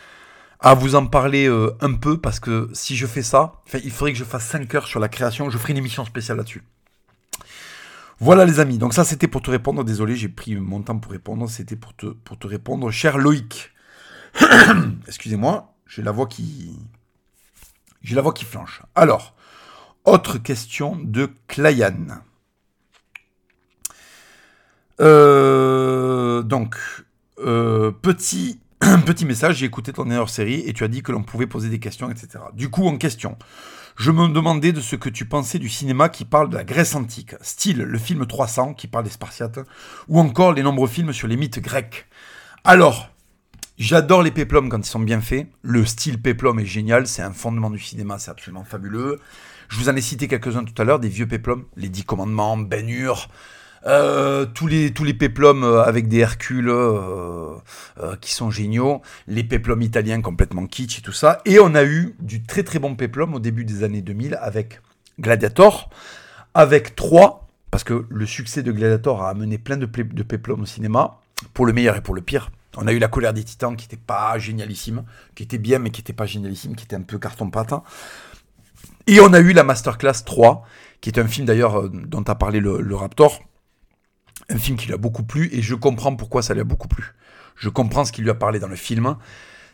[0.60, 4.12] à vous en parler euh, un peu parce que si je fais ça, il faudrait
[4.12, 5.50] que je fasse 5 heures sur la création.
[5.50, 6.62] Je ferai une émission spéciale là-dessus.
[8.20, 9.84] Voilà les amis, donc ça c'était pour te répondre.
[9.84, 11.48] Désolé, j'ai pris mon temps pour répondre.
[11.48, 12.90] C'était pour te, pour te répondre.
[12.90, 13.70] Cher Loïc,
[15.06, 16.78] Excusez-moi, j'ai la voix qui.
[18.02, 18.82] J'ai la voix qui flanche.
[18.94, 19.34] Alors,
[20.08, 22.22] autre question de Clayan.
[25.00, 26.76] Euh, donc,
[27.38, 28.60] euh, petit,
[29.06, 31.68] petit message, j'ai écouté ton erreur série et tu as dit que l'on pouvait poser
[31.68, 32.44] des questions, etc.
[32.54, 33.36] Du coup, en question,
[33.96, 36.94] je me demandais de ce que tu pensais du cinéma qui parle de la Grèce
[36.94, 39.60] antique, style le film 300 qui parle des Spartiates,
[40.08, 42.06] ou encore les nombreux films sur les mythes grecs.
[42.64, 43.10] Alors,
[43.78, 45.46] J'adore les péplums quand ils sont bien faits.
[45.62, 49.20] Le style péplum est génial, c'est un fondement du cinéma, c'est absolument fabuleux.
[49.68, 52.56] Je vous en ai cité quelques-uns tout à l'heure, des vieux péplums, les Dix Commandements,
[52.56, 53.28] Ben Hur,
[53.86, 57.56] euh, tous les tous les péplums euh, avec des Hercules euh,
[58.20, 61.40] qui sont géniaux, les péplums italiens complètement kitsch et tout ça.
[61.44, 64.80] Et on a eu du très très bon péplum au début des années 2000 avec
[65.20, 65.90] Gladiator,
[66.54, 71.20] avec 3, parce que le succès de Gladiator a amené plein de, péplums au cinéma,
[71.54, 72.50] pour le meilleur et pour le pire.
[72.76, 75.04] On a eu La colère des titans qui n'était pas génialissime,
[75.34, 77.74] qui était bien mais qui n'était pas génialissime, qui était un peu carton-pâte.
[79.08, 80.64] Et on a eu la Masterclass 3,
[81.00, 83.42] qui est un film d'ailleurs euh, dont a parlé le, Raptor.
[84.50, 86.88] Un film qui lui a beaucoup plu et je comprends pourquoi ça lui a beaucoup
[86.88, 87.14] plu.
[87.56, 89.16] Je comprends ce qu'il lui a parlé dans le film.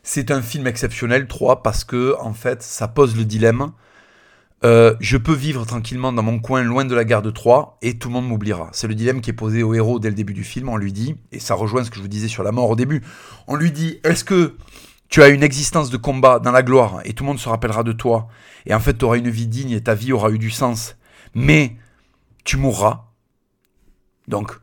[0.04, 3.72] C'est un film exceptionnel 3 parce que en fait ça pose le dilemme
[4.64, 7.98] euh, je peux vivre tranquillement dans mon coin loin de la gare de Troyes et
[7.98, 8.70] tout le monde m'oubliera.
[8.72, 10.70] C'est le dilemme qui est posé au héros dès le début du film.
[10.70, 12.76] On lui dit, et ça rejoint ce que je vous disais sur la mort au
[12.76, 13.02] début,
[13.46, 14.56] on lui dit, est-ce que
[15.14, 17.84] tu as une existence de combat dans la gloire et tout le monde se rappellera
[17.84, 18.26] de toi.
[18.66, 20.96] Et en fait tu auras une vie digne et ta vie aura eu du sens,
[21.36, 21.76] mais
[22.42, 23.12] tu mourras.
[24.26, 24.58] Donc,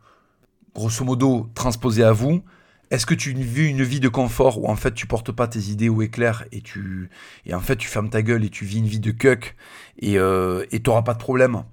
[0.74, 2.42] grosso modo, transposé à vous,
[2.90, 5.70] est-ce que tu vis une vie de confort où en fait tu portes pas tes
[5.70, 7.08] idées au éclair et tu
[7.46, 9.56] et en fait tu fermes ta gueule et tu vis une vie de cuck
[10.00, 11.64] et euh, tu n'auras pas de problème.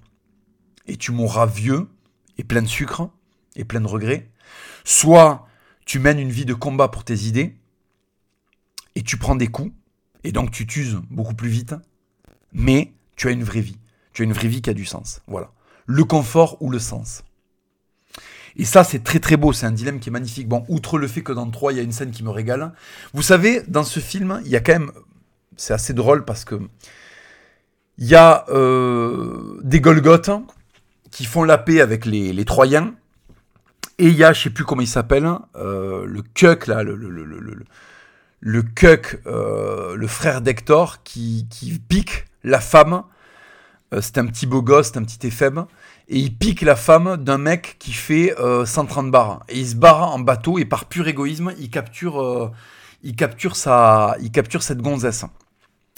[0.86, 1.86] Et tu mourras vieux
[2.38, 3.10] et plein de sucre
[3.56, 4.30] et plein de regrets.
[4.84, 5.46] Soit
[5.84, 7.59] tu mènes une vie de combat pour tes idées
[8.94, 9.72] et tu prends des coups
[10.24, 11.74] et donc tu t'uses beaucoup plus vite,
[12.52, 13.78] mais tu as une vraie vie.
[14.12, 15.22] Tu as une vraie vie qui a du sens.
[15.26, 15.52] Voilà.
[15.86, 17.22] Le confort ou le sens.
[18.56, 20.48] Et ça, c'est très très beau, c'est un dilemme qui est magnifique.
[20.48, 22.72] Bon, outre le fait que dans 3, il y a une scène qui me régale.
[23.14, 24.92] Vous savez, dans ce film, il y a quand même.
[25.56, 26.60] C'est assez drôle parce que.
[27.98, 30.30] Il y a euh, des Golgoths
[31.10, 32.94] qui font la paix avec les, Troyens.
[33.98, 36.96] Et il y a, je sais plus comment il s'appelle, euh, le Kuk, là, le,
[38.40, 43.04] le Kuk, euh, le frère d'Hector, qui, qui pique la femme.
[44.00, 45.60] c'est un petit beau gosse, c'est un petit éphèbe
[46.10, 49.44] et il pique la femme d'un mec qui fait 130 euh, bars.
[49.48, 52.50] Et il se barre en bateau et par pur égoïsme, il capture, euh,
[53.02, 55.24] il capture, sa, il capture cette gonzesse.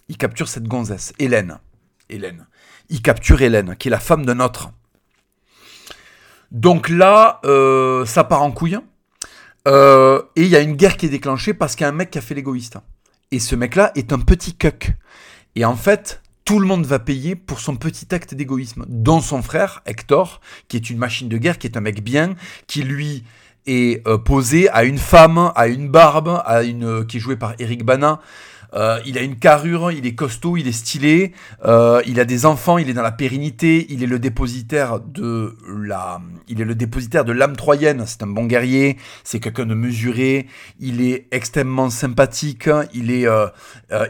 [0.09, 1.59] Il capture cette gonzesse, Hélène.
[2.11, 2.47] Hélène.
[2.91, 4.71] Il capture Hélène, qui est la femme d'un autre.
[6.51, 8.79] Donc là, euh, ça part en couille.
[9.69, 11.93] Euh, et il y a une guerre qui est déclenchée parce qu'il y a un
[11.93, 12.79] mec qui a fait l'égoïste.
[13.31, 14.93] Et ce mec-là est un petit cuck.
[15.55, 19.43] Et en fait, tout le monde va payer pour son petit acte d'égoïsme, dont son
[19.43, 22.35] frère, Hector, qui est une machine de guerre, qui est un mec bien,
[22.67, 23.25] qui lui
[23.67, 27.55] est euh, posé à une femme, à une barbe, à une qui est jouée par
[27.59, 28.21] Eric Bana,
[28.75, 31.33] euh, il a une carrure, il est costaud, il est stylé,
[31.65, 35.57] euh, il a des enfants, il est dans la pérennité, il est le dépositaire de
[35.69, 38.05] la, il est le dépositaire de l'âme troyenne.
[38.07, 40.47] C'est un bon guerrier, c'est quelqu'un de mesuré,
[40.81, 43.49] il est extrêmement sympathique, il est, euh,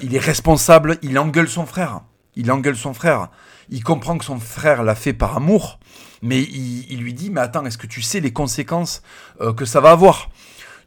[0.00, 2.02] il est responsable, il engueule son frère,
[2.36, 3.28] il engueule son frère.
[3.68, 5.80] Il comprend que son frère l'a fait par amour,
[6.20, 9.02] mais il, il, lui dit mais attends, est-ce que tu sais les conséquences
[9.56, 10.30] que ça va avoir?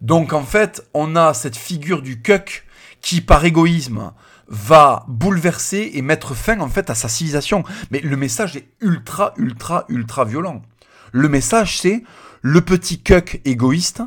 [0.02, 2.65] Donc en fait, on a cette figure du cuck
[3.06, 4.14] qui par égoïsme
[4.48, 7.64] va bouleverser et mettre fin en fait à sa civilisation.
[7.92, 10.64] Mais le message est ultra, ultra, ultra violent.
[11.12, 12.04] Le message c'est
[12.42, 14.02] le petit cuck égoïste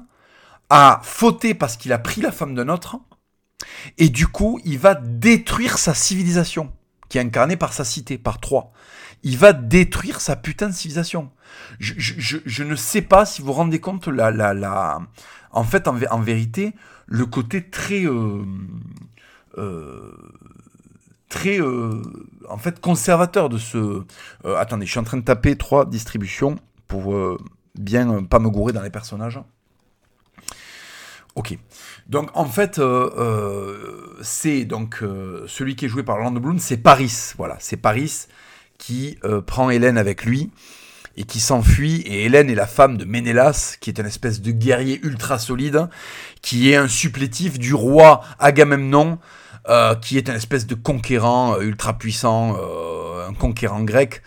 [0.68, 2.96] a fauté parce qu'il a pris la femme d'un autre
[3.98, 6.72] et du coup il va détruire sa civilisation
[7.08, 8.72] qui est incarnée par sa cité, par trois.
[9.22, 11.30] Il va détruire sa putain de civilisation.
[11.78, 14.98] Je, ne sais pas si vous vous rendez compte la, la, la...
[15.52, 16.74] En fait, en vérité,
[17.08, 18.44] le côté très euh,
[19.56, 20.12] euh,
[21.46, 22.02] euh,
[22.48, 24.02] en fait conservateur de ce
[24.44, 26.56] attendez je suis en train de taper trois distributions
[26.86, 27.14] pour
[27.74, 29.40] bien pas me gourer dans les personnages.
[31.34, 31.56] Ok.
[32.08, 32.80] Donc en fait
[34.22, 35.02] c'est donc
[35.46, 37.32] celui qui est joué par Orlando Bloom c'est Paris.
[37.36, 38.26] Voilà c'est Paris
[38.78, 40.50] qui prend Hélène avec lui
[41.18, 42.00] et qui s'enfuit.
[42.06, 45.88] Et Hélène est la femme de Ménélas, qui est une espèce de guerrier ultra solide,
[46.42, 49.18] qui est un supplétif du roi Agamemnon,
[49.68, 54.22] euh, qui est une espèce de conquérant euh, ultra puissant, euh, un conquérant grec.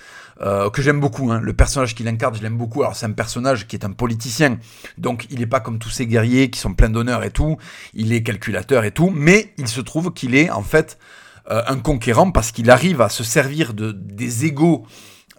[0.73, 1.39] que j'aime beaucoup, hein.
[1.39, 2.81] le personnage qu'il incarne, je l'aime beaucoup.
[2.81, 4.57] Alors c'est un personnage qui est un politicien,
[4.97, 7.57] donc il n'est pas comme tous ces guerriers qui sont pleins d'honneur et tout.
[7.93, 10.97] Il est calculateur et tout, mais il se trouve qu'il est en fait
[11.47, 14.85] un conquérant parce qu'il arrive à se servir de des égaux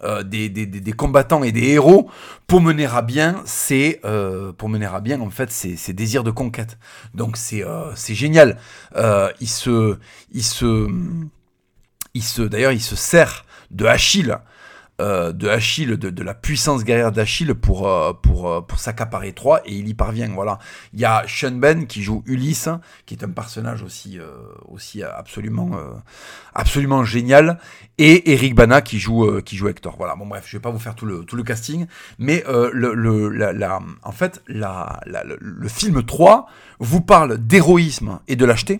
[0.03, 2.09] euh, des, des, combattants et des héros
[2.47, 5.49] pour mener à bien ces, euh, pour mener à bien en fait
[5.93, 6.77] désirs de conquête.
[7.13, 8.57] Donc c'est euh, c'est génial.
[9.39, 9.97] il se
[10.31, 10.89] il se
[12.13, 14.37] il se d'ailleurs il se sert de Achille
[15.01, 19.61] euh, de Achille, de, la puissance guerrière d'Achille pour, euh, pour, euh, pour s'accaparer Troie,
[19.65, 20.29] et il y parvient.
[20.29, 20.59] Voilà.
[20.93, 22.69] Il y a Sean Ben qui joue Ulysse,
[23.07, 24.19] qui est un personnage aussi,
[24.67, 25.71] aussi absolument,
[26.53, 27.57] absolument génial,
[27.97, 29.95] et Eric Bana qui joue, qui joue Hector.
[29.97, 30.15] Voilà.
[30.15, 31.87] Bon bref, je vais pas vous faire tout le, tout le casting,
[32.19, 36.47] mais le, le, la, en fait, la, le film 3
[36.77, 38.79] vous parle d'héroïsme et de lâcheté,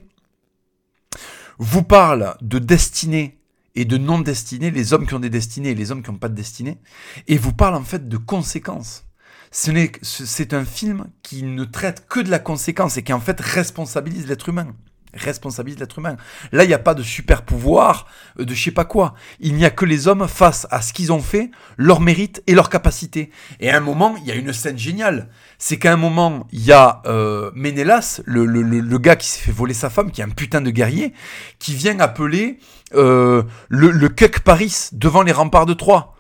[1.58, 3.40] vous parle de destinée
[3.76, 6.18] et de non destinés, les hommes qui ont des destinées et les hommes qui n'ont
[6.18, 6.80] pas de destinée,
[7.28, 9.06] et vous parle en fait de conséquences.
[9.52, 14.28] C'est un film qui ne traite que de la conséquence et qui en fait responsabilise
[14.28, 14.76] l'être humain.
[15.14, 16.18] Responsabilise l'être humain.
[16.52, 18.08] Là, il n'y a pas de super pouvoir,
[18.40, 19.14] euh, de je sais pas quoi.
[19.40, 22.56] Il n'y a que les hommes face à ce qu'ils ont fait, leur mérite et
[22.56, 23.30] leur capacité.
[23.60, 25.30] Et à un moment, il y a une scène géniale.
[25.60, 29.42] C'est qu'à un moment, il y a euh, Ménélas, le, le, le, gars qui s'est
[29.42, 31.14] fait voler sa femme, qui est un putain de guerrier,
[31.60, 32.58] qui vient appeler
[32.96, 34.10] euh, le, le
[34.44, 36.16] Paris devant les remparts de Troie.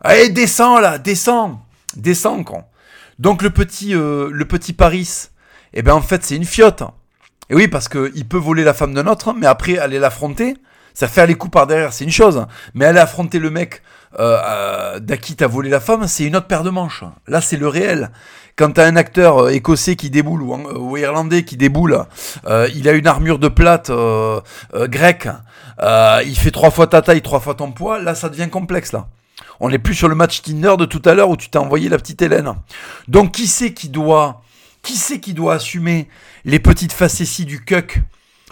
[0.00, 2.64] Allez, descends là, descends, descends, con.
[3.18, 5.28] Donc le petit, le petit Paris,
[5.74, 6.82] eh ben en fait c'est une fiotte.
[7.50, 10.54] Et oui, parce qu'il peut voler la femme d'un autre, mais après aller l'affronter,
[10.94, 12.46] ça faire les coups par derrière, c'est une chose.
[12.74, 13.82] Mais aller affronter le mec
[14.18, 17.04] euh, euh, d'à qui t'as volé la femme, c'est une autre paire de manches.
[17.26, 18.10] Là, c'est le réel.
[18.56, 22.04] Quand t'as un acteur euh, écossais qui déboule ou, irlandais qui déboule,
[22.74, 23.90] il a une armure de plate
[24.74, 25.28] grecque,
[25.80, 29.08] il fait trois fois ta taille, trois fois ton poids, là, ça devient complexe, là.
[29.62, 31.90] On n'est plus sur le match Tinder de tout à l'heure où tu t'as envoyé
[31.90, 32.54] la petite Hélène.
[33.08, 34.42] Donc, qui c'est qui doit,
[34.82, 36.08] qui c'est qui doit assumer
[36.44, 38.00] les petites facéties du cuck,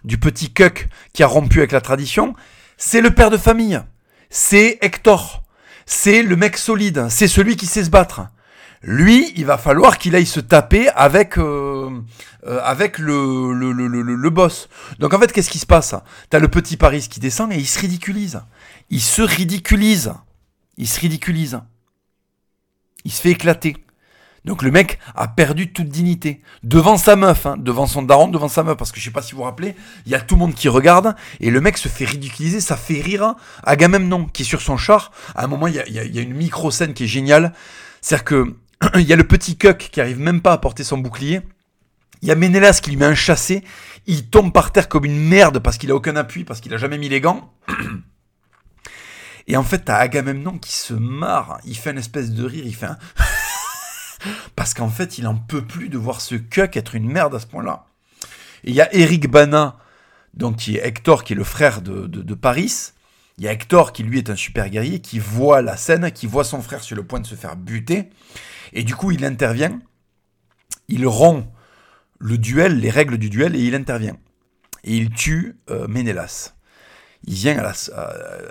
[0.05, 2.35] du petit cuck qui a rompu avec la tradition?
[2.77, 3.81] C'est le père de famille.
[4.31, 5.43] C'est Hector
[5.89, 8.21] c'est le mec solide, c'est celui qui sait se battre.
[8.83, 11.91] Lui, il va falloir qu'il aille se taper avec euh,
[12.47, 14.69] euh, avec le le, le, le, le, boss.
[14.99, 15.95] Donc en fait, qu'est-ce qui se passe?
[16.31, 18.43] T'as le petit Paris qui descend et il se ridiculise.
[18.91, 20.13] Il se ridiculise.
[20.77, 21.59] Il se ridiculise.
[23.05, 23.77] Il se fait éclater.
[24.49, 26.41] Donc le mec a perdu toute dignité.
[26.63, 28.79] Devant sa meuf, hein, devant son daron, devant sa meuf.
[28.79, 29.77] Parce que je sais pas si vous vous rappelez,
[30.07, 31.15] il y a tout le monde qui regarde.
[31.41, 35.13] Et le mec se fait ridiculiser, ça fait rire Agamemnon, qui est sur son char.
[35.35, 37.53] À un moment, il y a, y a, une micro-scène qui est géniale.
[38.01, 38.57] C'est-à-dire que
[38.95, 41.43] il y a le petit cuck qui arrive même pas à porter son bouclier.
[42.23, 43.63] Il y a Ménélas qui lui met un chassé.
[44.07, 46.79] Il tombe par terre comme une merde parce qu'il a aucun appui, parce qu'il a
[46.79, 47.53] jamais mis les gants.
[49.49, 52.75] Et en fait, t'as Agamemnon qui se marre, il fait une espèce de rire, il
[52.75, 52.99] fait un...
[54.57, 57.41] Parce qu'en fait, il en peut plus de voir ce cuck être une merde à
[57.41, 57.87] ce point-là.
[58.65, 59.77] Il y a Eric Bana,
[60.35, 62.93] donc qui est Hector, qui est le frère de, Paris.
[63.39, 66.27] Il y a Hector qui lui est un super guerrier, qui voit la scène, qui
[66.27, 68.11] voit son frère sur le point de se faire buter.
[68.73, 69.81] Et du coup, il intervient,
[70.89, 71.47] il rompt
[72.19, 74.17] le duel, les règles du duel, et il intervient.
[74.85, 76.55] Et il tue euh, Ménélas.
[77.25, 77.73] Il vient à la...
[77.97, 78.49] Euh,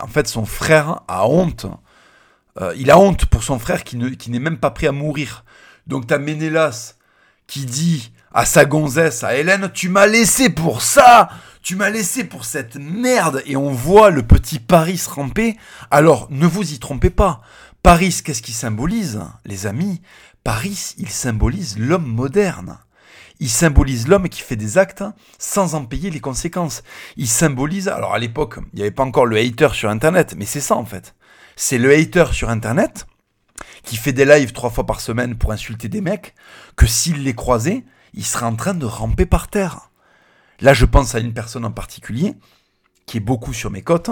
[0.00, 1.66] en fait, son frère a honte.
[2.60, 5.44] Euh, il a honte pour son frère qui, qui n'est même pas prêt à mourir.
[5.86, 6.94] Donc t'as Ménélas
[7.46, 11.28] qui dit à sa gonzesse, à Hélène, tu m'as laissé pour ça,
[11.62, 15.56] tu m'as laissé pour cette merde, et on voit le petit Paris ramper.
[15.90, 17.42] Alors, ne vous y trompez pas.
[17.82, 20.00] Paris, qu'est-ce qu'il symbolise, les amis?
[20.44, 22.78] Paris, il symbolise l'homme moderne.
[23.38, 25.04] Il symbolise l'homme qui fait des actes
[25.38, 26.82] sans en payer les conséquences.
[27.16, 30.46] Il symbolise, alors à l'époque, il n'y avait pas encore le hater sur Internet, mais
[30.46, 31.14] c'est ça en fait.
[31.56, 33.06] C'est le hater sur Internet
[33.84, 36.34] qui fait des lives trois fois par semaine pour insulter des mecs,
[36.76, 37.84] que s'il les croisait,
[38.14, 39.90] il serait en train de ramper par terre.
[40.60, 42.34] Là, je pense à une personne en particulier,
[43.06, 44.10] qui est beaucoup sur mes côtes.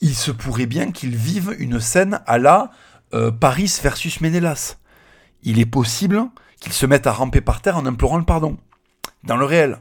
[0.00, 2.70] Il se pourrait bien qu'il vive une scène à la
[3.12, 4.76] euh, Paris versus Ménélas.
[5.42, 6.24] Il est possible
[6.60, 8.56] qu'il se mette à ramper par terre en implorant le pardon.
[9.22, 9.78] Dans le réel.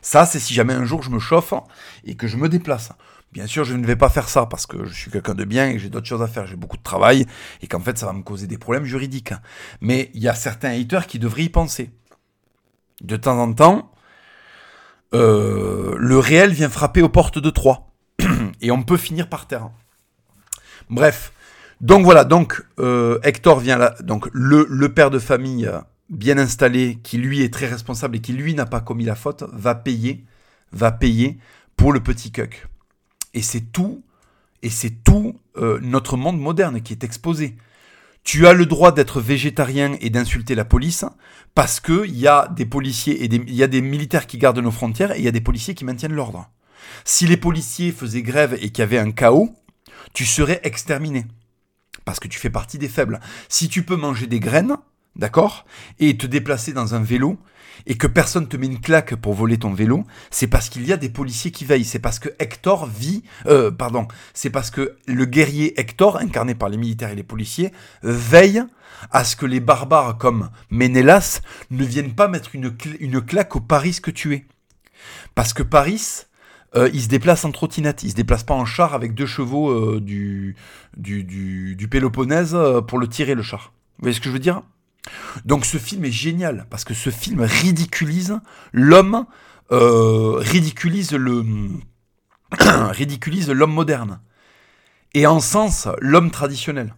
[0.00, 1.54] Ça, c'est si jamais un jour je me chauffe
[2.04, 2.90] et que je me déplace.
[3.32, 5.68] Bien sûr, je ne vais pas faire ça parce que je suis quelqu'un de bien
[5.68, 6.46] et que j'ai d'autres choses à faire.
[6.46, 7.26] J'ai beaucoup de travail
[7.62, 9.32] et qu'en fait, ça va me causer des problèmes juridiques.
[9.80, 11.90] Mais il y a certains haters qui devraient y penser.
[13.00, 13.90] De temps en temps,
[15.14, 17.88] euh, le réel vient frapper aux portes de Troie.
[18.60, 19.70] et on peut finir par terre.
[20.90, 21.32] Bref.
[21.80, 25.68] Donc voilà, donc euh, Hector vient là, donc le, le, père de famille
[26.10, 29.42] bien installé, qui lui est très responsable et qui lui n'a pas commis la faute,
[29.52, 30.24] va payer,
[30.70, 31.38] va payer
[31.74, 32.68] pour le petit cuck.
[33.34, 34.02] Et c'est tout,
[34.62, 37.56] et c'est tout euh, notre monde moderne qui est exposé.
[38.24, 41.04] Tu as le droit d'être végétarien et d'insulter la police
[41.54, 45.12] parce qu'il y a des policiers et y a des militaires qui gardent nos frontières
[45.12, 46.48] et il y a des policiers qui maintiennent l'ordre.
[47.04, 49.54] Si les policiers faisaient grève et qu'il y avait un chaos,
[50.12, 51.26] tu serais exterminé.
[52.04, 53.20] Parce que tu fais partie des faibles.
[53.48, 54.76] Si tu peux manger des graines,
[55.16, 55.64] d'accord,
[55.98, 57.38] et te déplacer dans un vélo,
[57.86, 60.92] et que personne te met une claque pour voler ton vélo, c'est parce qu'il y
[60.92, 61.84] a des policiers qui veillent.
[61.84, 66.68] C'est parce que Hector vit, euh, pardon, c'est parce que le guerrier Hector, incarné par
[66.68, 67.72] les militaires et les policiers,
[68.02, 68.62] veille
[69.10, 71.40] à ce que les barbares comme Ménélas
[71.70, 74.46] ne viennent pas mettre une, une claque au Paris que tu es.
[75.34, 76.22] Parce que Paris,
[76.76, 79.70] euh, il se déplace en trottinette, il se déplace pas en char avec deux chevaux
[79.70, 80.56] euh, du,
[80.96, 83.72] du, du, du, Péloponnèse pour le tirer le char.
[83.98, 84.62] Vous voyez ce que je veux dire?
[85.44, 88.38] Donc ce film est génial parce que ce film ridiculise
[88.72, 89.26] l'homme,
[89.72, 91.44] euh, ridiculise le
[92.90, 94.20] ridiculise l'homme moderne
[95.14, 96.94] et en sens l'homme traditionnel.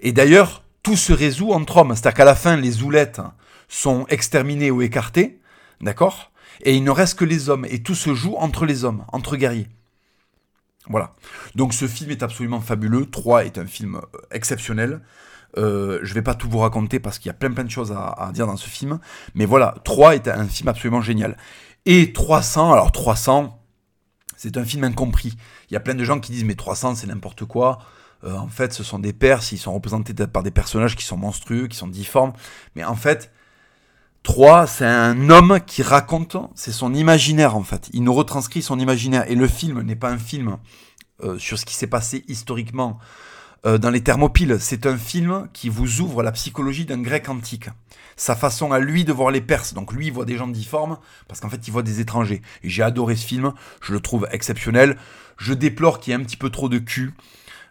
[0.00, 3.20] Et d'ailleurs tout se résout entre hommes, c'est-à-dire qu'à la fin les zoulettes
[3.68, 5.40] sont exterminées ou écartées,
[5.80, 6.32] d'accord?
[6.62, 9.36] Et il ne reste que les hommes et tout se joue entre les hommes, entre
[9.36, 9.68] guerriers.
[10.88, 11.14] Voilà.
[11.54, 13.06] Donc ce film est absolument fabuleux.
[13.06, 15.02] 3 est un film euh, exceptionnel.
[15.56, 17.92] Euh, je vais pas tout vous raconter parce qu'il y a plein plein de choses
[17.92, 18.98] à, dire dans ce film.
[19.34, 21.36] Mais voilà, 3 est un film absolument génial.
[21.86, 23.58] Et 300, alors 300,
[24.36, 25.36] c'est un film incompris.
[25.70, 27.78] Il y a plein de gens qui disent mais 300 c'est n'importe quoi.
[28.24, 31.16] Euh, en fait, ce sont des Perses, ils sont représentés par des personnages qui sont
[31.16, 32.32] monstrueux, qui sont difformes.
[32.74, 33.30] Mais en fait,
[34.24, 37.88] 3, c'est un homme qui raconte, c'est son imaginaire en fait.
[37.92, 39.24] Il nous retranscrit son imaginaire.
[39.30, 40.58] Et le film n'est pas un film
[41.22, 42.98] euh, sur ce qui s'est passé historiquement
[43.66, 44.58] euh, dans les Thermopyles.
[44.60, 47.70] C'est un film qui vous ouvre la psychologie d'un grec antique.
[48.16, 49.74] Sa façon à lui de voir les Perses.
[49.74, 50.98] Donc lui, il voit des gens difformes
[51.28, 52.42] parce qu'en fait, il voit des étrangers.
[52.62, 53.52] Et j'ai adoré ce film.
[53.80, 54.96] Je le trouve exceptionnel.
[55.36, 57.14] Je déplore qu'il y ait un petit peu trop de cul.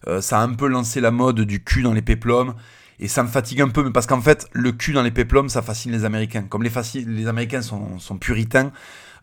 [0.07, 2.53] Euh, ça a un peu lancé la mode du cul dans les péplums.
[2.99, 5.49] Et ça me fatigue un peu, mais parce qu'en fait, le cul dans les péplums,
[5.49, 6.43] ça fascine les Américains.
[6.43, 6.71] Comme les,
[7.05, 8.71] les Américains sont, sont puritains,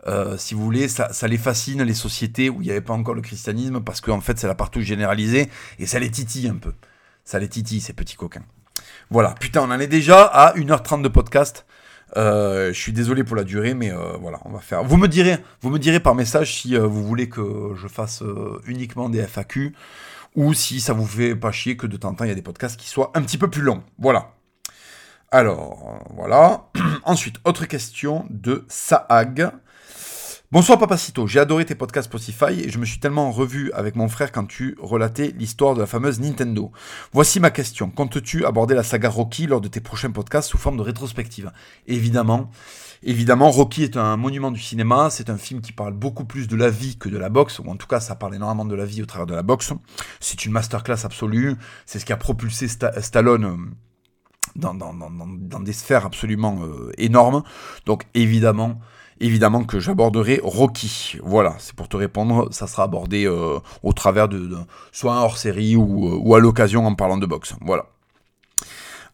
[0.06, 3.14] euh, si vous voulez, ça, les fascine, les sociétés où il n'y avait pas encore
[3.14, 5.48] le christianisme, parce qu'en fait, c'est la partout généralisée,
[5.78, 6.72] et ça les titille un peu.
[7.24, 8.44] Ça les titille, ces petits coquins.
[9.10, 11.64] Voilà, putain, on en est déjà à 1h30 de podcast.
[12.16, 14.85] Euh, je suis désolé pour la durée, mais euh, voilà, on va faire.
[14.85, 18.22] Vous me direz, vous me direz par message si vous voulez que je fasse
[18.66, 19.74] uniquement des FAQ
[20.36, 22.35] ou si ça vous fait pas chier que de temps en temps il y a
[22.35, 23.82] des podcasts qui soient un petit peu plus longs.
[23.98, 24.32] Voilà.
[25.31, 26.66] Alors, voilà.
[27.05, 29.51] Ensuite, autre question de Saag.
[30.53, 34.09] Bonsoir Papacito, j'ai adoré tes podcasts Spotify et je me suis tellement revu avec mon
[34.09, 36.71] frère quand tu relatais l'histoire de la fameuse Nintendo.
[37.12, 37.91] Voici ma question.
[37.91, 41.51] Comptes-tu aborder la saga Rocky lors de tes prochains podcasts sous forme de rétrospective?
[41.87, 42.51] Évidemment.
[43.03, 46.57] Évidemment, Rocky est un monument du cinéma, c'est un film qui parle beaucoup plus de
[46.57, 48.85] la vie que de la boxe, ou en tout cas ça parle énormément de la
[48.85, 49.73] vie au travers de la boxe.
[50.21, 51.57] C'est une masterclass absolue,
[51.87, 53.57] c'est ce qui a propulsé Stallone euh,
[54.55, 57.43] dans, des sphères absolument euh, énormes.
[57.87, 58.79] Donc évidemment,
[59.25, 61.17] évidemment que j'aborderai Rocky.
[61.23, 64.57] Voilà, c'est pour te répondre, ça sera abordé euh, au travers de,
[64.93, 67.55] soit hors-série ou, euh, ou, à l'occasion en parlant de boxe.
[67.63, 67.87] Voilà.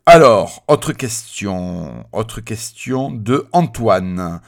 [0.06, 4.40] Alors, autre question, autre question de Antoine.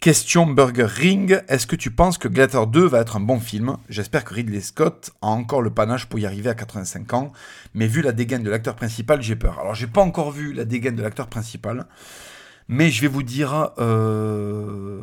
[0.00, 3.78] Question Burger Ring, est-ce que tu penses que Gladiator 2 va être un bon film?
[3.88, 7.32] J'espère que Ridley Scott a encore le panache pour y arriver à 85 ans,
[7.72, 9.58] mais vu la dégaine de l'acteur principal, j'ai peur.
[9.60, 11.86] Alors j'ai pas encore vu la dégaine de l'acteur principal,
[12.68, 15.02] mais je vais vous dire, euh,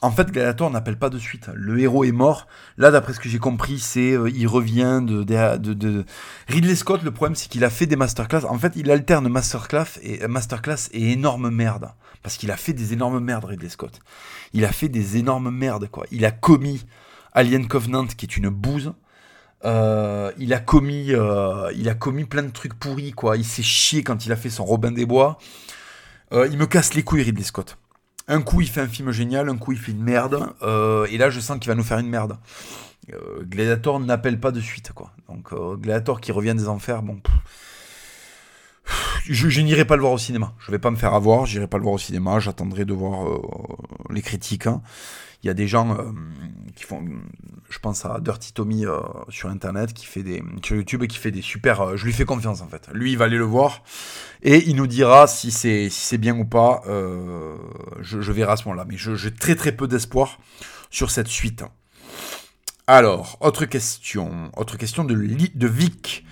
[0.00, 1.50] en fait, Gladiator n'appelle pas de suite.
[1.54, 2.46] Le héros est mort.
[2.78, 6.04] Là, d'après ce que j'ai compris, c'est euh, il revient de,
[6.48, 7.02] Ridley Scott.
[7.02, 8.46] Le problème, c'est qu'il a fait des masterclass.
[8.46, 11.90] En fait, il alterne masterclass et masterclass énorme merde,
[12.22, 14.00] parce qu'il a fait des énormes merdes, Ridley Scott.
[14.54, 16.06] Il a fait des énormes merdes, quoi.
[16.10, 16.86] Il a commis
[17.34, 18.94] Alien Covenant, qui est une bouse.
[19.64, 21.12] Euh, il a commis,
[21.76, 23.36] il a commis plein de trucs pourris, quoi.
[23.36, 25.38] Il s'est chié quand il a fait son Robin des Bois.
[26.32, 27.78] Euh, il me casse les couilles, Ridley Scott.
[28.28, 30.54] Un coup, il fait un film génial, un coup, il fait une merde.
[30.62, 32.38] Euh, et là, je sens qu'il va nous faire une merde.
[33.12, 35.12] Euh, Gladiator n'appelle pas de suite, quoi.
[35.28, 37.20] Donc, Gladiator qui revient des enfers, bon.
[39.24, 40.54] Je, n'irai pas le voir au cinéma.
[40.58, 42.40] Je vais pas me faire avoir, j'irai pas le voir au cinéma.
[42.40, 43.40] J'attendrai de voir
[44.10, 44.66] les critiques.
[44.66, 44.82] Hein.
[45.42, 46.04] Il y a des gens euh,
[46.76, 47.04] qui font,
[47.68, 51.18] je pense à Dirty Tommy euh, sur internet, qui fait des, sur YouTube et qui
[51.18, 51.80] fait des super.
[51.80, 52.88] Euh, je lui fais confiance en fait.
[52.92, 53.82] Lui, il va aller le voir
[54.42, 56.82] et il nous dira si c'est si c'est bien ou pas.
[56.86, 58.84] Je, je, verrai à ce moment-là.
[58.88, 60.38] Mais j'ai très très peu d'espoir
[60.90, 61.64] sur cette suite.
[62.86, 66.24] Alors, autre question, autre question de, de Vic.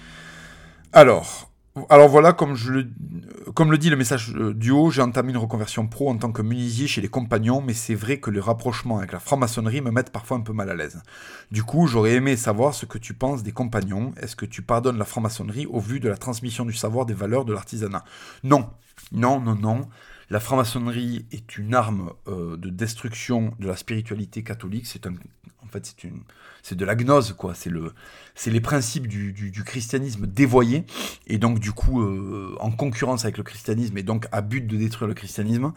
[0.93, 1.50] Alors,
[1.89, 6.11] alors voilà, comme, le, dit le message euh, du haut, j'ai entamé une reconversion pro
[6.11, 9.21] en tant que munisier chez les compagnons, mais c'est vrai que le rapprochement avec la
[9.21, 11.03] franc-maçonnerie me met parfois un peu mal à l'aise.
[11.51, 14.13] Du coup, j'aurais aimé savoir ce que tu penses des compagnons.
[14.21, 17.45] Est-ce que tu pardonnes la franc-maçonnerie au vu de la transmission du savoir des valeurs
[17.45, 18.05] de l'artisanat?
[18.45, 18.71] Non,
[19.13, 19.89] non, non, non.
[20.31, 24.87] La franc-maçonnerie est une arme euh, de destruction de la spiritualité catholique.
[24.87, 25.15] C'est un,
[25.63, 26.23] en fait, c'est une,
[26.63, 27.55] c'est de la gnose, quoi.
[27.55, 27.93] C'est le,
[28.35, 30.85] c'est les principes du, christianisme dévoyés
[31.27, 34.77] et donc du coup euh, en concurrence avec le christianisme et donc à but de
[34.77, 35.73] détruire le christianisme.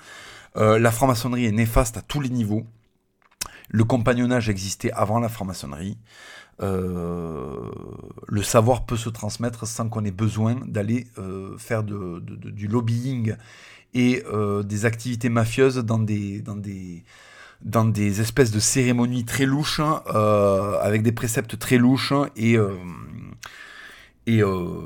[0.56, 2.66] Euh, la franc-maçonnerie est néfaste à tous les niveaux.
[3.70, 5.98] Le compagnonnage existait avant la franc-maçonnerie.
[6.62, 7.72] Euh,
[8.28, 11.08] le savoir peut se transmettre sans qu'on ait besoin d'aller
[11.58, 13.36] faire du lobbying
[13.94, 14.24] et
[14.64, 17.04] des activités mafieuses dans des, dans des,
[17.64, 19.82] dans des espèces de cérémonies très louches,
[20.14, 22.76] euh, avec des préceptes très louches et euh,
[24.26, 24.82] et, euh,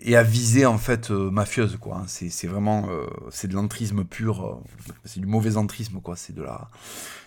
[0.00, 1.98] et à viser en fait mafieuse quoi.
[1.98, 2.04] Hein.
[2.06, 2.88] C'est vraiment
[3.30, 4.60] c'est de l'entrisme pur,
[5.04, 6.16] c'est du mauvais entrisme quoi.
[6.16, 6.70] C'est de la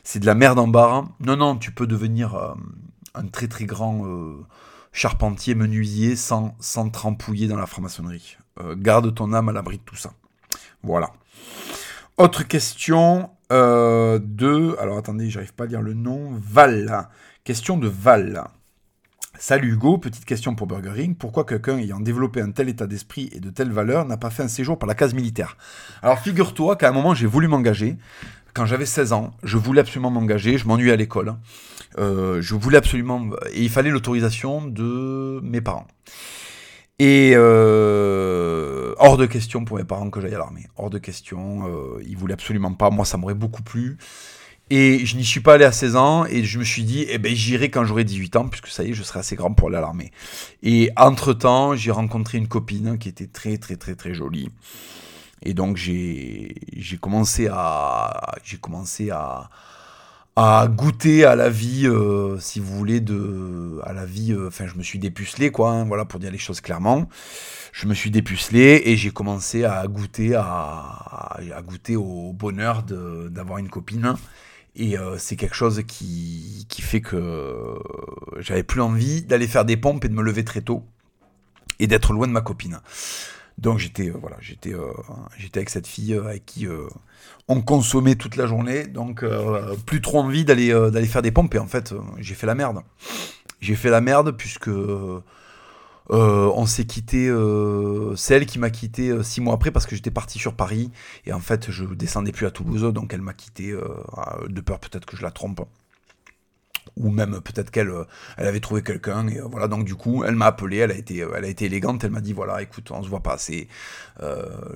[0.03, 1.07] c'est de la merde en barre.
[1.19, 2.55] Non non, tu peux devenir
[3.13, 4.05] un très très grand
[4.91, 8.38] charpentier menuisier sans sans trempouiller dans la franc-maçonnerie.
[8.76, 10.13] garde ton âme à l'abri de tout ça.
[10.84, 11.11] Voilà.
[12.17, 14.76] Autre question, euh, de.
[14.80, 16.32] Alors attendez, j'arrive pas à lire le nom.
[16.34, 17.07] Val.
[17.44, 18.44] Question de Val.
[19.38, 21.18] Salut Hugo, petite question pour Burger Ring.
[21.18, 24.44] Pourquoi quelqu'un ayant développé un tel état d'esprit et de telles valeurs n'a pas fait
[24.44, 25.57] un séjour par la case militaire?
[26.02, 27.98] Alors figure-toi qu'à un moment j'ai voulu m'engager.
[28.53, 31.36] Quand j'avais 16 ans, je voulais absolument m'engager, je m'ennuyais à l'école.
[31.98, 33.30] Euh, je voulais absolument...
[33.52, 35.88] Et il fallait l'autorisation de mes parents.
[36.99, 40.67] Et euh, hors de question pour mes parents que j'aille à l'armée.
[40.77, 41.67] Hors de question.
[41.67, 42.89] Euh, ils voulaient absolument pas.
[42.89, 43.97] Moi, ça m'aurait beaucoup plu.
[44.72, 47.19] Et je n'y suis pas allé à 16 ans et je me suis dit, eh
[47.19, 49.67] ben, j'irai quand j'aurai 18 ans, puisque ça y est, je serai assez grand pour
[49.67, 50.11] aller à l'armée.
[50.63, 54.49] Et entre-temps, j'ai rencontré une copine qui était très, très, très, très jolie.
[55.43, 56.55] Et donc, j'ai
[56.99, 58.35] commencé à.
[58.43, 59.49] J'ai commencé à
[60.35, 64.33] à goûter à la vie, euh, si vous voulez, de, à la vie.
[64.33, 65.71] Euh, enfin, je me suis dépucelé, quoi.
[65.71, 67.07] Hein, voilà, pour dire les choses clairement.
[67.71, 73.59] Je me suis dépucelé et j'ai commencé à goûter à, à, goûter au bonheur d'avoir
[73.59, 74.15] une copine.
[74.75, 77.77] Et euh, c'est quelque chose qui, qui fait que
[78.39, 80.83] j'avais plus envie d'aller faire des pompes et de me lever très tôt
[81.79, 82.79] et d'être loin de ma copine.
[83.57, 84.73] Donc j'étais voilà, j'étais
[85.38, 86.68] j'étais avec cette fille avec qui
[87.48, 91.32] on consommait toute la journée, donc euh, plus trop envie d'aller euh, d'aller faire des
[91.32, 91.53] pompes.
[91.56, 92.82] Et en fait, euh, j'ai fait la merde.
[93.61, 94.69] J'ai fait la merde puisque
[96.10, 97.34] on s'est quitté,
[98.15, 100.91] c'est elle qui m'a quitté six mois après parce que j'étais parti sur Paris
[101.26, 105.06] et en fait je descendais plus à Toulouse donc elle m'a quitté de peur peut-être
[105.06, 105.61] que je la trompe
[106.97, 108.05] ou même peut-être qu'elle euh,
[108.37, 109.67] elle avait trouvé quelqu'un et euh, voilà.
[109.67, 112.11] Donc du coup elle m'a appelé elle a été euh, elle a été élégante elle
[112.11, 113.67] m'a dit voilà écoute on se voit pas assez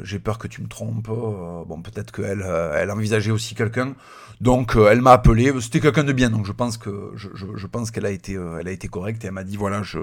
[0.01, 2.45] j'ai peur que tu me trompes bon peut-être qu'elle
[2.75, 3.95] elle envisageait aussi quelqu'un.
[4.41, 7.91] Donc elle m'a appelé c'était quelqu'un de bien donc je pense que je, je, pense
[7.91, 9.99] qu'elle a été elle a été correcte et elle m'a dit voilà je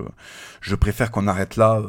[0.60, 1.82] je préfère qu'on arrête là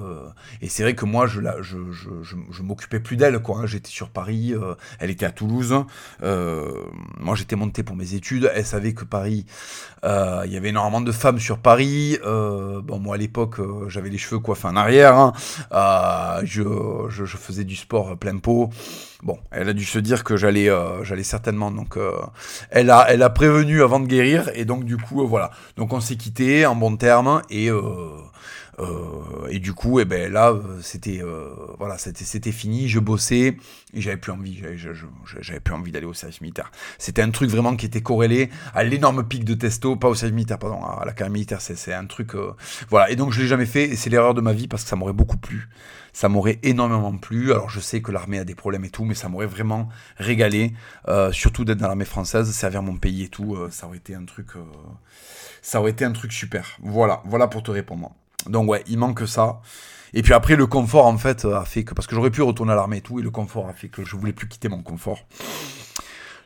[0.61, 3.65] et c'est vrai que moi je la je, je, je, m'occupais plus d'elle quoi hein.
[3.65, 4.53] j'étais sur Paris
[4.99, 5.73] elle était à Toulouse
[6.22, 9.45] moi j'étais monté pour mes études elle savait que Paris
[10.08, 12.18] euh, il y avait énormément de femmes sur Paris.
[12.26, 15.18] Euh, bon, moi à l'époque, euh, j'avais les cheveux coiffés en arrière.
[15.18, 15.34] Hein.
[16.44, 16.64] Je,
[17.10, 18.70] je, je, faisais du sport plein pot.
[19.24, 20.70] Bon, elle a dû se dire que j'allais,
[21.04, 21.72] j'allais certainement.
[21.72, 21.98] Donc,
[22.70, 24.50] elle a, elle a prévenu avant de guérir.
[24.54, 25.52] Et donc, du coup, voilà.
[25.76, 27.70] Donc, on s'est quitté en bon terme et
[28.80, 31.49] euh, et du coup, eh ben là, euh, c'était euh,
[31.80, 32.88] voilà, c'était c'était fini.
[32.88, 33.58] Je bossais
[33.94, 34.62] et j'avais plus envie,
[35.40, 36.72] j'avais plus envie d'aller au service militaire.
[36.99, 40.36] C'était un truc vraiment qui était corrélé à l'énorme pic de testo, pas au service
[40.36, 41.62] militaire, pardon, à la carrière militaire.
[41.62, 42.34] C'est un truc,
[42.90, 43.10] voilà.
[43.10, 44.95] Et donc je l'ai jamais fait et c'est l'erreur de ma vie parce que ça
[44.95, 45.70] m'aurait beaucoup plu.
[46.14, 47.52] Ça m'aurait énormément plu.
[47.52, 50.74] Alors je sais que l'armée a des problèmes et tout, mais ça m'aurait vraiment régalé,
[51.32, 53.58] surtout d'être dans l'armée française, servir mon pays et tout.
[53.72, 54.49] ça aurait été un truc,
[55.64, 56.78] ça aurait été un truc super.
[56.82, 58.14] Voilà, voilà pour te répondre.
[58.49, 59.61] Donc ouais, il manque ça.
[60.14, 61.94] Et puis après, le confort, en fait, a fait que...
[61.94, 64.06] Parce que j'aurais pu retourner à l'armée et tout, et le confort a fait que
[64.06, 65.19] je voulais plus quitter mon confort.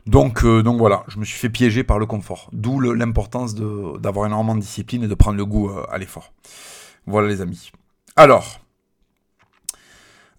[0.06, 2.50] Donc, euh, voilà, je me suis fait piéger par le confort.
[2.52, 6.32] D'où l'importance d'avoir énormément de discipline et de prendre le goût euh, à l'effort.
[7.06, 7.70] Voilà les amis.
[8.16, 8.60] Alors,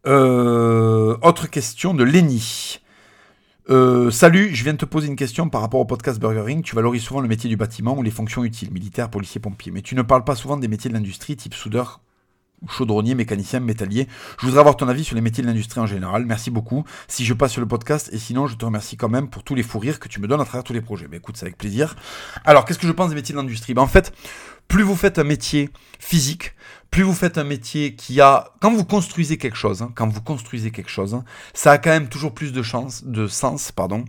[0.05, 2.81] euh, autre question de Lenny.
[3.69, 6.63] Euh, salut, je viens de te poser une question par rapport au podcast Burger Ring.
[6.63, 9.71] Tu valorises souvent le métier du bâtiment ou les fonctions utiles, militaires, policiers, pompiers.
[9.71, 12.01] Mais tu ne parles pas souvent des métiers de l'industrie, type soudeur,
[12.69, 14.07] chaudronnier, mécanicien, métallier.
[14.39, 16.25] Je voudrais avoir ton avis sur les métiers de l'industrie en général.
[16.25, 16.83] Merci beaucoup.
[17.07, 19.55] Si je passe sur le podcast, et sinon, je te remercie quand même pour tous
[19.55, 21.07] les fous rires que tu me donnes à travers tous les projets.
[21.09, 21.95] Mais écoute, c'est avec plaisir.
[22.43, 23.73] Alors, qu'est-ce que je pense des métiers de l'industrie?
[23.73, 24.11] Ben, En fait,
[24.67, 25.69] plus vous faites un métier
[25.99, 26.53] physique,
[26.93, 30.21] plus vous faites un métier qui a, quand vous construisez quelque chose, hein, quand vous
[30.21, 31.23] construisez quelque chose, hein,
[31.55, 34.05] ça a quand même toujours plus de chance, de sens, pardon,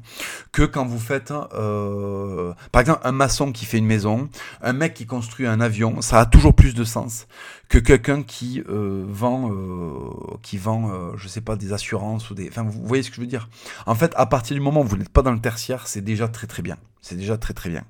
[0.53, 4.29] que quand vous faites, euh, par exemple, un maçon qui fait une maison,
[4.61, 7.27] un mec qui construit un avion, ça a toujours plus de sens
[7.75, 12.35] que quelqu'un qui euh, vend, euh, qui vend, euh, je sais pas, des assurances ou
[12.35, 13.49] des, enfin, vous voyez ce que je veux dire?
[13.87, 16.29] En fait, à partir du moment où vous n'êtes pas dans le tertiaire, c'est déjà
[16.29, 16.77] très très bien.
[17.03, 17.85] C'est déjà très très bien.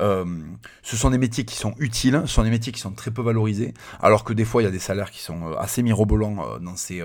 [0.00, 0.26] Euh,
[0.82, 3.22] ce sont des métiers qui sont utiles, ce sont des métiers qui sont très peu
[3.22, 3.72] valorisés,
[4.02, 7.02] alors que des fois il y a des salaires qui sont assez mirobolants dans ces,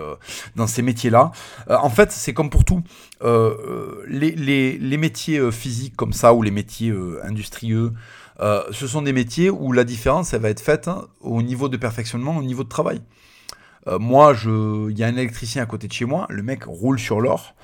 [0.56, 1.32] dans ces métiers-là.
[1.68, 2.84] en fait, c'est comme pour tout.
[3.24, 6.94] Les, les, les, métiers physiques comme ça, ou les métiers
[7.24, 7.94] industrieux,
[8.40, 11.78] ce sont des métiers où la différence elle va être faite hein, au niveau de
[11.78, 13.02] perfectionnement, au niveau de travail.
[14.00, 17.00] moi, je, il y a un électricien à côté de chez moi, le mec roule
[17.00, 17.56] sur l'or,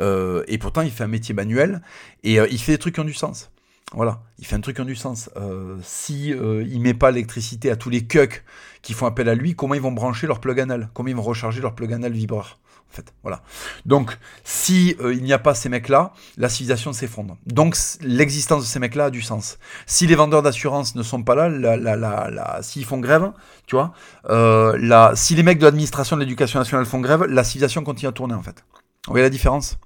[0.00, 1.82] et pourtant il fait un métier manuel,
[2.24, 3.50] et il fait des trucs qui ont du sens.
[3.94, 5.28] Voilà, il fait un truc qui du sens.
[5.36, 8.42] Euh, si euh, il met pas l'électricité à tous les cucks
[8.80, 10.88] qui font appel à lui, comment ils vont brancher leur plug anal?
[10.94, 12.58] Comment ils vont recharger leur plug anal vibreur?
[12.98, 13.42] En voilà.
[13.86, 17.36] Donc, si euh, il n'y a pas ces mecs-là, la civilisation s'effondre.
[17.46, 19.58] Donc, l'existence de ces mecs-là a du sens.
[19.86, 23.32] Si les vendeurs d'assurance ne sont pas là, s'ils font grève,
[23.66, 23.92] tu vois,
[24.28, 28.12] euh, si les mecs de l'administration de l'éducation nationale font grève, la civilisation continue à
[28.12, 28.64] tourner en fait.
[29.06, 29.78] Vous voyez la différence?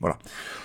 [0.00, 0.18] Voilà.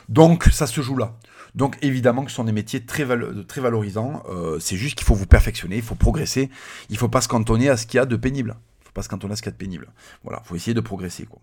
[0.09, 1.13] Donc, ça se joue là.
[1.55, 3.05] Donc évidemment ce sont des métiers très,
[3.47, 4.23] très valorisants.
[4.29, 6.49] Euh, c'est juste qu'il faut vous perfectionner, il faut progresser.
[6.89, 8.55] Il ne faut pas se cantonner à ce qu'il y a de pénible.
[8.93, 9.87] Il ne faut pas se cantonner à ce qu'il a de pénible.
[10.23, 11.25] Voilà, il faut essayer de progresser.
[11.25, 11.39] Quoi.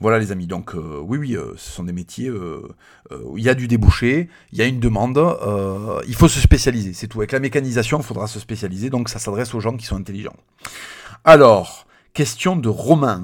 [0.00, 3.48] Voilà les amis, donc euh, oui, oui, euh, ce sont des métiers où il y
[3.48, 5.18] a du débouché, il y a une demande,
[6.08, 7.20] il faut se spécialiser, c'est tout.
[7.20, 10.36] Avec la mécanisation, il faudra se spécialiser, donc ça s'adresse aux gens qui sont intelligents.
[11.24, 13.22] Alors, question de Romain.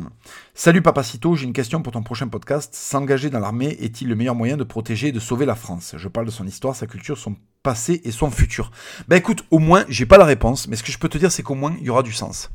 [0.55, 2.75] Salut Papacito, j'ai une question pour ton prochain podcast.
[2.75, 5.95] S'engager dans l'armée est-il le meilleur moyen de protéger et de sauver la France?
[5.99, 8.71] Je parle de son histoire, sa culture, son passé et son futur.
[9.07, 11.31] Ben écoute, au moins, j'ai pas la réponse, mais ce que je peux te dire,
[11.31, 12.51] c'est qu'au moins, il y aura du sens.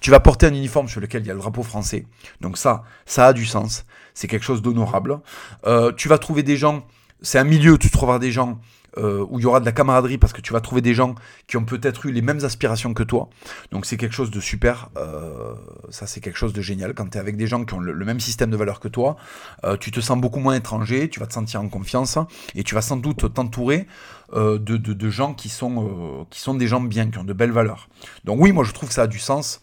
[0.00, 2.04] Tu vas porter un uniforme sur lequel il y a le drapeau français.
[2.42, 3.86] Donc ça, ça a du sens.
[4.12, 5.20] C'est quelque chose d'honorable.
[5.66, 6.86] Euh, tu vas trouver des gens,
[7.22, 8.60] c'est un milieu, tu trouveras des gens
[8.96, 11.14] euh, où il y aura de la camaraderie parce que tu vas trouver des gens
[11.46, 13.28] qui ont peut-être eu les mêmes aspirations que toi.
[13.70, 14.88] Donc c'est quelque chose de super.
[14.96, 15.54] Euh,
[15.90, 16.94] ça c'est quelque chose de génial.
[16.94, 19.16] Quand tu es avec des gens qui ont le, même système de valeurs que toi,
[19.64, 22.18] euh, tu te sens beaucoup moins étranger, tu vas te sentir en confiance
[22.54, 23.86] et tu vas sans doute t'entourer
[24.34, 27.88] de, gens qui sont, qui sont des gens bien, qui ont de belles valeurs.
[28.24, 29.60] Donc oui, moi je trouve que ça a du sens.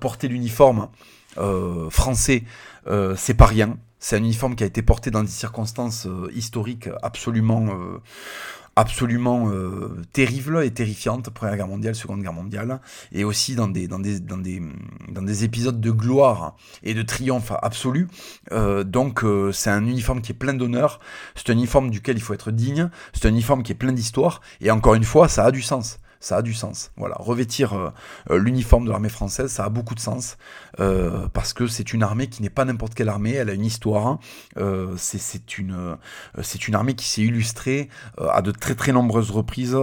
[0.00, 0.88] porter l'uniforme
[1.90, 2.44] français,
[3.16, 3.76] c'est pas rien.
[3.98, 7.68] C'est un uniforme qui a été porté dans des circonstances historiques absolument
[8.76, 12.80] absolument euh, terrible et terrifiante, Première Guerre mondiale, Seconde Guerre mondiale,
[13.12, 14.62] et aussi dans des, dans des, dans des,
[15.08, 18.08] dans des épisodes de gloire et de triomphe absolu.
[18.52, 21.00] Euh, donc euh, c'est un uniforme qui est plein d'honneur,
[21.34, 24.40] c'est un uniforme duquel il faut être digne, c'est un uniforme qui est plein d'histoire,
[24.60, 26.90] et encore une fois, ça a du sens ça a du sens.
[26.96, 27.90] Voilà, revêtir euh,
[28.30, 30.38] euh, l'uniforme de l'armée française, ça a beaucoup de sens
[30.80, 33.64] euh, parce que c'est une armée qui n'est pas n'importe quelle armée, elle a une
[33.64, 34.18] histoire.
[34.96, 35.98] c'est une,
[36.42, 39.76] c'est une armée qui s'est illustrée à de très très nombreuses reprises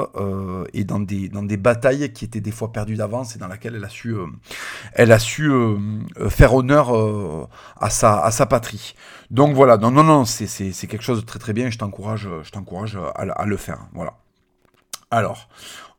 [0.73, 3.75] et dans des, dans des batailles qui étaient des fois perdues d'avance et dans laquelle
[3.75, 4.15] elle a su,
[4.93, 5.51] elle a su
[6.29, 6.89] faire honneur
[7.79, 8.95] à, sa, à sa patrie.
[9.29, 12.27] Donc voilà, non, non, non, c'est quelque chose de très très bien et je t'encourage
[12.97, 13.87] à, à le faire.
[13.93, 14.13] Voilà.
[15.11, 15.49] Alors,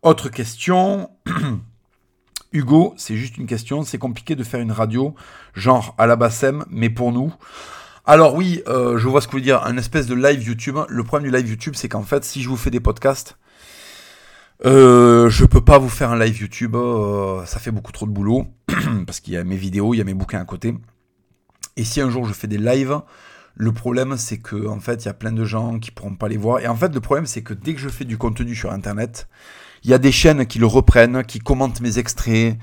[0.02, 1.10] autre question.
[2.52, 3.82] Hugo, c'est juste une question.
[3.82, 5.14] C'est compliqué de faire une radio,
[5.54, 7.32] genre à la Bassem, mais pour nous.
[8.04, 9.64] Alors oui, euh, je vois ce que vous voulez dire.
[9.64, 10.78] Un espèce de live YouTube.
[10.88, 13.38] Le problème du live YouTube, c'est qu'en fait, si je vous fais des podcasts,
[14.64, 16.74] euh, je peux pas vous faire un live YouTube.
[16.76, 18.46] Euh, ça fait beaucoup trop de boulot
[19.06, 20.74] parce qu'il y a mes vidéos, il y a mes bouquins à côté.
[21.76, 23.00] Et si un jour je fais des lives,
[23.54, 26.28] le problème c'est que en fait, il y a plein de gens qui pourront pas
[26.28, 26.60] les voir.
[26.60, 29.28] Et en fait, le problème c'est que dès que je fais du contenu sur Internet,
[29.84, 32.56] il y a des chaînes qui le reprennent, qui commentent mes extraits.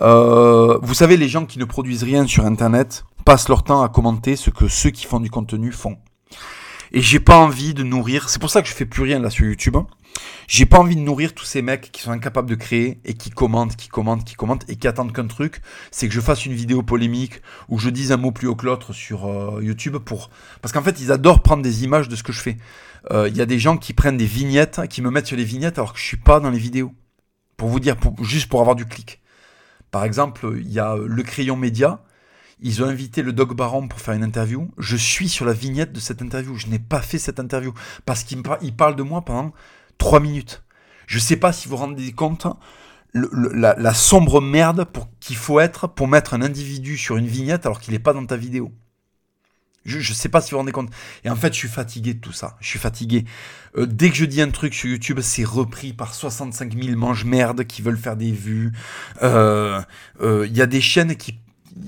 [0.00, 3.88] Euh, vous savez, les gens qui ne produisent rien sur Internet passent leur temps à
[3.88, 5.96] commenter ce que ceux qui font du contenu font.
[6.92, 8.28] Et j'ai pas envie de nourrir.
[8.28, 9.76] C'est pour ça que je fais plus rien là sur YouTube.
[10.46, 13.30] J'ai pas envie de nourrir tous ces mecs qui sont incapables de créer et qui
[13.30, 16.54] commentent, qui commentent, qui commentent et qui attendent qu'un truc, c'est que je fasse une
[16.54, 20.30] vidéo polémique ou je dise un mot plus haut que l'autre sur euh, YouTube pour
[20.62, 22.56] parce qu'en fait ils adorent prendre des images de ce que je fais.
[23.10, 25.44] Il euh, y a des gens qui prennent des vignettes, qui me mettent sur les
[25.44, 26.92] vignettes alors que je suis pas dans les vidéos.
[27.56, 29.20] Pour vous dire, juste pour avoir du clic.
[29.90, 32.04] Par exemple, il y a le crayon média.
[32.60, 34.70] Ils ont invité le Doc Baron pour faire une interview.
[34.78, 36.54] Je suis sur la vignette de cette interview.
[36.56, 37.72] Je n'ai pas fait cette interview
[38.04, 38.42] parce qu'il
[38.76, 39.52] parle de moi pendant
[39.96, 40.62] trois minutes.
[41.06, 42.46] Je sais pas si vous vous rendez compte
[43.14, 44.86] la, la, sombre merde
[45.20, 48.26] qu'il faut être pour mettre un individu sur une vignette alors qu'il n'est pas dans
[48.26, 48.72] ta vidéo.
[49.88, 50.90] Je, ne sais pas si vous vous rendez compte.
[51.24, 52.56] Et en fait, je suis fatigué de tout ça.
[52.60, 53.24] Je suis fatigué.
[53.76, 57.64] Euh, dès que je dis un truc sur YouTube, c'est repris par 65 000 mange-merde
[57.64, 58.72] qui veulent faire des vues.
[59.16, 59.80] Il euh,
[60.20, 61.38] euh, y a des chaînes qui...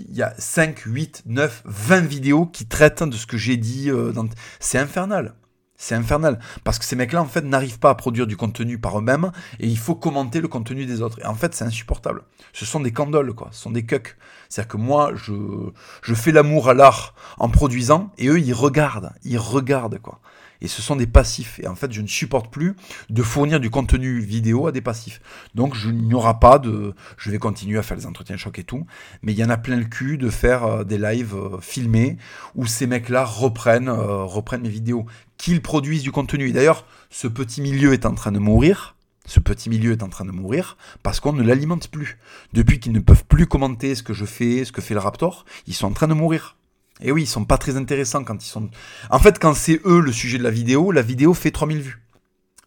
[0.09, 3.91] Il y a 5, 8, 9, 20 vidéos qui traitent de ce que j'ai dit.
[4.15, 4.29] Dans...
[4.61, 5.35] C'est infernal.
[5.83, 6.39] C'est infernal.
[6.63, 9.67] Parce que ces mecs-là, en fait, n'arrivent pas à produire du contenu par eux-mêmes et
[9.67, 11.19] il faut commenter le contenu des autres.
[11.21, 12.23] Et en fait, c'est insupportable.
[12.53, 13.49] Ce sont des candoles, quoi.
[13.53, 14.15] Ce sont des cucks.
[14.51, 19.15] C'est-à-dire que moi, je, fais l'amour à l'art en produisant et eux, ils regardent.
[19.25, 20.21] Ils regardent, quoi
[20.61, 21.59] et ce sont des passifs.
[21.63, 22.77] Et en fait, je ne supporte plus
[23.09, 25.21] de fournir du contenu vidéo à des passifs.
[25.55, 26.95] Donc, je n'y aura pas de.
[27.17, 28.87] Je vais continuer à faire les entretiens choc et tout,
[29.23, 32.19] mais il y en a plein le cul de faire euh, des lives euh, filmés
[32.55, 35.07] où ces mecs-là reprennent, euh, reprennent mes vidéos,
[35.41, 36.51] qu'ils produisent du contenu.
[36.51, 38.95] Et d'ailleurs, ce petit milieu est en train de mourir.
[39.25, 42.19] Ce petit milieu est en train de mourir parce qu'on ne l'alimente plus.
[42.53, 45.47] Depuis qu'ils ne peuvent plus commenter ce que je fais, ce que fait le Raptor,
[45.67, 46.57] ils sont en train de mourir.
[47.01, 48.69] Et oui, ils sont pas très intéressants quand ils sont.
[49.09, 52.03] En fait, quand c'est eux le sujet de la vidéo, la vidéo fait 3000 vues.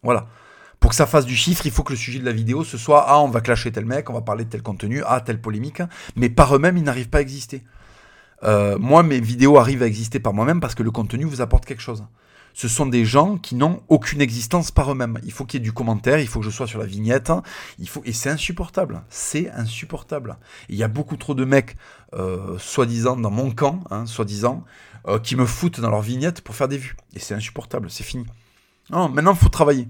[0.02, 0.26] Voilà.
[0.80, 2.76] Pour que ça fasse du chiffre, il faut que le sujet de la vidéo ce
[2.76, 5.40] soit Ah, on va clasher tel mec, on va parler de tel contenu, ah, telle
[5.40, 5.80] polémique.
[6.16, 7.62] Mais par eux-mêmes, ils n'arrivent pas à exister.
[8.42, 11.66] Euh, moi, mes vidéos arrivent à exister par moi-même parce que le contenu vous apporte
[11.66, 12.04] quelque chose
[12.54, 15.18] ce sont des gens qui n'ont aucune existence par eux-mêmes.
[15.24, 17.32] Il faut qu'il y ait du commentaire, il faut que je sois sur la vignette,
[17.80, 19.02] il faut et c'est insupportable.
[19.10, 20.38] C'est insupportable.
[20.68, 21.76] Il y a beaucoup trop de mecs,
[22.14, 24.64] euh, soi-disant dans mon camp, hein, soi-disant,
[25.08, 26.96] euh, qui me foutent dans leur vignette pour faire des vues.
[27.14, 27.90] Et c'est insupportable.
[27.90, 28.24] C'est fini.
[28.90, 29.88] Non, maintenant il faut travailler.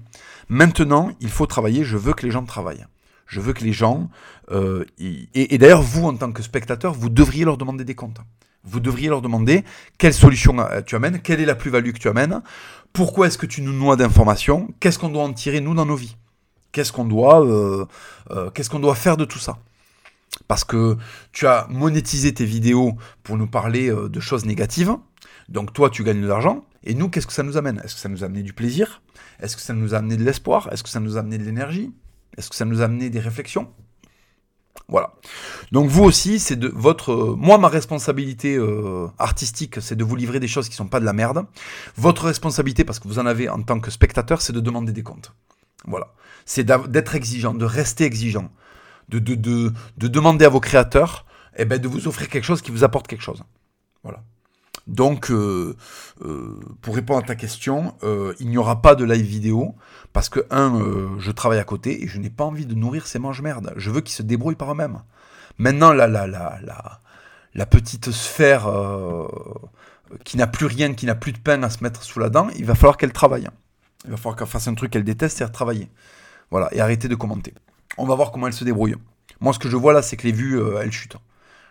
[0.49, 1.83] Maintenant, il faut travailler.
[1.83, 2.87] Je veux que les gens travaillent.
[3.27, 4.09] Je veux que les gens,
[4.51, 8.21] euh, et d'ailleurs vous en tant que spectateur, vous devriez leur demander des comptes
[8.65, 9.63] vous devriez leur demander
[9.97, 12.41] quelle solution euh, tu amènes, quelle est la plus-value que tu amènes,
[12.93, 15.95] pourquoi est-ce que tu nous noies d'informations, qu'est-ce qu'on doit en tirer nous dans nos
[15.95, 16.17] vies,
[16.71, 17.85] qu'est-ce qu'on doit, euh,
[18.31, 19.57] euh, qu'est-ce qu'on doit faire de tout ça?
[20.47, 20.97] Parce que
[21.31, 24.91] tu as monétisé tes vidéos pour nous parler de choses négatives,
[25.47, 27.81] donc toi tu gagnes de l'argent, et nous qu'est-ce que ça nous amène?
[27.83, 29.01] Est-ce que ça nous a du plaisir?
[29.39, 30.69] Est-ce que ça nous a de l'espoir?
[30.71, 31.93] Est-ce que ça nous a de l'énergie?
[32.37, 33.71] Est-ce que ça nous a amené des réflexions?
[34.87, 35.13] Voilà.
[35.71, 40.39] Donc vous aussi, c'est de votre, moi ma responsabilité euh, artistique, c'est de vous livrer
[40.39, 41.45] des choses qui sont pas de la merde.
[41.97, 45.03] Votre responsabilité, parce que vous en avez en tant que spectateur, c'est de demander des
[45.03, 45.33] comptes.
[45.87, 46.13] Voilà.
[46.45, 48.51] C'est d'être exigeant, de rester exigeant,
[49.09, 51.25] de, de, de, de demander à vos créateurs,
[51.57, 53.43] eh ben, de vous offrir quelque chose qui vous apporte quelque chose.
[54.03, 54.23] Voilà.
[54.87, 55.75] Donc, euh,
[56.21, 59.75] euh, pour répondre à ta question, euh, il n'y aura pas de live vidéo
[60.13, 63.17] parce que, un, je travaille à côté et je n'ai pas envie de nourrir ces
[63.17, 63.73] mange-merdes.
[63.77, 65.01] Je veux qu'ils se débrouillent par eux-mêmes.
[65.57, 67.01] Maintenant, la, la, la, la,
[67.55, 68.69] la petite sphère
[70.23, 72.49] qui n'a plus rien, qui n'a plus de pain à se mettre sous la dent,
[72.55, 73.49] il va falloir qu'elle travaille.
[74.03, 75.89] Il va falloir qu'elle fasse un truc qu'elle déteste, c'est travailler.
[76.51, 77.55] Voilà, et arrêter de commenter.
[77.97, 78.95] On va voir comment elle se débrouille.
[79.39, 81.17] Moi, ce que je vois là, c'est que les vues, elles chutent.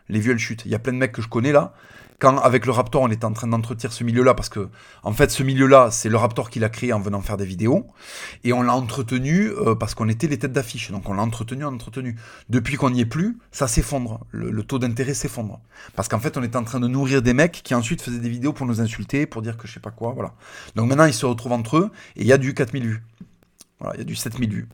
[0.08, 0.64] Les vues, elles chutent.
[0.64, 1.74] Il y a plein de mecs que je connais là.
[2.20, 4.68] Quand, avec le Raptor, on était en train d'entretenir ce milieu-là, parce que,
[5.02, 7.86] en fait, ce milieu-là, c'est le Raptor qui l'a créé en venant faire des vidéos.
[8.44, 10.90] Et on l'a entretenu euh, parce qu'on était les têtes d'affiche.
[10.90, 12.16] Donc, on l'a entretenu, entretenu.
[12.48, 14.24] Depuis qu'on n'y est plus, ça s'effondre.
[14.30, 15.60] Le, taux d'intérêt s'effondre.
[15.96, 18.30] Parce qu'en fait, on était en train de nourrir des mecs qui ensuite faisaient des
[18.30, 20.34] vidéos pour nous insulter, pour dire que je sais pas quoi, voilà.
[20.76, 23.02] Donc maintenant, ils se retrouvent entre eux, et il y a du 4000 vues.
[23.80, 24.68] Voilà, il y a du 7000 vues.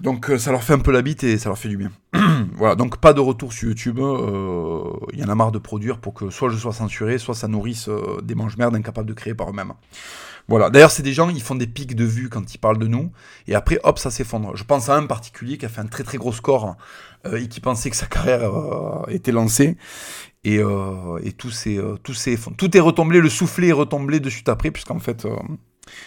[0.00, 1.90] Donc euh, ça leur fait un peu la bite et ça leur fait du bien.
[2.54, 3.98] voilà, donc pas de retour sur YouTube.
[3.98, 4.82] Euh,
[5.12, 7.48] il y en a marre de produire pour que soit je sois censuré, soit ça
[7.48, 9.72] nourrisse euh, des mange-merdes incapables de créer par eux-mêmes.
[10.48, 10.70] Voilà.
[10.70, 13.12] D'ailleurs, c'est des gens, ils font des pics de vues quand ils parlent de nous,
[13.46, 14.56] et après, hop, ça s'effondre.
[14.56, 16.76] Je pense à un particulier qui a fait un très très gros score
[17.32, 18.50] et qui pensait que sa carrière
[19.06, 19.76] était lancée,
[20.42, 22.14] et, et tout, s'est, tout,
[22.56, 25.28] tout est retombé, le soufflet est retombé de suite après, puisqu'en fait,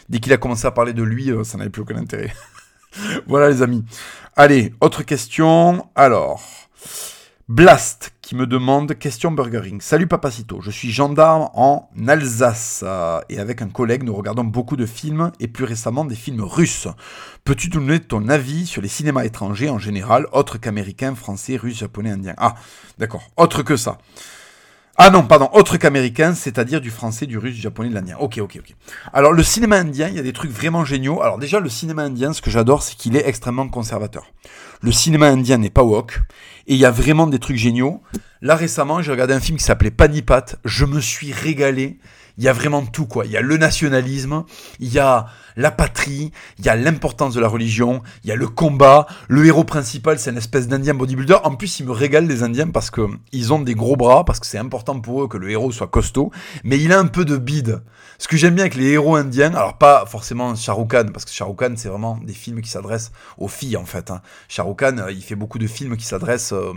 [0.10, 2.34] dès qu'il a commencé à parler de lui, ça n'avait plus aucun intérêt.
[3.28, 3.84] voilà les amis.
[4.36, 5.88] Allez, autre question.
[5.96, 6.44] Alors,
[7.48, 9.80] Blast qui me demande question burgering.
[9.80, 14.76] Salut Papacito, je suis gendarme en Alsace euh, et avec un collègue nous regardons beaucoup
[14.76, 16.88] de films et plus récemment des films russes.
[17.44, 22.10] Peux-tu donner ton avis sur les cinémas étrangers en général, autres qu'américains, français, russes, japonais,
[22.10, 22.34] indiens?
[22.38, 22.56] Ah,
[22.98, 24.00] d'accord, autre que ça.
[24.98, 28.16] Ah non, pardon, autre qu'américain, c'est-à-dire du français, du russe, du japonais, de l'indien.
[28.18, 28.76] Ok, ok, ok.
[29.12, 31.22] Alors le cinéma indien, il y a des trucs vraiment géniaux.
[31.22, 34.32] Alors déjà, le cinéma indien, ce que j'adore, c'est qu'il est extrêmement conservateur.
[34.82, 36.22] Le cinéma indien n'est pas woke,
[36.68, 38.02] et il y a vraiment des trucs géniaux.
[38.42, 40.46] Là récemment, j'ai regardé un film qui s'appelait Panipat.
[40.64, 42.00] Je me suis régalé
[42.38, 43.26] il y a vraiment tout, quoi.
[43.26, 44.44] Il y a le nationalisme,
[44.80, 48.36] il y a la patrie, il y a l'importance de la religion, il y a
[48.36, 49.08] le combat.
[49.28, 51.38] Le héros principal, c'est une espèce d'Indien bodybuilder.
[51.44, 53.02] En plus, ils me régalent les Indiens parce que
[53.32, 55.88] ils ont des gros bras, parce que c'est important pour eux que le héros soit
[55.88, 56.32] costaud,
[56.64, 57.82] mais il a un peu de bide.
[58.18, 61.74] Ce que j'aime bien avec les héros indiens, alors pas forcément Khan, parce que Khan,
[61.76, 64.10] c'est vraiment des films qui s'adressent aux filles, en fait.
[64.10, 64.22] Hein.
[64.56, 66.74] Khan, euh, il fait beaucoup de films qui s'adressent euh,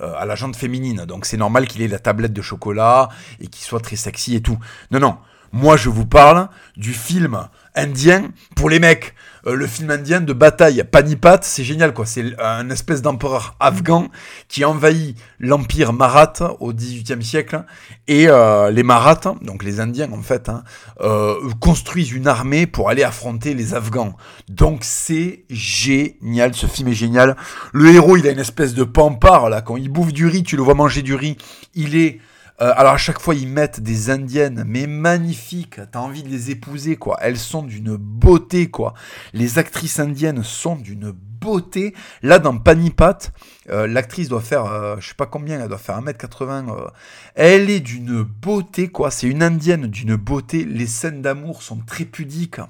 [0.00, 3.08] euh, à la gente féminine, donc c'est normal qu'il ait la tablette de chocolat
[3.40, 4.58] et qu'il soit très sexy et tout.
[4.90, 5.16] Non, non.
[5.52, 9.14] Moi, je vous parle du film indien pour les mecs.
[9.46, 12.06] Euh, le film indien de bataille Panipat, c'est génial quoi.
[12.06, 14.08] C'est un espèce d'empereur afghan
[14.48, 17.64] qui envahit l'empire maratha au XVIIIe siècle
[18.08, 20.64] et euh, les marathas, donc les Indiens en fait, hein,
[21.00, 24.16] euh, construisent une armée pour aller affronter les Afghans.
[24.48, 27.36] Donc c'est génial, ce film est génial.
[27.72, 29.60] Le héros, il a une espèce de pampard là.
[29.60, 31.36] Quand il bouffe du riz, tu le vois manger du riz.
[31.74, 32.20] Il est
[32.60, 36.50] euh, alors à chaque fois ils mettent des indiennes, mais magnifiques, t'as envie de les
[36.50, 37.16] épouser quoi.
[37.20, 38.94] Elles sont d'une beauté quoi.
[39.32, 41.94] Les actrices indiennes sont d'une beauté.
[42.22, 43.18] Là dans Panipat,
[43.70, 46.90] euh, l'actrice doit faire, euh, je sais pas combien, elle doit faire 1m80.
[47.34, 49.10] elle est d'une beauté quoi.
[49.10, 50.64] C'est une indienne d'une beauté.
[50.64, 52.60] Les scènes d'amour sont très pudiques.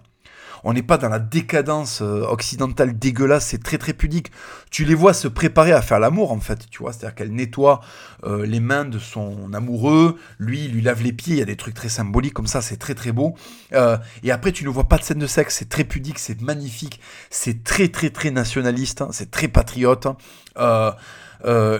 [0.65, 4.33] On n'est pas dans la décadence euh, occidentale dégueulasse, c'est très très pudique.
[4.71, 7.81] Tu les vois se préparer à faire l'amour en fait, tu vois, c'est-à-dire qu'elle nettoie
[8.25, 11.47] euh, les mains de son amoureux, lui il lui lave les pieds, il y a
[11.47, 13.35] des trucs très symboliques comme ça, c'est très très beau.
[13.75, 16.41] Euh, et après tu ne vois pas de scène de sexe, c'est très pudique, c'est
[16.41, 17.01] magnifique,
[17.31, 20.07] c'est très très très nationaliste, hein, c'est très patriote.
[20.07, 20.97] Hein.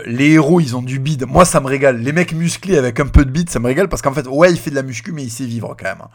[0.05, 1.25] Les héros, ils ont du bide.
[1.27, 1.97] Moi, ça me régale.
[1.97, 4.51] Les mecs musclés avec un peu de bide, ça me régale parce qu'en fait, ouais,
[4.51, 6.07] il fait de la muscu, mais il sait vivre quand même.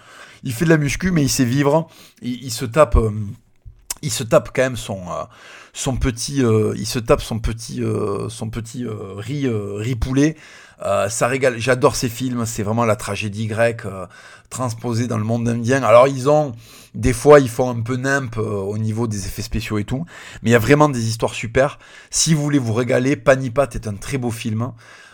[0.42, 1.88] Il fait de la muscu, mais il sait vivre.
[2.22, 3.10] Il, se tape, euh,
[4.02, 5.24] il se tape quand même son, euh,
[5.72, 7.82] son petit, euh, il se tape son petit,
[8.28, 10.36] son petit riz, riz poulet.
[10.80, 11.58] ça régale.
[11.58, 12.46] J'adore ces films.
[12.46, 13.86] C'est vraiment la tragédie grecque
[14.48, 15.82] transposée dans le monde indien.
[15.82, 16.52] Alors ils ont
[16.94, 20.04] des fois, ils font un peu nimp au niveau des effets spéciaux et tout,
[20.42, 21.78] mais il y a vraiment des histoires super.
[22.10, 24.72] Si vous voulez vous régaler, Panipat est un très beau film.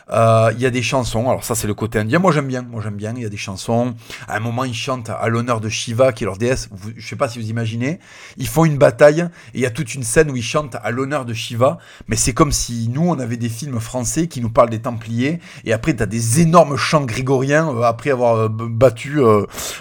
[0.09, 2.63] Euh, il y a des chansons, alors ça c'est le côté indien, moi j'aime bien,
[2.63, 3.95] moi j'aime bien, il y a des chansons.
[4.29, 7.17] À un moment ils chantent à l'honneur de Shiva qui est leur déesse, je sais
[7.17, 7.99] pas si vous imaginez,
[8.37, 9.23] ils font une bataille
[9.53, 12.15] et il y a toute une scène où ils chantent à l'honneur de Shiva, mais
[12.15, 15.41] c'est comme si nous on avait des films français qui nous parlent des Templiers.
[15.65, 19.19] Et après t'as des énormes chants grégoriens euh, après avoir euh, battu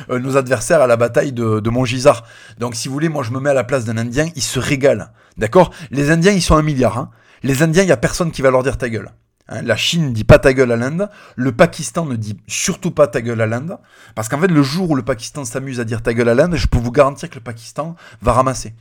[0.09, 2.23] nos adversaires à la bataille de, de Montgisard.
[2.57, 4.57] Donc si vous voulez, moi je me mets à la place d'un Indien, ils se
[4.57, 5.05] régalent,
[5.37, 5.69] d'accord?
[5.91, 7.11] Les Indiens ils sont un milliard, hein.
[7.43, 9.11] Les Indiens, il y a personne qui va leur dire ta gueule.
[9.47, 12.91] Hein, la Chine ne dit pas ta gueule à l'Inde, le Pakistan ne dit surtout
[12.91, 13.77] pas ta gueule à l'Inde,
[14.15, 16.55] parce qu'en fait le jour où le Pakistan s'amuse à dire ta gueule à l'Inde,
[16.55, 18.73] je peux vous garantir que le Pakistan va ramasser.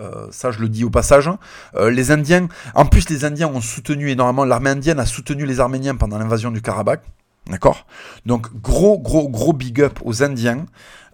[0.00, 1.28] Euh, ça, je le dis au passage.
[1.74, 4.44] Euh, les Indiens, en plus, les Indiens ont soutenu énormément.
[4.44, 7.02] L'armée indienne a soutenu les Arméniens pendant l'invasion du Karabakh.
[7.48, 7.86] D'accord?
[8.26, 10.66] Donc gros, gros, gros big up aux Indiens.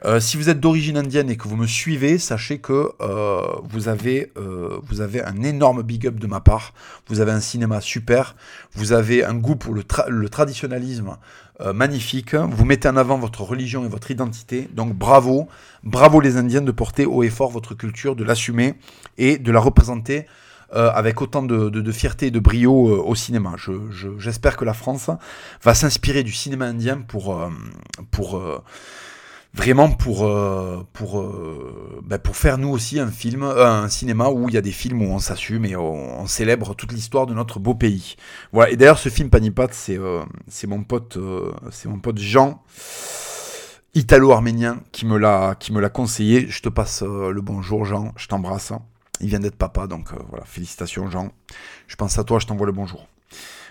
[0.04, 3.88] Euh, si vous êtes d'origine indienne et que vous me suivez, sachez que euh, vous,
[3.88, 6.74] avez, euh, vous avez un énorme big up de ma part.
[7.08, 8.36] Vous avez un cinéma super.
[8.74, 11.16] Vous avez un goût pour le, le traditionnalisme
[11.72, 12.34] magnifique.
[12.34, 14.68] Vous mettez en avant votre religion et votre identité.
[14.74, 15.46] Donc bravo.
[15.84, 18.74] Bravo les Indiens de porter haut et fort votre culture, de l'assumer
[19.18, 20.26] et de la représenter
[20.74, 23.54] euh, avec autant de, fierté et de brio euh, au cinéma.
[24.18, 25.08] J'espère que la France
[25.62, 28.58] va s'inspirer du cinéma indien pour, euh,
[29.54, 30.28] vraiment pour,
[30.92, 31.32] pour,
[32.02, 35.02] ben, pour faire nous aussi un film, un cinéma où il y a des films
[35.02, 38.16] où on s'assume et on, célèbre toute l'histoire de notre beau pays.
[38.52, 38.72] Voilà.
[38.72, 40.00] Et d'ailleurs, ce film Panipat, c'est
[40.48, 41.18] c'est mon pote,
[41.70, 42.62] c'est mon pote Jean
[43.94, 46.46] italo-arménien qui me l'a qui me l'a conseillé.
[46.48, 48.72] Je te passe le bonjour Jean, je t'embrasse.
[49.20, 51.30] Il vient d'être papa, donc euh, voilà, félicitations Jean.
[51.86, 53.06] Je pense à toi, je t'envoie le bonjour.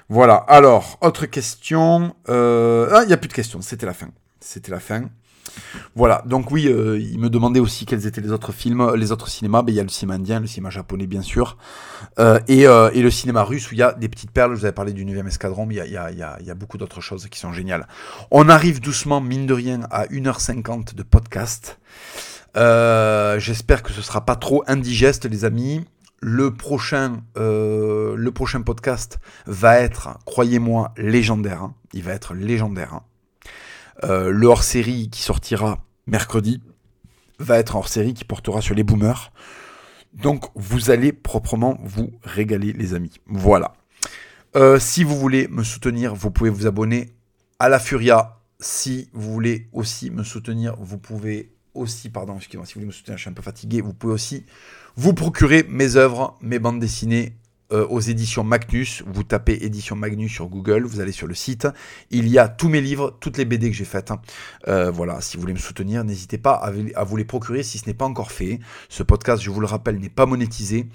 [0.10, 2.15] Voilà, alors, autre question.
[2.30, 4.10] Euh, ah, il n'y a plus de questions, c'était la fin.
[4.40, 5.10] C'était la fin.
[5.95, 9.28] Voilà, donc oui, euh, il me demandait aussi quels étaient les autres films, les autres
[9.28, 9.61] cinémas.
[9.61, 11.57] Ben, il y a le cinéma indien, le cinéma japonais, bien sûr,
[12.48, 14.56] et, le cinéma russe où il y a des petites perles.
[14.56, 16.78] Je vous avais parlé du 9e escadron, mais il y a, y y a beaucoup
[16.78, 17.88] d'autres choses qui sont géniales.
[18.32, 21.78] On arrive doucement, mine de rien, à 1h50 de podcast.
[22.56, 25.86] Euh, j'espère que ce sera pas trop indigeste, les amis.
[26.20, 31.64] Le prochain, euh, le prochain podcast va être, croyez-moi, légendaire.
[31.64, 31.76] Hein.
[31.94, 32.94] Il va être légendaire.
[32.94, 33.04] Hein.
[34.04, 36.62] Euh, le hors-série qui sortira mercredi
[37.40, 39.34] va être un hors-série qui portera sur les boomers.
[40.14, 43.20] Donc vous allez proprement vous régaler, les amis.
[43.26, 43.74] Voilà.
[44.80, 47.16] si vous voulez me soutenir, vous pouvez vous abonner
[47.60, 48.40] à la Furia.
[48.60, 52.91] Si vous voulez aussi me soutenir, vous pouvez aussi, pardon, excusez-moi, si vous voulez me
[52.91, 54.45] soutenir, je suis un peu fatigué, vous pouvez aussi
[54.95, 57.34] vous procurer mes œuvres, mes bandes dessinées
[57.72, 59.04] euh, aux éditions Magnus.
[59.08, 61.68] Vous tapez édition Magnus sur Google, vous allez sur le site.
[62.12, 64.12] Il y a tous mes livres, toutes les BD que j'ai faites.
[64.12, 64.22] Hein.
[64.68, 67.88] Euh, voilà, si vous voulez me soutenir, n'hésitez pas à, vous les procurer si ce
[67.88, 68.60] n'est pas encore fait.
[68.90, 70.88] Ce podcast, je vous le rappelle, n'est pas monétisé.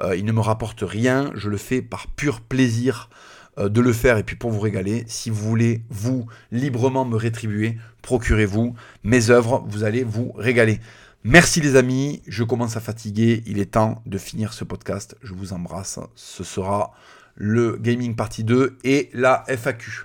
[0.00, 1.30] Euh, il ne me rapporte rien.
[1.34, 3.10] Je le fais par pur plaisir
[3.58, 5.04] de le faire et puis pour vous régaler.
[5.06, 10.80] Si vous voulez, vous, librement me rétribuer, procurez-vous mes œuvres, vous allez vous régaler.
[11.26, 15.32] Merci les amis, je commence à fatiguer, il est temps de finir ce podcast, je
[15.32, 16.92] vous embrasse, ce sera
[17.34, 20.04] le Gaming Partie 2 et la FAQ.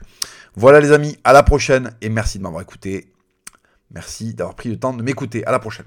[0.55, 3.11] Voilà les amis, à la prochaine et merci de m'avoir écouté.
[3.91, 5.45] Merci d'avoir pris le temps de m'écouter.
[5.45, 5.85] À la prochaine.